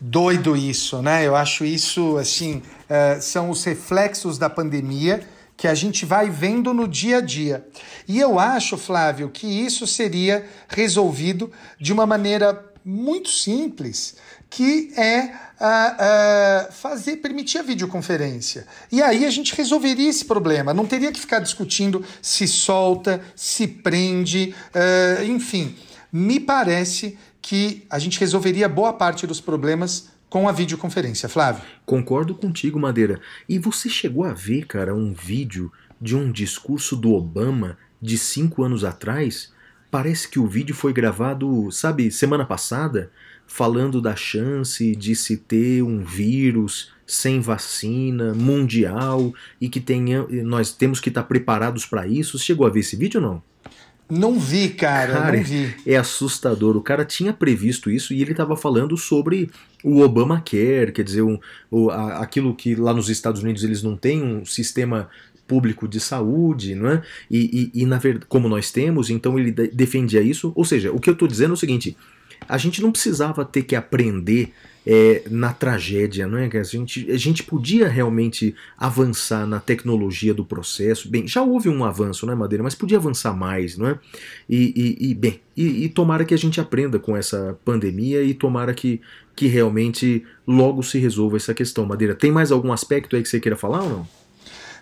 Doido 0.00 0.56
isso, 0.56 1.02
né? 1.02 1.26
Eu 1.26 1.36
acho 1.36 1.62
isso, 1.62 2.16
assim, 2.16 2.62
uh, 2.88 3.20
são 3.20 3.50
os 3.50 3.62
reflexos 3.64 4.38
da 4.38 4.48
pandemia 4.48 5.28
que 5.54 5.68
a 5.68 5.74
gente 5.74 6.06
vai 6.06 6.30
vendo 6.30 6.72
no 6.72 6.88
dia 6.88 7.18
a 7.18 7.20
dia. 7.20 7.66
E 8.08 8.18
eu 8.18 8.38
acho, 8.38 8.78
Flávio, 8.78 9.28
que 9.28 9.46
isso 9.46 9.86
seria 9.86 10.46
resolvido 10.70 11.52
de 11.78 11.92
uma 11.92 12.06
maneira 12.06 12.64
muito 12.82 13.28
simples, 13.28 14.16
que 14.48 14.90
é 14.96 15.47
uh, 15.60 16.68
uh, 16.68 16.72
fazer, 16.72 17.16
permitir 17.16 17.58
a 17.58 17.62
videoconferência. 17.62 18.66
E 18.90 19.02
aí 19.02 19.24
a 19.24 19.30
gente 19.30 19.54
resolveria 19.54 20.08
esse 20.08 20.24
problema. 20.24 20.72
Não 20.72 20.86
teria 20.86 21.12
que 21.12 21.20
ficar 21.20 21.40
discutindo 21.40 22.04
se 22.22 22.46
solta, 22.46 23.20
se 23.34 23.66
prende, 23.66 24.54
uh, 24.74 25.24
enfim. 25.24 25.76
Me 26.12 26.40
parece 26.40 27.18
que 27.42 27.86
a 27.90 27.98
gente 27.98 28.18
resolveria 28.18 28.68
boa 28.68 28.92
parte 28.92 29.26
dos 29.26 29.40
problemas 29.40 30.08
com 30.28 30.48
a 30.48 30.52
videoconferência, 30.52 31.28
Flávio. 31.28 31.62
Concordo 31.86 32.34
contigo, 32.34 32.78
Madeira. 32.78 33.20
E 33.48 33.58
você 33.58 33.88
chegou 33.88 34.24
a 34.24 34.32
ver, 34.32 34.66
cara, 34.66 34.94
um 34.94 35.12
vídeo 35.12 35.72
de 36.00 36.14
um 36.14 36.30
discurso 36.30 36.94
do 36.94 37.12
Obama 37.12 37.78
de 38.00 38.18
cinco 38.18 38.62
anos 38.62 38.84
atrás? 38.84 39.50
Parece 39.90 40.28
que 40.28 40.38
o 40.38 40.46
vídeo 40.46 40.74
foi 40.74 40.92
gravado, 40.92 41.70
sabe, 41.70 42.10
semana 42.10 42.44
passada, 42.44 43.10
falando 43.48 44.00
da 44.00 44.14
chance 44.14 44.94
de 44.94 45.16
se 45.16 45.36
ter 45.36 45.82
um 45.82 45.98
vírus 46.04 46.92
sem 47.04 47.40
vacina, 47.40 48.34
mundial, 48.34 49.32
e 49.60 49.68
que 49.68 49.80
tenha, 49.80 50.24
nós 50.44 50.70
temos 50.70 51.00
que 51.00 51.08
estar 51.08 51.22
preparados 51.24 51.84
para 51.86 52.06
isso. 52.06 52.38
Você 52.38 52.44
chegou 52.44 52.66
a 52.66 52.70
ver 52.70 52.80
esse 52.80 52.94
vídeo 52.94 53.20
ou 53.20 53.26
não? 53.26 53.42
Não 54.10 54.38
vi, 54.38 54.68
cara, 54.70 55.12
Cara, 55.14 55.36
não 55.38 55.44
vi. 55.44 55.74
É 55.86 55.96
assustador. 55.96 56.76
O 56.76 56.82
cara 56.82 57.04
tinha 57.04 57.32
previsto 57.32 57.90
isso 57.90 58.14
e 58.14 58.22
ele 58.22 58.30
estava 58.30 58.56
falando 58.56 58.96
sobre 58.96 59.50
o 59.82 60.00
Obamacare, 60.00 60.92
quer 60.92 61.02
dizer, 61.02 61.22
um, 61.22 61.38
o, 61.70 61.90
a- 61.90 62.18
aquilo 62.18 62.54
que 62.54 62.74
lá 62.74 62.92
nos 62.94 63.08
Estados 63.10 63.42
Unidos 63.42 63.64
eles 63.64 63.82
não 63.82 63.96
têm 63.96 64.22
um 64.22 64.44
sistema 64.46 65.08
público 65.46 65.88
de 65.88 65.98
saúde, 66.00 66.74
não 66.74 66.90
é? 66.90 67.02
E, 67.30 67.70
e, 67.74 67.82
e 67.82 67.86
na 67.86 67.98
verdade, 67.98 68.26
como 68.28 68.48
nós 68.48 68.70
temos, 68.70 69.08
então 69.10 69.38
ele 69.38 69.50
de- 69.50 69.68
defendia 69.68 70.20
isso. 70.22 70.52
Ou 70.54 70.64
seja, 70.64 70.90
o 70.92 70.98
que 71.00 71.08
eu 71.10 71.14
estou 71.14 71.28
dizendo 71.28 71.50
é 71.50 71.54
o 71.54 71.56
seguinte: 71.58 71.94
a 72.48 72.58
gente 72.58 72.82
não 72.82 72.92
precisava 72.92 73.44
ter 73.44 73.62
que 73.62 73.74
aprender 73.76 74.52
é, 74.86 75.22
na 75.30 75.52
tragédia, 75.52 76.26
não 76.26 76.38
é? 76.38 76.46
A 76.46 76.62
gente, 76.62 77.10
a 77.10 77.16
gente 77.18 77.42
podia 77.42 77.86
realmente 77.88 78.54
avançar 78.78 79.46
na 79.46 79.60
tecnologia 79.60 80.32
do 80.32 80.44
processo. 80.44 81.10
Bem, 81.10 81.28
já 81.28 81.42
houve 81.42 81.68
um 81.68 81.84
avanço, 81.84 82.24
não 82.24 82.32
é, 82.32 82.36
Madeira? 82.36 82.62
Mas 82.64 82.74
podia 82.74 82.96
avançar 82.96 83.34
mais, 83.36 83.76
não 83.76 83.86
é? 83.88 83.98
E, 84.48 84.96
e- 84.98 85.10
e, 85.10 85.14
bem, 85.14 85.40
e, 85.54 85.84
e 85.84 85.88
tomara 85.90 86.24
que 86.24 86.32
a 86.32 86.38
gente 86.38 86.58
aprenda 86.58 86.98
com 86.98 87.14
essa 87.14 87.58
pandemia 87.66 88.22
e 88.22 88.32
tomara 88.32 88.72
que, 88.72 88.98
que 89.36 89.46
realmente 89.46 90.24
logo 90.46 90.82
se 90.82 90.98
resolva 90.98 91.36
essa 91.36 91.52
questão, 91.52 91.84
Madeira. 91.84 92.14
Tem 92.14 92.30
mais 92.32 92.50
algum 92.50 92.72
aspecto 92.72 93.14
aí 93.14 93.22
que 93.22 93.28
você 93.28 93.38
queira 93.40 93.56
falar 93.56 93.82
ou 93.82 93.88
não? 93.90 94.17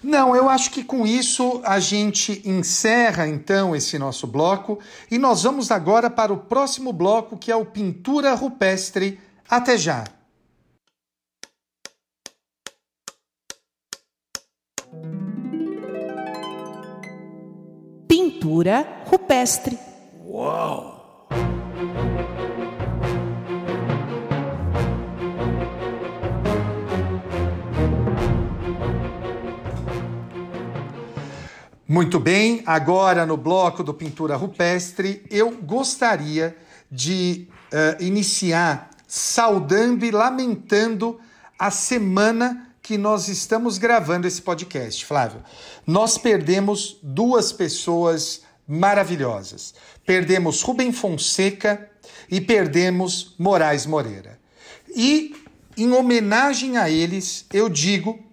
Não, 0.06 0.36
eu 0.36 0.48
acho 0.48 0.70
que 0.70 0.84
com 0.84 1.04
isso 1.04 1.60
a 1.64 1.80
gente 1.80 2.40
encerra 2.48 3.26
então 3.26 3.74
esse 3.74 3.98
nosso 3.98 4.24
bloco 4.24 4.78
e 5.10 5.18
nós 5.18 5.42
vamos 5.42 5.72
agora 5.72 6.08
para 6.08 6.32
o 6.32 6.36
próximo 6.36 6.92
bloco 6.92 7.36
que 7.36 7.50
é 7.50 7.56
o 7.56 7.66
Pintura 7.66 8.32
Rupestre. 8.32 9.18
Até 9.50 9.76
já! 9.76 10.04
Pintura 18.06 19.02
rupestre. 19.06 19.76
Muito 31.88 32.18
bem, 32.18 32.64
agora 32.66 33.24
no 33.24 33.36
bloco 33.36 33.84
do 33.84 33.94
Pintura 33.94 34.34
Rupestre, 34.34 35.24
eu 35.30 35.52
gostaria 35.52 36.56
de 36.90 37.46
eh, 37.70 37.98
iniciar 38.00 38.90
saudando 39.06 40.04
e 40.04 40.10
lamentando 40.10 41.20
a 41.56 41.70
semana 41.70 42.72
que 42.82 42.98
nós 42.98 43.28
estamos 43.28 43.78
gravando 43.78 44.26
esse 44.26 44.42
podcast, 44.42 45.06
Flávio. 45.06 45.44
Nós 45.86 46.18
perdemos 46.18 46.98
duas 47.04 47.52
pessoas 47.52 48.42
maravilhosas. 48.66 49.72
Perdemos 50.04 50.62
Rubem 50.62 50.90
Fonseca 50.90 51.88
e 52.28 52.40
perdemos 52.40 53.36
Moraes 53.38 53.86
Moreira. 53.86 54.40
E, 54.88 55.36
em 55.76 55.92
homenagem 55.92 56.78
a 56.78 56.90
eles, 56.90 57.46
eu 57.52 57.68
digo 57.68 58.25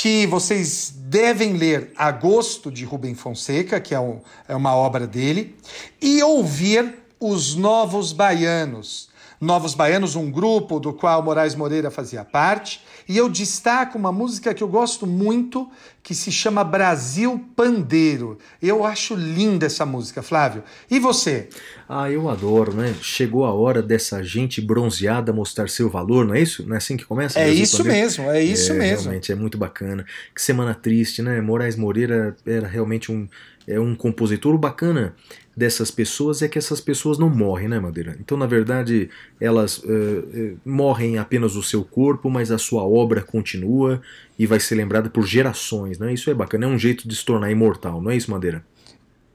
que 0.00 0.28
vocês 0.28 0.92
devem 0.96 1.54
ler 1.54 1.90
Agosto 1.96 2.70
de 2.70 2.84
Rubem 2.84 3.16
Fonseca, 3.16 3.80
que 3.80 3.92
é, 3.96 3.98
um- 3.98 4.20
é 4.46 4.54
uma 4.54 4.72
obra 4.72 5.08
dele, 5.08 5.56
e 6.00 6.22
ouvir 6.22 6.94
Os 7.18 7.56
Novos 7.56 8.12
Baianos. 8.12 9.07
Novos 9.40 9.72
Baianos, 9.74 10.16
um 10.16 10.30
grupo 10.30 10.80
do 10.80 10.92
qual 10.92 11.22
Moraes 11.22 11.54
Moreira 11.54 11.90
fazia 11.90 12.24
parte, 12.24 12.80
e 13.08 13.16
eu 13.16 13.28
destaco 13.28 13.96
uma 13.96 14.10
música 14.10 14.52
que 14.52 14.62
eu 14.62 14.68
gosto 14.68 15.06
muito, 15.06 15.68
que 16.02 16.14
se 16.14 16.32
chama 16.32 16.64
Brasil 16.64 17.44
Pandeiro. 17.54 18.38
Eu 18.60 18.84
acho 18.84 19.14
linda 19.14 19.66
essa 19.66 19.86
música, 19.86 20.22
Flávio. 20.22 20.64
E 20.90 20.98
você? 20.98 21.48
Ah, 21.88 22.10
eu 22.10 22.28
adoro, 22.28 22.72
né? 22.74 22.94
Chegou 23.00 23.44
a 23.44 23.52
hora 23.52 23.80
dessa 23.82 24.22
gente 24.22 24.60
bronzeada 24.60 25.32
mostrar 25.32 25.68
seu 25.68 25.88
valor, 25.88 26.26
não 26.26 26.34
é 26.34 26.40
isso? 26.40 26.66
Não 26.66 26.74
é 26.74 26.78
assim 26.78 26.96
que 26.96 27.04
começa? 27.04 27.38
É 27.38 27.44
Brasil 27.44 27.62
isso 27.62 27.76
Pandeiro? 27.78 28.00
mesmo, 28.02 28.24
é 28.30 28.42
isso 28.42 28.72
É, 28.72 28.76
mesmo. 28.76 29.02
Realmente, 29.04 29.30
é 29.32 29.34
muito 29.34 29.56
bacana. 29.56 30.04
Que 30.34 30.42
semana 30.42 30.74
triste, 30.74 31.22
né? 31.22 31.40
Moraes 31.40 31.76
Moreira 31.76 32.36
era 32.46 32.66
realmente 32.66 33.12
um, 33.12 33.28
é 33.66 33.78
um 33.78 33.94
compositor. 33.94 34.56
Bacana 34.58 35.14
dessas 35.58 35.90
pessoas 35.90 36.40
é 36.40 36.46
que 36.46 36.56
essas 36.56 36.80
pessoas 36.80 37.18
não 37.18 37.28
morrem, 37.28 37.66
né, 37.66 37.80
Madeira? 37.80 38.16
Então, 38.20 38.38
na 38.38 38.46
verdade, 38.46 39.10
elas 39.40 39.82
eh, 39.84 40.54
morrem 40.64 41.18
apenas 41.18 41.56
o 41.56 41.62
seu 41.64 41.82
corpo, 41.82 42.30
mas 42.30 42.52
a 42.52 42.58
sua 42.58 42.84
obra 42.84 43.22
continua 43.22 44.00
e 44.38 44.46
vai 44.46 44.60
ser 44.60 44.76
lembrada 44.76 45.10
por 45.10 45.26
gerações, 45.26 45.98
né? 45.98 46.14
Isso 46.14 46.30
é 46.30 46.34
bacana, 46.34 46.66
é 46.66 46.68
um 46.68 46.78
jeito 46.78 47.08
de 47.08 47.16
se 47.16 47.24
tornar 47.24 47.50
imortal, 47.50 48.00
não 48.00 48.12
é 48.12 48.16
isso, 48.16 48.30
Madeira? 48.30 48.64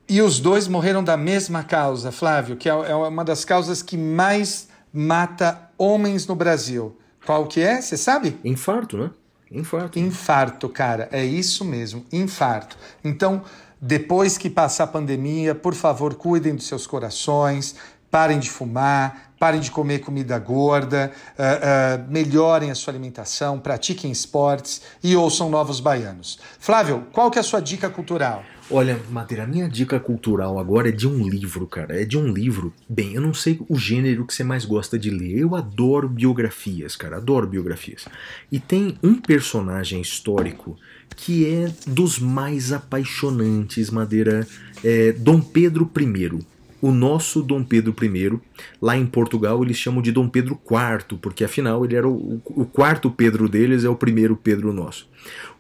E 0.07 0.21
os 0.21 0.39
dois 0.39 0.65
morreram 0.65 1.03
da 1.03 1.17
mesma 1.17 1.61
causa, 1.61 2.09
Flávio, 2.09 2.55
que 2.55 2.69
é 2.69 2.71
é 2.71 2.95
uma 2.95 3.26
das 3.26 3.43
causas 3.43 3.82
que 3.82 3.97
mais 3.97 4.69
mata 4.93 5.69
homens 5.78 6.26
no 6.26 6.36
Brasil. 6.36 6.97
Qual 7.26 7.47
que 7.47 7.59
é? 7.59 7.82
Você 7.82 7.97
sabe? 7.97 8.38
Infarto, 8.45 8.97
né? 8.97 9.11
Infarto. 9.51 9.99
Infarto, 9.99 10.69
cara. 10.69 11.09
É 11.11 11.24
isso 11.24 11.63
mesmo, 11.65 12.05
infarto. 12.11 12.78
Então, 13.03 13.43
depois 13.86 14.38
que 14.38 14.49
passar 14.49 14.86
a 14.86 14.88
pandemia, 14.88 15.53
por 15.53 15.73
favor, 15.73 16.15
cuidem 16.15 16.55
dos 16.55 16.65
seus 16.67 16.88
corações, 16.88 17.75
parem 18.09 18.39
de 18.39 18.49
fumar, 18.49 19.34
parem 19.38 19.59
de 19.59 19.69
comer 19.69 19.99
comida 19.99 20.39
gorda, 20.39 21.11
ah, 21.38 21.59
ah, 21.61 22.05
melhorem 22.07 22.71
a 22.71 22.75
sua 22.75 22.93
alimentação, 22.93 23.59
pratiquem 23.59 24.09
esportes 24.09 24.81
e 25.03 25.17
ouçam 25.17 25.49
novos 25.49 25.81
baianos. 25.81 26.39
Flávio, 26.59 27.07
qual 27.11 27.29
que 27.29 27.38
é 27.38 27.41
a 27.41 27.43
sua 27.43 27.59
dica 27.59 27.89
cultural? 27.89 28.41
Olha, 28.71 28.97
Madeira, 29.09 29.43
a 29.43 29.47
minha 29.47 29.67
dica 29.67 29.99
cultural 29.99 30.57
agora 30.57 30.88
é 30.88 30.91
de 30.93 31.05
um 31.05 31.27
livro, 31.27 31.67
cara. 31.67 32.01
É 32.01 32.05
de 32.05 32.17
um 32.17 32.25
livro. 32.25 32.73
Bem, 32.88 33.15
eu 33.15 33.21
não 33.21 33.34
sei 33.34 33.59
o 33.67 33.77
gênero 33.77 34.25
que 34.25 34.34
você 34.34 34.45
mais 34.45 34.63
gosta 34.63 34.97
de 34.97 35.09
ler. 35.09 35.39
Eu 35.39 35.57
adoro 35.57 36.07
biografias, 36.07 36.95
cara. 36.95 37.17
Adoro 37.17 37.45
biografias. 37.45 38.05
E 38.49 38.61
tem 38.61 38.97
um 39.03 39.19
personagem 39.19 39.99
histórico 39.99 40.77
que 41.16 41.45
é 41.45 41.72
dos 41.88 42.20
mais 42.20 42.72
apaixonantes, 42.72 43.89
Madeira. 43.89 44.47
É 44.84 45.11
Dom 45.14 45.39
Pedro 45.39 45.89
I. 45.99 46.45
O 46.82 46.91
nosso 46.91 47.41
Dom 47.41 47.64
Pedro 47.64 47.95
I, 48.03 48.39
lá 48.82 48.97
em 48.97 49.05
Portugal, 49.05 49.64
eles 49.64 49.78
chamam 49.78 50.01
de 50.01 50.11
Dom 50.11 50.28
Pedro 50.28 50.59
IV, 50.70 51.18
porque 51.22 51.45
afinal 51.45 51.86
ele 51.86 51.95
era 51.95 52.05
o, 52.05 52.41
o 52.45 52.66
quarto 52.66 53.09
Pedro 53.09 53.47
deles, 53.47 53.86
é 53.86 53.89
o 53.89 53.95
primeiro 53.95 54.36
Pedro 54.36 54.74
nosso. 54.74 55.07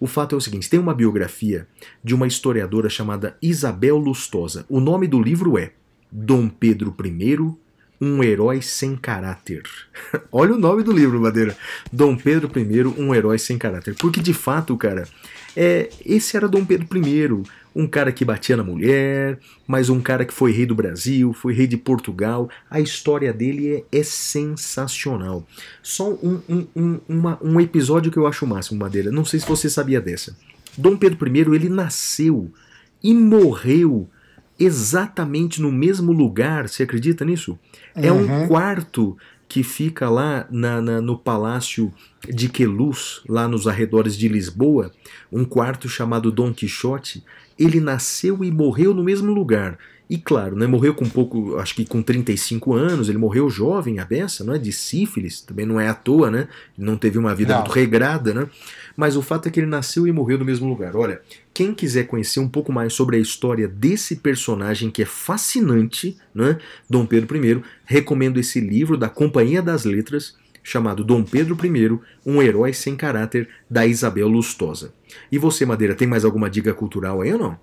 O 0.01 0.05
fato 0.05 0.35
é 0.35 0.37
o 0.37 0.41
seguinte: 0.41 0.69
tem 0.69 0.81
uma 0.81 0.93
biografia 0.93 1.65
de 2.03 2.13
uma 2.13 2.27
historiadora 2.27 2.89
chamada 2.89 3.37
Isabel 3.41 3.97
Lustosa. 3.97 4.65
O 4.67 4.81
nome 4.81 5.07
do 5.07 5.21
livro 5.21 5.57
é 5.57 5.71
Dom 6.11 6.49
Pedro 6.49 6.93
I, 7.01 7.37
um 8.01 8.21
herói 8.21 8.61
sem 8.61 8.95
caráter. 8.95 9.63
Olha 10.29 10.55
o 10.55 10.59
nome 10.59 10.83
do 10.83 10.91
livro, 10.91 11.21
Madeira. 11.21 11.55
Dom 11.89 12.17
Pedro 12.17 12.51
I, 12.59 12.83
um 13.01 13.15
herói 13.15 13.39
sem 13.39 13.57
caráter. 13.57 13.95
Porque 13.95 14.21
de 14.21 14.33
fato, 14.33 14.75
cara, 14.75 15.07
é, 15.55 15.89
esse 16.05 16.35
era 16.37 16.47
Dom 16.47 16.63
Pedro 16.65 16.87
I, 17.07 17.43
um 17.75 17.87
cara 17.87 18.11
que 18.11 18.23
batia 18.23 18.55
na 18.55 18.63
mulher, 18.63 19.39
mas 19.67 19.89
um 19.89 19.99
cara 19.99 20.25
que 20.25 20.33
foi 20.33 20.51
rei 20.51 20.65
do 20.65 20.75
Brasil, 20.75 21.33
foi 21.33 21.53
rei 21.53 21.65
de 21.65 21.75
Portugal. 21.77 22.49
A 22.69 22.79
história 22.79 23.33
dele 23.33 23.83
é, 23.91 23.99
é 23.99 24.03
sensacional. 24.03 25.45
Só 25.81 26.11
um, 26.11 26.39
um, 26.47 26.67
um, 26.75 26.99
uma- 27.09 27.39
um 27.41 27.59
episódio 27.59 28.11
que 28.11 28.17
eu 28.17 28.27
acho 28.27 28.45
o 28.45 28.47
máximo, 28.47 28.79
Madeira. 28.79 29.11
Não 29.11 29.25
sei 29.25 29.39
se 29.39 29.47
você 29.47 29.69
sabia 29.69 29.99
dessa. 29.99 30.35
Dom 30.77 30.95
Pedro 30.97 31.27
I, 31.27 31.39
ele 31.55 31.69
nasceu 31.69 32.51
e 33.03 33.13
morreu 33.13 34.07
exatamente 34.59 35.61
no 35.61 35.71
mesmo 35.71 36.11
lugar. 36.11 36.67
Você 36.69 36.83
acredita 36.83 37.25
nisso? 37.25 37.57
É 37.95 38.11
um 38.11 38.47
quarto 38.47 39.17
que 39.47 39.61
fica 39.63 40.09
lá 40.09 40.47
na- 40.49 40.81
na- 40.81 41.01
no 41.01 41.17
palácio 41.17 41.93
de 42.27 42.49
Queluz, 42.49 43.21
lá 43.27 43.47
nos 43.47 43.67
arredores 43.67 44.17
de 44.17 44.27
Lisboa, 44.27 44.91
um 45.31 45.45
quarto 45.45 45.87
chamado 45.87 46.31
Dom 46.31 46.53
Quixote. 46.53 47.23
Ele 47.57 47.79
nasceu 47.79 48.43
e 48.43 48.51
morreu 48.51 48.93
no 48.93 49.03
mesmo 49.03 49.31
lugar. 49.31 49.77
E 50.09 50.17
claro, 50.17 50.55
né, 50.55 50.67
morreu 50.67 50.93
com 50.93 51.05
um 51.05 51.09
pouco, 51.09 51.57
acho 51.57 51.73
que 51.75 51.85
com 51.85 52.01
35 52.01 52.73
anos, 52.73 53.09
ele 53.09 53.17
morreu 53.17 53.49
jovem, 53.49 53.99
a 53.99 54.05
beça, 54.05 54.43
não 54.43 54.53
é? 54.53 54.57
De 54.57 54.71
sífilis, 54.71 55.41
também 55.41 55.65
não 55.65 55.79
é 55.79 55.87
à 55.87 55.93
toa, 55.93 56.29
né? 56.29 56.47
Não 56.77 56.97
teve 56.97 57.17
uma 57.17 57.33
vida 57.33 57.53
Não. 57.53 57.61
muito 57.61 57.71
regrada, 57.73 58.33
né? 58.33 58.47
Mas 58.95 59.15
o 59.15 59.21
fato 59.21 59.47
é 59.47 59.51
que 59.51 59.59
ele 59.59 59.67
nasceu 59.67 60.07
e 60.07 60.11
morreu 60.11 60.37
no 60.37 60.45
mesmo 60.45 60.67
lugar. 60.67 60.95
Olha, 60.95 61.21
quem 61.53 61.73
quiser 61.73 62.05
conhecer 62.05 62.39
um 62.39 62.47
pouco 62.47 62.71
mais 62.71 62.93
sobre 62.93 63.17
a 63.17 63.19
história 63.19 63.67
desse 63.67 64.17
personagem 64.17 64.91
que 64.91 65.01
é 65.01 65.05
fascinante, 65.05 66.17
né? 66.33 66.57
Dom 66.89 67.05
Pedro 67.05 67.35
I, 67.43 67.63
recomendo 67.85 68.39
esse 68.39 68.59
livro 68.59 68.97
da 68.97 69.09
Companhia 69.09 69.61
das 69.61 69.83
Letras, 69.83 70.35
chamado 70.61 71.03
Dom 71.03 71.23
Pedro 71.23 71.57
I, 71.65 71.99
um 72.25 72.41
herói 72.41 72.71
sem 72.73 72.95
caráter, 72.95 73.49
da 73.69 73.85
Isabel 73.85 74.27
Lustosa. 74.27 74.93
E 75.31 75.37
você, 75.37 75.65
Madeira, 75.65 75.95
tem 75.95 76.07
mais 76.07 76.23
alguma 76.23 76.49
dica 76.49 76.73
cultural 76.73 77.21
aí 77.21 77.33
ou 77.33 77.39
não? 77.39 77.59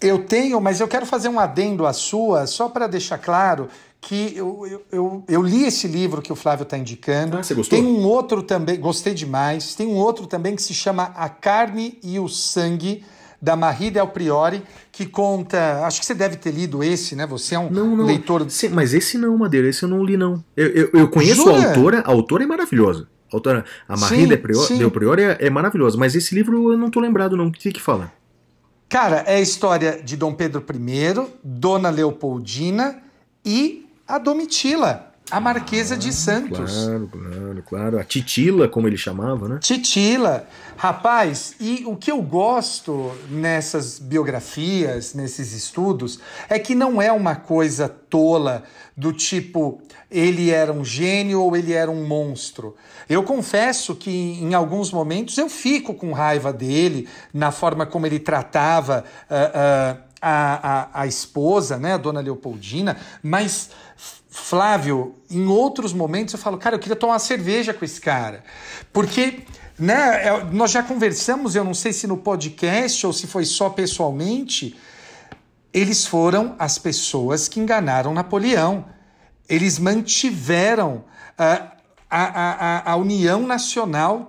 Eu 0.00 0.18
tenho, 0.18 0.60
mas 0.60 0.80
eu 0.80 0.88
quero 0.88 1.06
fazer 1.06 1.28
um 1.28 1.38
adendo 1.38 1.86
à 1.86 1.92
sua, 1.92 2.46
só 2.46 2.68
para 2.68 2.86
deixar 2.86 3.16
claro 3.16 3.68
que 4.06 4.36
eu, 4.36 4.66
eu, 4.66 4.82
eu, 4.92 5.24
eu 5.26 5.42
li 5.42 5.64
esse 5.64 5.88
livro 5.88 6.20
que 6.20 6.30
o 6.30 6.36
Flávio 6.36 6.64
está 6.64 6.76
indicando. 6.76 7.38
Ah, 7.38 7.42
você 7.42 7.54
gostou? 7.54 7.78
Tem 7.78 7.86
um 7.86 8.04
outro 8.04 8.42
também, 8.42 8.78
gostei 8.78 9.14
demais. 9.14 9.74
Tem 9.74 9.86
um 9.86 9.96
outro 9.96 10.26
também 10.26 10.54
que 10.54 10.62
se 10.62 10.74
chama 10.74 11.04
A 11.16 11.28
Carne 11.28 11.98
e 12.02 12.20
o 12.20 12.28
Sangue, 12.28 13.02
da 13.40 13.56
Marie 13.56 13.90
Del 13.90 14.08
Priori, 14.08 14.62
que 14.92 15.06
conta. 15.06 15.86
Acho 15.86 16.00
que 16.00 16.06
você 16.06 16.14
deve 16.14 16.36
ter 16.36 16.50
lido 16.50 16.84
esse, 16.84 17.16
né? 17.16 17.26
Você 17.26 17.54
é 17.54 17.58
um 17.58 17.70
Não, 17.70 17.96
não. 17.96 18.04
leitor. 18.04 18.48
Sim, 18.50 18.68
mas 18.70 18.92
esse 18.92 19.16
não, 19.16 19.38
Madeira, 19.38 19.68
esse 19.68 19.82
eu 19.82 19.88
não 19.88 20.04
li, 20.04 20.18
não. 20.18 20.44
Eu, 20.54 20.66
eu, 20.68 20.90
eu 20.92 21.08
conheço 21.08 21.42
Jura? 21.42 21.56
a 21.56 21.68
autora, 21.68 22.00
a 22.00 22.10
autora 22.10 22.44
é 22.44 22.46
maravilhosa. 22.46 23.08
A, 23.32 23.36
autora, 23.36 23.64
a 23.88 23.96
Marie 23.96 24.22
Sim, 24.22 24.28
Del 24.28 24.38
Priori, 24.38 24.66
sim. 24.66 24.78
Del 24.78 24.90
Priori 24.90 25.22
é, 25.22 25.38
é 25.40 25.50
maravilhosa, 25.50 25.96
mas 25.96 26.14
esse 26.14 26.34
livro 26.34 26.72
eu 26.72 26.78
não 26.78 26.90
tô 26.90 27.00
lembrado, 27.00 27.36
não. 27.36 27.46
O 27.46 27.52
que 27.52 27.72
que 27.72 27.80
fala? 27.80 28.12
Cara, 28.88 29.24
é 29.26 29.36
a 29.36 29.40
história 29.40 30.00
de 30.02 30.16
Dom 30.16 30.34
Pedro 30.34 30.62
I, 30.62 31.26
Dona 31.42 31.88
Leopoldina 31.90 33.02
e 33.44 33.83
a 34.06 34.18
Domitila, 34.18 35.12
a 35.30 35.40
Marquesa 35.40 35.96
de 35.96 36.12
Santos. 36.12 36.72
Claro, 36.72 37.08
claro, 37.10 37.64
claro. 37.66 37.98
A 37.98 38.04
Titila, 38.04 38.68
como 38.68 38.86
ele 38.86 38.96
chamava, 38.96 39.48
né? 39.48 39.58
Titila. 39.60 40.46
Rapaz, 40.76 41.54
e 41.60 41.84
o 41.86 41.96
que 41.96 42.10
eu 42.10 42.20
gosto 42.20 43.12
nessas 43.30 43.98
biografias, 43.98 45.14
nesses 45.14 45.52
estudos, 45.52 46.20
é 46.48 46.58
que 46.58 46.74
não 46.74 47.00
é 47.00 47.10
uma 47.10 47.36
coisa 47.36 47.88
tola 47.88 48.64
do 48.96 49.12
tipo 49.12 49.80
ele 50.10 50.50
era 50.50 50.72
um 50.72 50.84
gênio 50.84 51.42
ou 51.42 51.56
ele 51.56 51.72
era 51.72 51.90
um 51.90 52.06
monstro. 52.06 52.76
Eu 53.08 53.24
confesso 53.24 53.96
que 53.96 54.10
em 54.10 54.54
alguns 54.54 54.92
momentos 54.92 55.36
eu 55.36 55.48
fico 55.48 55.94
com 55.94 56.12
raiva 56.12 56.52
dele, 56.52 57.08
na 57.32 57.50
forma 57.50 57.84
como 57.84 58.06
ele 58.06 58.20
tratava 58.20 59.04
ah, 59.28 59.50
ah, 59.54 59.96
a, 60.24 60.90
a, 60.92 61.02
a 61.02 61.06
esposa, 61.06 61.76
né, 61.76 61.94
a 61.94 61.96
dona 61.98 62.20
Leopoldina, 62.20 62.96
mas 63.22 63.70
Flávio, 64.28 65.14
em 65.30 65.46
outros 65.46 65.92
momentos 65.92 66.34
eu 66.34 66.40
falo, 66.40 66.58
cara, 66.58 66.74
eu 66.74 66.80
queria 66.80 66.96
tomar 66.96 67.12
uma 67.12 67.18
cerveja 67.20 67.72
com 67.72 67.84
esse 67.84 68.00
cara. 68.00 68.42
Porque, 68.92 69.44
né, 69.78 70.26
é- 70.26 70.44
nós 70.50 70.72
já 70.72 70.82
conversamos, 70.82 71.54
eu 71.54 71.62
não 71.62 71.74
sei 71.74 71.92
se 71.92 72.06
no 72.06 72.16
podcast 72.16 73.06
ou 73.06 73.12
se 73.12 73.28
foi 73.28 73.44
só 73.44 73.70
pessoalmente, 73.70 74.76
eles 75.72 76.06
foram 76.06 76.56
as 76.58 76.78
pessoas 76.78 77.46
que 77.46 77.60
enganaram 77.60 78.12
Napoleão. 78.12 78.86
Eles 79.48 79.78
mantiveram 79.78 81.04
ah, 81.38 81.72
a, 82.10 82.22
a, 82.22 82.52
a, 82.90 82.92
a 82.92 82.96
União 82.96 83.46
Nacional, 83.46 84.28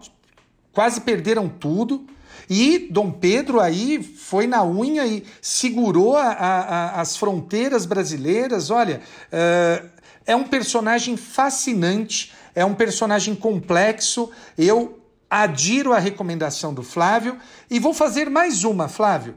quase 0.72 1.02
perderam 1.02 1.48
tudo. 1.48 2.06
E 2.50 2.88
Dom 2.92 3.12
Pedro 3.12 3.60
aí 3.60 4.02
foi 4.04 4.46
na 4.48 4.64
unha 4.64 5.06
e 5.06 5.24
segurou 5.42 6.16
a- 6.16 6.32
a- 6.32 7.02
as 7.02 7.18
fronteiras 7.18 7.86
brasileiras. 7.86 8.70
Olha, 8.70 9.02
eh, 9.32 9.84
é 10.26 10.36
um 10.36 10.44
personagem 10.44 11.18
fascinante, 11.18 12.34
é 12.54 12.64
um 12.66 12.74
personagem 12.74 13.34
complexo. 13.36 14.30
Eu 14.58 15.00
adiro 15.30 15.92
a 15.94 16.00
recomendação 16.00 16.74
do 16.74 16.84
Flávio 16.84 17.38
e 17.70 17.80
vou 17.80 17.94
fazer 17.94 18.30
mais 18.30 18.64
uma, 18.64 18.88
Flávio. 18.88 19.36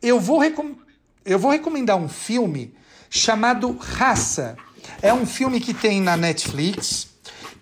Eu 0.00 0.20
vou, 0.20 0.38
recom- 0.38 0.76
eu 1.24 1.38
vou 1.38 1.50
recomendar 1.50 1.96
um 1.96 2.08
filme 2.08 2.74
chamado 3.10 3.76
Raça. 3.80 4.56
É 5.02 5.12
um 5.12 5.26
filme 5.26 5.60
que 5.60 5.72
tem 5.74 6.00
na 6.00 6.16
Netflix. 6.16 7.08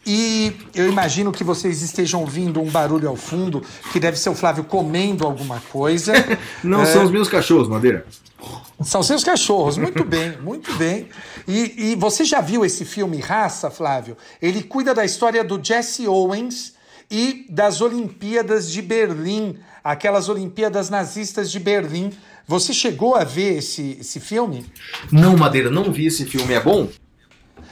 E 0.04 0.52
eu 0.74 0.88
imagino 0.90 1.30
que 1.30 1.44
vocês 1.44 1.80
estejam 1.82 2.20
ouvindo 2.20 2.60
um 2.60 2.68
barulho 2.68 3.08
ao 3.08 3.16
fundo, 3.16 3.62
que 3.92 4.00
deve 4.00 4.18
ser 4.18 4.30
o 4.30 4.34
Flávio 4.34 4.64
comendo 4.64 5.24
alguma 5.24 5.60
coisa. 5.70 6.12
Não 6.62 6.82
É, 6.82 6.86
são 6.86 7.04
os 7.04 7.10
meus 7.10 7.28
cachorros, 7.28 7.68
Madeira. 7.68 8.04
são 8.82 9.02
seus 9.02 9.22
cachorros, 9.22 9.78
muito 9.78 10.04
bem, 10.04 10.36
muito 10.38 10.72
bem. 10.74 11.08
E, 11.46 11.92
e 11.92 11.94
você 11.94 12.24
já 12.24 12.40
viu 12.40 12.64
esse 12.64 12.84
filme 12.84 13.18
Raça, 13.20 13.70
Flávio? 13.70 14.16
Ele 14.40 14.62
cuida 14.62 14.92
da 14.92 15.04
história 15.04 15.44
do 15.44 15.60
Jesse 15.62 16.06
Owens 16.08 16.74
e 17.08 17.46
das 17.48 17.80
Olimpíadas 17.80 18.70
de 18.72 18.82
Berlim, 18.82 19.56
aquelas 19.84 20.28
Olimpíadas 20.28 20.90
nazistas 20.90 21.50
de 21.50 21.60
Berlim. 21.60 22.10
Você 22.48 22.72
chegou 22.72 23.14
a 23.14 23.22
ver 23.22 23.58
esse, 23.58 23.98
esse 24.00 24.18
filme? 24.18 24.66
Não, 25.12 25.36
Madeira, 25.36 25.70
não 25.70 25.92
vi 25.92 26.06
esse 26.06 26.24
filme. 26.24 26.52
É 26.54 26.60
bom? 26.60 26.88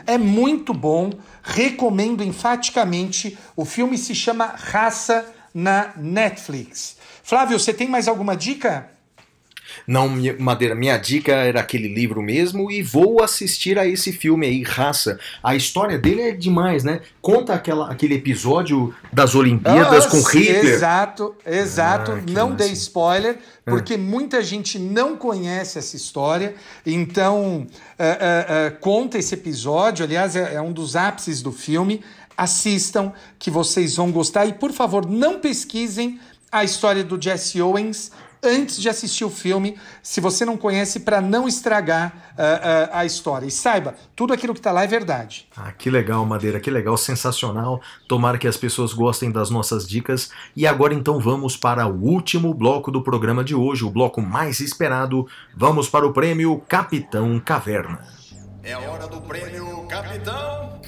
É 0.07 0.19
muito 0.19 0.73
bom, 0.73 1.13
recomendo 1.43 2.23
enfaticamente. 2.23 3.39
O 3.57 3.65
filme 3.65 3.97
se 3.99 4.15
chama 4.15 4.47
Raça 4.47 5.27
na 5.55 5.93
Netflix. 5.97 6.97
Flávio, 7.23 7.59
você 7.59 7.73
tem 7.73 7.89
mais 7.89 8.09
alguma 8.09 8.37
dica? 8.37 8.91
Não, 9.87 10.09
minha- 10.09 10.37
Madeira, 10.39 10.75
minha 10.75 10.97
dica 10.97 11.33
era 11.33 11.61
aquele 11.61 11.89
livro 11.89 12.23
mesmo 12.23 12.71
e 12.71 12.83
vou 12.83 13.23
assistir 13.23 13.79
a 13.79 13.87
esse 13.87 14.13
filme 14.13 14.47
aí, 14.47 14.63
Raça. 14.63 15.19
A 15.43 15.55
história 15.55 15.99
dele 15.99 16.23
é 16.23 16.33
demais, 16.33 16.85
né? 16.85 17.01
Conta 17.21 17.55
aquela, 17.55 17.91
aquele 17.91 18.15
episódio 18.15 18.95
das 19.13 19.35
Olimpíadas 19.35 20.07
com 20.07 20.17
Ah, 20.19 20.31
Hitler. 20.33 20.65
Exato, 20.75 21.35
exato. 21.45 22.13
Ah, 22.13 22.23
não 22.31 22.51
massa. 22.51 22.57
dei 22.65 22.73
spoiler, 22.73 23.39
porque 23.65 23.97
muita 23.97 24.43
gente 24.43 24.79
não 24.79 25.17
conhece 25.17 25.79
essa 25.79 25.95
história. 25.97 26.55
Então, 26.85 27.67
é, 27.99 28.71
conta 28.81 29.19
esse 29.19 29.35
episódio. 29.35 30.05
Aliás, 30.05 30.35
é, 30.37 30.55
é 30.55 30.61
um 30.61 30.73
dos 30.73 30.97
ápices 30.97 31.43
do 31.43 31.53
filme. 31.53 32.03
Assistam, 32.37 33.13
que 33.39 33.51
vocês 33.51 33.97
vão 33.97 34.11
gostar. 34.11 34.47
E, 34.47 34.55
por 34.55 34.73
favor, 34.73 35.07
não 35.07 35.39
pesquisem 35.41 36.19
a 36.51 36.65
história 36.65 37.05
do 37.05 37.21
Jesse 37.21 37.61
Owens 37.61 38.11
antes 38.43 38.81
de 38.81 38.89
assistir 38.89 39.25
o 39.25 39.31
filme, 39.31 39.77
se 40.03 40.21
você 40.21 40.45
não 40.45 40.57
conhece, 40.57 41.01
para 41.01 41.21
não 41.21 41.47
estragar 41.47 42.33
ah, 42.37 42.89
ah, 42.93 43.01
a 43.01 43.05
história. 43.05 43.47
E 43.47 43.51
saiba, 43.51 43.95
tudo 44.17 44.33
aquilo 44.33 44.55
que 44.55 44.61
está 44.61 44.73
lá 44.73 44.85
é 44.85 44.87
verdade. 44.87 45.49
Ah, 45.57 45.73
que 45.73 45.91
legal, 45.91 46.25
Madeira, 46.25 46.61
que 46.61 46.71
legal, 46.71 46.97
sensacional. 46.97 47.81
Tomara 48.09 48.39
que 48.39 48.49
as 48.49 48.57
pessoas 48.57 48.93
gostem 48.93 49.31
das 49.31 49.51
nossas 49.51 49.87
dicas. 49.87 50.31
E 50.57 50.67
agora 50.67 50.95
então 50.95 51.21
vamos 51.21 51.57
para 51.57 51.87
o 51.87 52.03
último 52.03 52.55
bloco 52.55 52.91
do 52.91 53.03
programa 53.03 53.45
de 53.45 53.55
hoje, 53.55 53.85
o 53.85 53.91
bloco 53.91 54.21
mais 54.21 54.61
esperado. 54.61 55.27
Vamos 55.57 55.89
para 55.89 56.07
o 56.07 56.13
prêmio 56.13 56.63
Capitão 56.69 57.39
Caverna. 57.41 58.07
É 58.63 58.77
hora 58.77 59.07
do 59.09 59.21
prêmio 59.23 59.87
Capitão 59.89 60.81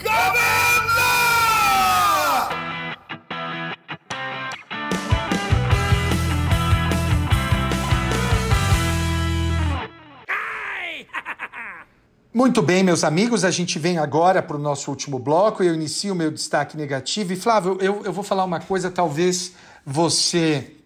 Muito 12.35 12.63
bem, 12.63 12.83
meus 12.83 13.05
amigos, 13.05 13.45
a 13.45 13.51
gente 13.51 13.79
vem 13.79 13.99
agora 13.99 14.41
para 14.43 14.57
o 14.57 14.59
nosso 14.59 14.91
último 14.91 15.19
bloco. 15.19 15.63
Eu 15.63 15.75
inicio 15.75 16.15
o 16.15 16.17
meu 16.17 16.31
destaque 16.31 16.79
negativo. 16.79 17.35
E, 17.35 17.37
Flávio, 17.37 17.77
eu, 17.79 18.01
eu 18.07 18.13
vou 18.13 18.25
falar 18.25 18.43
uma 18.45 18.59
coisa, 18.59 18.91
talvez 18.91 19.53
você 19.85 20.77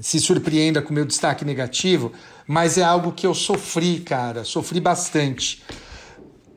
se 0.00 0.20
surpreenda 0.20 0.80
com 0.80 0.90
o 0.90 0.92
meu 0.92 1.04
destaque 1.04 1.44
negativo, 1.44 2.12
mas 2.46 2.78
é 2.78 2.84
algo 2.84 3.10
que 3.10 3.26
eu 3.26 3.34
sofri, 3.34 3.98
cara, 4.02 4.44
sofri 4.44 4.78
bastante. 4.78 5.64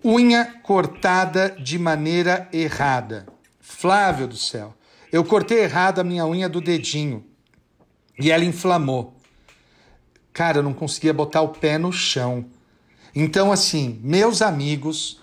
Unha 0.03 0.45
cortada 0.61 1.49
de 1.59 1.79
maneira 1.79 2.47
errada. 2.53 3.25
Flávio 3.59 4.27
do 4.27 4.37
céu, 4.37 4.75
eu 5.11 5.25
cortei 5.25 5.63
errado 5.63 5.97
a 5.97 6.03
minha 6.03 6.27
unha 6.27 6.47
do 6.47 6.61
dedinho 6.61 7.25
e 8.19 8.29
ela 8.29 8.45
inflamou. 8.45 9.15
Cara, 10.31 10.59
eu 10.59 10.63
não 10.63 10.75
conseguia 10.75 11.11
botar 11.11 11.41
o 11.41 11.49
pé 11.49 11.79
no 11.79 11.91
chão. 11.91 12.45
Então, 13.15 13.51
assim, 13.51 13.99
meus 14.03 14.41
amigos, 14.41 15.21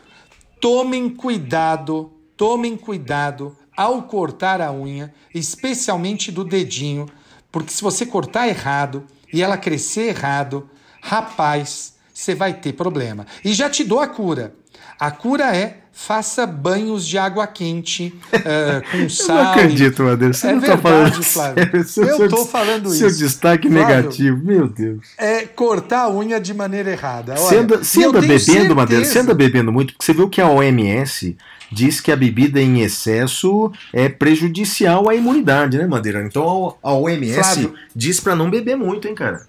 tomem 0.58 1.10
cuidado, 1.10 2.10
tomem 2.36 2.76
cuidado 2.76 3.54
ao 3.76 4.04
cortar 4.04 4.62
a 4.62 4.72
unha, 4.72 5.12
especialmente 5.34 6.32
do 6.32 6.42
dedinho, 6.42 7.06
porque 7.50 7.70
se 7.70 7.82
você 7.82 8.06
cortar 8.06 8.48
errado 8.48 9.06
e 9.30 9.42
ela 9.42 9.58
crescer 9.58 10.08
errado, 10.08 10.70
rapaz, 11.02 11.94
você 12.14 12.34
vai 12.34 12.54
ter 12.54 12.72
problema. 12.72 13.26
E 13.44 13.52
já 13.52 13.68
te 13.68 13.84
dou 13.84 14.00
a 14.00 14.06
cura. 14.06 14.54
A 14.98 15.10
cura 15.10 15.56
é 15.56 15.78
faça 15.92 16.46
banhos 16.46 17.06
de 17.06 17.18
água 17.18 17.46
quente 17.46 18.14
uh, 18.32 18.90
com 18.90 19.08
sal. 19.08 19.36
Eu 19.38 19.44
não 19.44 19.50
acredito, 19.52 20.02
Madeira. 20.02 20.34
Você 20.34 20.46
é 20.46 20.52
não 20.52 20.60
verdade, 20.60 20.82
tá 20.82 20.88
falando 20.88 21.22
Flávio. 21.22 21.84
Seu, 21.84 22.04
eu 22.06 22.28
tô 22.28 22.46
falando 22.46 22.88
seu 22.88 23.08
isso. 23.08 23.16
Seu 23.18 23.26
destaque 23.26 23.68
Flávio, 23.68 23.86
negativo, 23.86 24.44
meu 24.44 24.68
Deus. 24.68 25.06
É 25.18 25.42
cortar 25.46 26.04
a 26.04 26.10
unha 26.10 26.40
de 26.40 26.54
maneira 26.54 26.90
errada. 26.90 27.32
Olha, 27.32 27.40
você 27.40 27.56
anda, 27.58 27.78
você 27.78 28.04
anda 28.04 28.20
bebendo, 28.20 28.40
certeza... 28.40 28.74
Madeira? 28.74 29.04
Você 29.04 29.18
anda 29.18 29.34
bebendo 29.34 29.72
muito? 29.72 29.92
Porque 29.92 30.04
você 30.04 30.14
viu 30.14 30.28
que 30.28 30.40
a 30.40 30.48
OMS 30.48 31.36
diz 31.70 32.00
que 32.00 32.10
a 32.10 32.16
bebida 32.16 32.60
em 32.60 32.80
excesso 32.80 33.70
é 33.92 34.08
prejudicial 34.08 35.08
à 35.08 35.14
imunidade, 35.14 35.78
né, 35.78 35.86
Madeira? 35.86 36.22
Então 36.24 36.76
a 36.82 36.94
OMS 36.94 37.34
Flávio, 37.34 37.74
diz 37.94 38.18
para 38.18 38.34
não 38.34 38.50
beber 38.50 38.76
muito, 38.76 39.06
hein, 39.06 39.14
cara? 39.14 39.46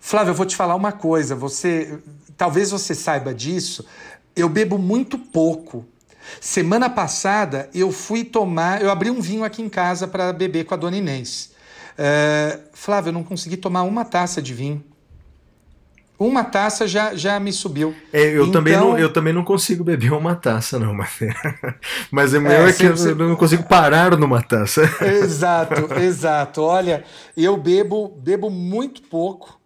Flávio, 0.00 0.30
eu 0.30 0.34
vou 0.34 0.46
te 0.46 0.56
falar 0.56 0.74
uma 0.74 0.92
coisa. 0.92 1.34
Você, 1.34 1.98
talvez 2.36 2.70
você 2.70 2.94
saiba 2.94 3.34
disso. 3.34 3.84
Eu 4.38 4.48
bebo 4.48 4.78
muito 4.78 5.18
pouco. 5.18 5.84
Semana 6.40 6.88
passada 6.88 7.68
eu 7.74 7.90
fui 7.90 8.22
tomar, 8.22 8.80
eu 8.80 8.90
abri 8.90 9.10
um 9.10 9.20
vinho 9.20 9.44
aqui 9.44 9.62
em 9.62 9.68
casa 9.68 10.06
para 10.06 10.32
beber 10.32 10.64
com 10.64 10.74
a 10.74 10.76
dona 10.76 10.96
Inês. 10.96 11.52
Uh, 11.98 12.60
Flávio, 12.72 13.08
eu 13.08 13.12
não 13.12 13.24
consegui 13.24 13.56
tomar 13.56 13.82
uma 13.82 14.04
taça 14.04 14.40
de 14.40 14.54
vinho. 14.54 14.84
Uma 16.18 16.42
taça 16.42 16.86
já, 16.86 17.14
já 17.14 17.38
me 17.38 17.52
subiu. 17.52 17.94
É, 18.12 18.22
eu, 18.22 18.42
então, 18.42 18.52
também 18.52 18.76
não, 18.76 18.98
eu 18.98 19.12
também 19.12 19.32
não 19.32 19.44
consigo 19.44 19.84
beber 19.84 20.12
uma 20.12 20.34
taça, 20.34 20.76
não, 20.76 20.92
mas, 20.92 21.10
mas 22.10 22.34
o 22.34 22.40
meu 22.40 22.50
é, 22.50 22.70
é 22.70 22.72
que 22.72 22.88
você... 22.88 23.12
eu 23.12 23.16
não 23.16 23.36
consigo 23.36 23.62
parar 23.62 24.16
numa 24.16 24.42
taça. 24.42 24.82
Exato, 25.00 25.94
exato. 26.02 26.62
Olha, 26.62 27.04
eu 27.36 27.56
bebo, 27.56 28.08
bebo 28.08 28.50
muito 28.50 29.02
pouco, 29.02 29.60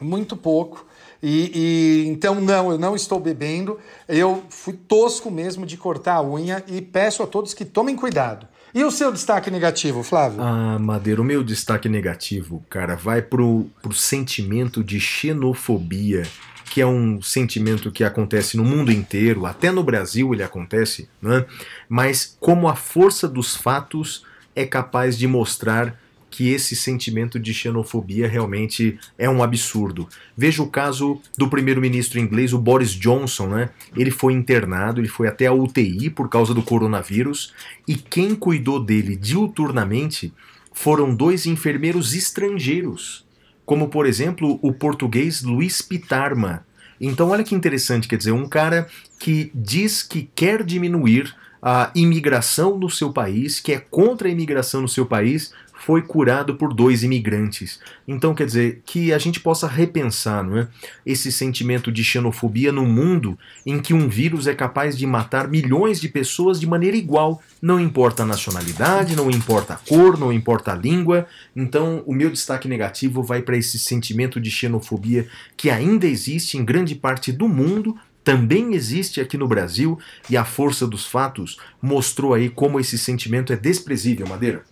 muito 0.00 0.36
pouco. 0.38 0.87
E, 1.22 1.50
e, 1.54 2.08
então 2.08 2.40
não, 2.40 2.70
eu 2.70 2.78
não 2.78 2.94
estou 2.94 3.18
bebendo. 3.18 3.78
Eu 4.08 4.44
fui 4.48 4.74
tosco 4.74 5.30
mesmo 5.30 5.66
de 5.66 5.76
cortar 5.76 6.14
a 6.14 6.22
unha 6.22 6.62
e 6.66 6.80
peço 6.80 7.22
a 7.22 7.26
todos 7.26 7.54
que 7.54 7.64
tomem 7.64 7.96
cuidado. 7.96 8.46
E 8.74 8.84
o 8.84 8.90
seu 8.90 9.10
destaque 9.10 9.50
negativo, 9.50 10.02
Flávio? 10.02 10.42
Ah, 10.42 10.78
Madeira, 10.78 11.20
o 11.20 11.24
meu 11.24 11.42
destaque 11.42 11.88
negativo, 11.88 12.62
cara, 12.68 12.94
vai 12.94 13.22
pro, 13.22 13.66
pro 13.82 13.94
sentimento 13.94 14.84
de 14.84 15.00
xenofobia, 15.00 16.22
que 16.66 16.80
é 16.80 16.86
um 16.86 17.20
sentimento 17.22 17.90
que 17.90 18.04
acontece 18.04 18.56
no 18.56 18.64
mundo 18.64 18.92
inteiro, 18.92 19.46
até 19.46 19.70
no 19.70 19.82
Brasil 19.82 20.34
ele 20.34 20.42
acontece, 20.42 21.08
né? 21.20 21.46
Mas 21.88 22.36
como 22.38 22.68
a 22.68 22.76
força 22.76 23.26
dos 23.26 23.56
fatos 23.56 24.24
é 24.54 24.66
capaz 24.66 25.16
de 25.16 25.26
mostrar 25.26 25.98
que 26.30 26.50
esse 26.50 26.76
sentimento 26.76 27.38
de 27.38 27.54
xenofobia 27.54 28.28
realmente 28.28 28.98
é 29.16 29.28
um 29.28 29.42
absurdo. 29.42 30.08
Veja 30.36 30.62
o 30.62 30.70
caso 30.70 31.20
do 31.36 31.48
primeiro-ministro 31.48 32.18
inglês, 32.18 32.52
o 32.52 32.58
Boris 32.58 32.90
Johnson, 32.90 33.48
né? 33.48 33.70
Ele 33.96 34.10
foi 34.10 34.32
internado, 34.32 35.00
ele 35.00 35.08
foi 35.08 35.28
até 35.28 35.46
a 35.46 35.52
UTI 35.52 36.10
por 36.10 36.28
causa 36.28 36.52
do 36.52 36.62
coronavírus, 36.62 37.52
e 37.86 37.94
quem 37.94 38.34
cuidou 38.34 38.78
dele 38.78 39.16
diuturnamente 39.16 40.32
foram 40.72 41.14
dois 41.14 41.46
enfermeiros 41.46 42.14
estrangeiros, 42.14 43.26
como 43.64 43.88
por 43.88 44.06
exemplo 44.06 44.58
o 44.62 44.72
português 44.72 45.42
Luís 45.42 45.82
Pitarma. 45.82 46.64
Então 47.00 47.30
olha 47.30 47.44
que 47.44 47.54
interessante, 47.54 48.08
quer 48.08 48.16
dizer, 48.16 48.32
um 48.32 48.48
cara 48.48 48.88
que 49.18 49.50
diz 49.54 50.02
que 50.02 50.28
quer 50.34 50.64
diminuir 50.64 51.34
a 51.60 51.90
imigração 51.94 52.78
no 52.78 52.88
seu 52.88 53.12
país, 53.12 53.58
que 53.58 53.72
é 53.72 53.78
contra 53.78 54.28
a 54.28 54.30
imigração 54.30 54.80
no 54.80 54.88
seu 54.88 55.04
país, 55.04 55.52
foi 55.88 56.02
curado 56.02 56.54
por 56.54 56.74
dois 56.74 57.02
imigrantes. 57.02 57.80
Então, 58.06 58.34
quer 58.34 58.44
dizer, 58.44 58.82
que 58.84 59.10
a 59.10 59.16
gente 59.16 59.40
possa 59.40 59.66
repensar 59.66 60.44
não 60.44 60.58
é? 60.58 60.68
esse 61.06 61.32
sentimento 61.32 61.90
de 61.90 62.04
xenofobia 62.04 62.70
no 62.70 62.84
mundo 62.84 63.38
em 63.64 63.80
que 63.80 63.94
um 63.94 64.06
vírus 64.06 64.46
é 64.46 64.54
capaz 64.54 64.98
de 64.98 65.06
matar 65.06 65.48
milhões 65.48 65.98
de 65.98 66.06
pessoas 66.06 66.60
de 66.60 66.66
maneira 66.66 66.94
igual. 66.94 67.42
Não 67.62 67.80
importa 67.80 68.22
a 68.22 68.26
nacionalidade, 68.26 69.16
não 69.16 69.30
importa 69.30 69.72
a 69.72 69.76
cor, 69.78 70.18
não 70.18 70.30
importa 70.30 70.72
a 70.72 70.76
língua. 70.76 71.26
Então, 71.56 72.02
o 72.04 72.12
meu 72.12 72.28
destaque 72.28 72.68
negativo 72.68 73.22
vai 73.22 73.40
para 73.40 73.56
esse 73.56 73.78
sentimento 73.78 74.38
de 74.38 74.50
xenofobia 74.50 75.26
que 75.56 75.70
ainda 75.70 76.06
existe 76.06 76.58
em 76.58 76.66
grande 76.66 76.94
parte 76.94 77.32
do 77.32 77.48
mundo, 77.48 77.96
também 78.22 78.74
existe 78.74 79.22
aqui 79.22 79.38
no 79.38 79.48
Brasil 79.48 79.98
e 80.28 80.36
a 80.36 80.44
força 80.44 80.86
dos 80.86 81.06
fatos 81.06 81.56
mostrou 81.80 82.34
aí 82.34 82.50
como 82.50 82.78
esse 82.78 82.98
sentimento 82.98 83.54
é 83.54 83.56
desprezível, 83.56 84.26
Madeira. 84.26 84.62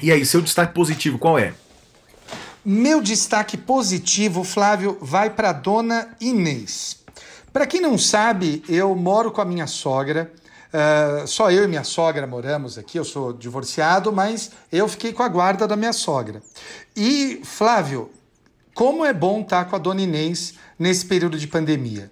E 0.00 0.10
aí, 0.10 0.24
seu 0.24 0.40
destaque 0.40 0.72
positivo 0.72 1.18
qual 1.18 1.38
é? 1.38 1.54
Meu 2.64 3.00
destaque 3.02 3.56
positivo, 3.56 4.44
Flávio, 4.44 4.96
vai 5.00 5.28
para 5.30 5.52
dona 5.52 6.16
Inês. 6.20 6.98
Para 7.52 7.66
quem 7.66 7.80
não 7.80 7.98
sabe, 7.98 8.62
eu 8.68 8.94
moro 8.94 9.30
com 9.30 9.40
a 9.40 9.44
minha 9.44 9.66
sogra. 9.66 10.32
Uh, 10.72 11.26
só 11.26 11.50
eu 11.50 11.64
e 11.64 11.68
minha 11.68 11.84
sogra 11.84 12.26
moramos 12.26 12.78
aqui. 12.78 12.98
Eu 12.98 13.04
sou 13.04 13.32
divorciado, 13.32 14.12
mas 14.12 14.52
eu 14.70 14.88
fiquei 14.88 15.12
com 15.12 15.22
a 15.22 15.28
guarda 15.28 15.66
da 15.66 15.76
minha 15.76 15.92
sogra. 15.92 16.42
E, 16.96 17.42
Flávio, 17.44 18.10
como 18.74 19.04
é 19.04 19.12
bom 19.12 19.42
estar 19.42 19.66
com 19.66 19.76
a 19.76 19.78
dona 19.78 20.00
Inês 20.00 20.54
nesse 20.78 21.04
período 21.04 21.38
de 21.38 21.46
pandemia. 21.46 22.10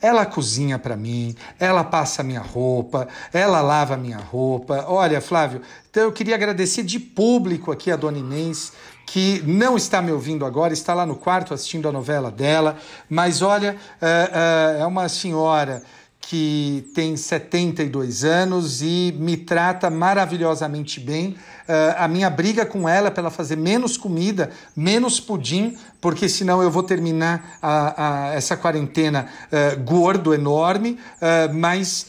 Ela 0.00 0.24
cozinha 0.24 0.78
para 0.78 0.96
mim, 0.96 1.34
ela 1.58 1.84
passa 1.84 2.22
minha 2.22 2.40
roupa, 2.40 3.06
ela 3.32 3.60
lava 3.60 3.96
minha 3.96 4.18
roupa. 4.18 4.84
Olha, 4.88 5.20
Flávio, 5.20 5.60
então 5.90 6.04
eu 6.04 6.12
queria 6.12 6.34
agradecer 6.34 6.82
de 6.82 6.98
público 6.98 7.70
aqui 7.70 7.90
a 7.90 7.96
dona 7.96 8.18
Inês, 8.18 8.72
que 9.06 9.42
não 9.44 9.76
está 9.76 10.00
me 10.00 10.12
ouvindo 10.12 10.46
agora, 10.46 10.72
está 10.72 10.94
lá 10.94 11.04
no 11.04 11.16
quarto 11.16 11.52
assistindo 11.52 11.88
a 11.88 11.92
novela 11.92 12.30
dela, 12.30 12.78
mas 13.08 13.42
olha, 13.42 13.76
é, 14.00 14.78
é 14.80 14.86
uma 14.86 15.08
senhora 15.08 15.82
que 16.20 16.90
tem 16.94 17.16
72 17.16 18.24
anos 18.24 18.82
e 18.82 19.14
me 19.18 19.36
trata 19.36 19.88
maravilhosamente 19.88 21.00
bem. 21.00 21.30
Uh, 21.30 21.96
a 21.96 22.06
minha 22.06 22.28
briga 22.28 22.66
com 22.66 22.88
ela 22.88 23.08
é 23.08 23.10
para 23.10 23.22
ela 23.22 23.30
fazer 23.30 23.56
menos 23.56 23.96
comida, 23.96 24.50
menos 24.76 25.18
pudim, 25.18 25.76
porque 26.00 26.28
senão 26.28 26.62
eu 26.62 26.70
vou 26.70 26.82
terminar 26.82 27.58
a, 27.62 28.28
a, 28.28 28.34
essa 28.34 28.56
quarentena 28.56 29.28
uh, 29.50 29.80
gordo, 29.82 30.34
enorme. 30.34 30.98
Uh, 31.16 31.54
mas 31.54 32.08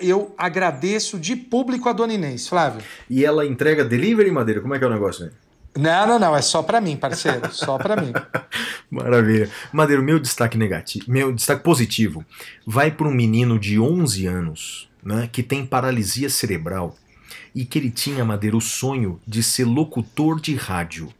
eu 0.00 0.34
agradeço 0.36 1.20
de 1.20 1.36
público 1.36 1.88
a 1.88 1.92
Dona 1.92 2.14
Inês. 2.14 2.48
Flávio. 2.48 2.82
E 3.08 3.24
ela 3.24 3.46
entrega 3.46 3.84
delivery, 3.84 4.28
Madeira? 4.32 4.60
Como 4.60 4.74
é 4.74 4.78
que 4.78 4.84
é 4.84 4.88
o 4.88 4.90
negócio 4.90 5.26
aí? 5.26 5.30
Não, 5.76 6.06
não, 6.06 6.18
não, 6.18 6.36
é 6.36 6.42
só 6.42 6.62
para 6.62 6.80
mim, 6.80 6.96
parceiro, 6.96 7.52
só 7.52 7.78
para 7.78 8.00
mim. 8.00 8.12
Maravilha. 8.90 9.50
Madeiro, 9.72 10.02
meu 10.02 10.18
destaque 10.18 10.58
negativo, 10.58 11.06
meu 11.08 11.32
destaque 11.32 11.62
positivo 11.62 12.24
vai 12.66 12.90
para 12.90 13.08
um 13.08 13.12
menino 13.12 13.58
de 13.58 13.80
11 13.80 14.26
anos, 14.26 14.90
né, 15.02 15.28
que 15.32 15.42
tem 15.42 15.64
paralisia 15.64 16.28
cerebral 16.28 16.94
e 17.54 17.64
que 17.64 17.78
ele 17.78 17.90
tinha, 17.90 18.24
Madeiro, 18.24 18.58
o 18.58 18.60
sonho 18.60 19.20
de 19.26 19.42
ser 19.42 19.64
locutor 19.64 20.40
de 20.40 20.54
rádio. 20.54 21.12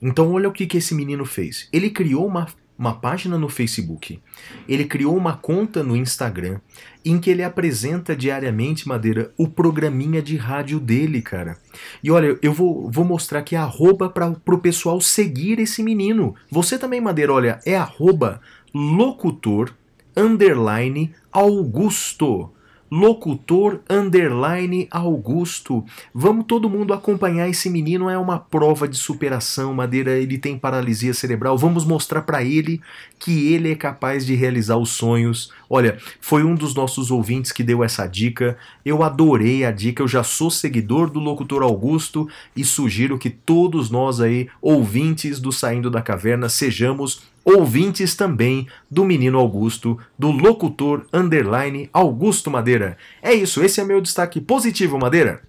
Então, 0.00 0.32
olha 0.32 0.48
o 0.48 0.52
que, 0.52 0.66
que 0.66 0.76
esse 0.76 0.94
menino 0.94 1.24
fez. 1.24 1.68
Ele 1.72 1.90
criou 1.90 2.26
uma 2.26 2.46
uma 2.78 2.94
página 2.94 3.38
no 3.38 3.48
Facebook, 3.48 4.20
ele 4.68 4.84
criou 4.84 5.16
uma 5.16 5.34
conta 5.34 5.82
no 5.82 5.96
Instagram 5.96 6.60
em 7.04 7.18
que 7.18 7.30
ele 7.30 7.42
apresenta 7.42 8.14
diariamente, 8.14 8.86
Madeira, 8.86 9.32
o 9.36 9.48
programinha 9.48 10.20
de 10.20 10.36
rádio 10.36 10.78
dele, 10.78 11.22
cara. 11.22 11.56
E 12.02 12.10
olha, 12.10 12.38
eu 12.42 12.52
vou, 12.52 12.90
vou 12.90 13.04
mostrar 13.04 13.38
aqui 13.38 13.56
a 13.56 13.62
arroba 13.62 14.08
para 14.08 14.28
o 14.28 14.58
pessoal 14.58 15.00
seguir 15.00 15.58
esse 15.58 15.82
menino. 15.82 16.34
Você 16.50 16.78
também, 16.78 17.00
Madeira, 17.00 17.32
olha, 17.32 17.60
é 17.64 17.76
arroba 17.76 18.40
locutor 18.74 19.72
underline 20.16 21.14
Augusto 21.32 22.50
locutor 22.90 23.80
underline 23.88 24.86
Augusto. 24.90 25.84
Vamos 26.14 26.46
todo 26.46 26.70
mundo 26.70 26.92
acompanhar 26.92 27.48
esse 27.48 27.68
menino, 27.68 28.08
é 28.08 28.18
uma 28.18 28.38
prova 28.38 28.86
de 28.86 28.96
superação, 28.96 29.74
Madeira, 29.74 30.12
ele 30.12 30.38
tem 30.38 30.58
paralisia 30.58 31.12
cerebral. 31.12 31.58
Vamos 31.58 31.84
mostrar 31.84 32.22
para 32.22 32.42
ele 32.42 32.80
que 33.18 33.52
ele 33.52 33.72
é 33.72 33.74
capaz 33.74 34.24
de 34.24 34.34
realizar 34.34 34.76
os 34.76 34.90
sonhos. 34.90 35.52
Olha, 35.68 35.98
foi 36.20 36.44
um 36.44 36.54
dos 36.54 36.74
nossos 36.74 37.10
ouvintes 37.10 37.52
que 37.52 37.62
deu 37.62 37.82
essa 37.82 38.06
dica. 38.06 38.56
Eu 38.84 39.02
adorei 39.02 39.64
a 39.64 39.70
dica, 39.70 40.02
eu 40.02 40.08
já 40.08 40.22
sou 40.22 40.50
seguidor 40.50 41.10
do 41.10 41.18
locutor 41.18 41.62
Augusto 41.62 42.28
e 42.54 42.64
sugiro 42.64 43.18
que 43.18 43.30
todos 43.30 43.90
nós 43.90 44.20
aí, 44.20 44.48
ouvintes 44.60 45.40
do 45.40 45.50
Saindo 45.50 45.90
da 45.90 46.02
Caverna, 46.02 46.48
sejamos 46.48 47.22
ouvintes 47.46 48.16
também 48.16 48.66
do 48.90 49.04
Menino 49.04 49.38
Augusto, 49.38 49.96
do 50.18 50.32
locutor 50.32 51.06
underline 51.12 51.88
Augusto 51.92 52.50
Madeira. 52.50 52.98
É 53.22 53.32
isso, 53.32 53.62
esse 53.62 53.80
é 53.80 53.84
meu 53.84 54.00
destaque 54.00 54.40
positivo, 54.40 54.98
Madeira. 54.98 55.40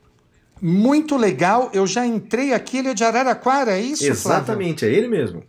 Muito 0.61 1.17
legal, 1.17 1.71
eu 1.73 1.87
já 1.87 2.05
entrei 2.05 2.53
aqui, 2.53 2.77
ele 2.77 2.89
é 2.89 2.93
de 2.93 3.03
Araraquara, 3.03 3.71
é 3.71 3.81
isso, 3.81 4.05
Exatamente, 4.05 4.81
Flávio? 4.81 4.95
é 4.95 4.99
ele 4.99 5.07
mesmo. 5.07 5.43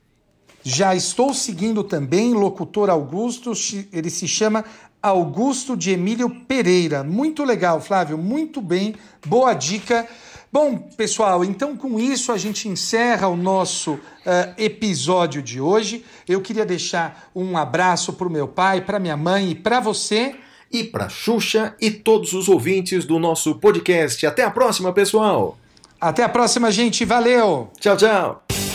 Já 0.63 0.95
estou 0.95 1.33
seguindo 1.35 1.85
também 1.85 2.33
locutor 2.33 2.91
Augusto, 2.91 3.53
ele 3.93 4.11
se 4.11 4.27
chama 4.27 4.65
Augusto 5.03 5.77
de 5.77 5.93
Emílio 5.93 6.29
Pereira. 6.29 7.05
Muito 7.05 7.45
legal, 7.45 7.81
Flávio, 7.81 8.19
muito 8.19 8.61
bem, 8.61 8.95
boa 9.25 9.55
dica. 9.55 10.07
Bom, 10.51 10.79
pessoal, 10.79 11.45
então 11.45 11.77
com 11.77 12.01
isso 12.01 12.33
a 12.33 12.39
gente 12.39 12.69
encerra 12.69 13.29
o 13.29 13.37
nosso 13.37 13.93
uh, 13.93 14.01
episódio 14.57 15.43
de 15.43 15.61
hoje. 15.61 16.05
Eu 16.27 16.41
queria 16.41 16.65
deixar 16.65 17.31
um 17.35 17.57
abraço 17.57 18.15
para 18.15 18.27
o 18.27 18.31
meu 18.31 18.49
pai, 18.49 18.81
para 18.81 18.99
minha 18.99 19.17
mãe 19.17 19.51
e 19.51 19.55
para 19.55 19.81
você. 19.81 20.35
e 20.71 20.85
para 20.85 21.09
Xuxa 21.09 21.75
e 21.81 21.91
todos 21.91 22.35
os 22.35 22.47
ouvintes 22.49 23.07
do 23.07 23.19
nosso 23.19 23.55
podcast. 23.55 24.27
Até 24.27 24.45
a 24.45 24.51
próxima, 24.51 24.93
pessoal! 24.93 25.57
Até 26.01 26.23
a 26.23 26.29
próxima, 26.29 26.71
gente. 26.71 27.05
Valeu! 27.05 27.71
Tchau, 27.81 27.97
tchau! 27.97 28.68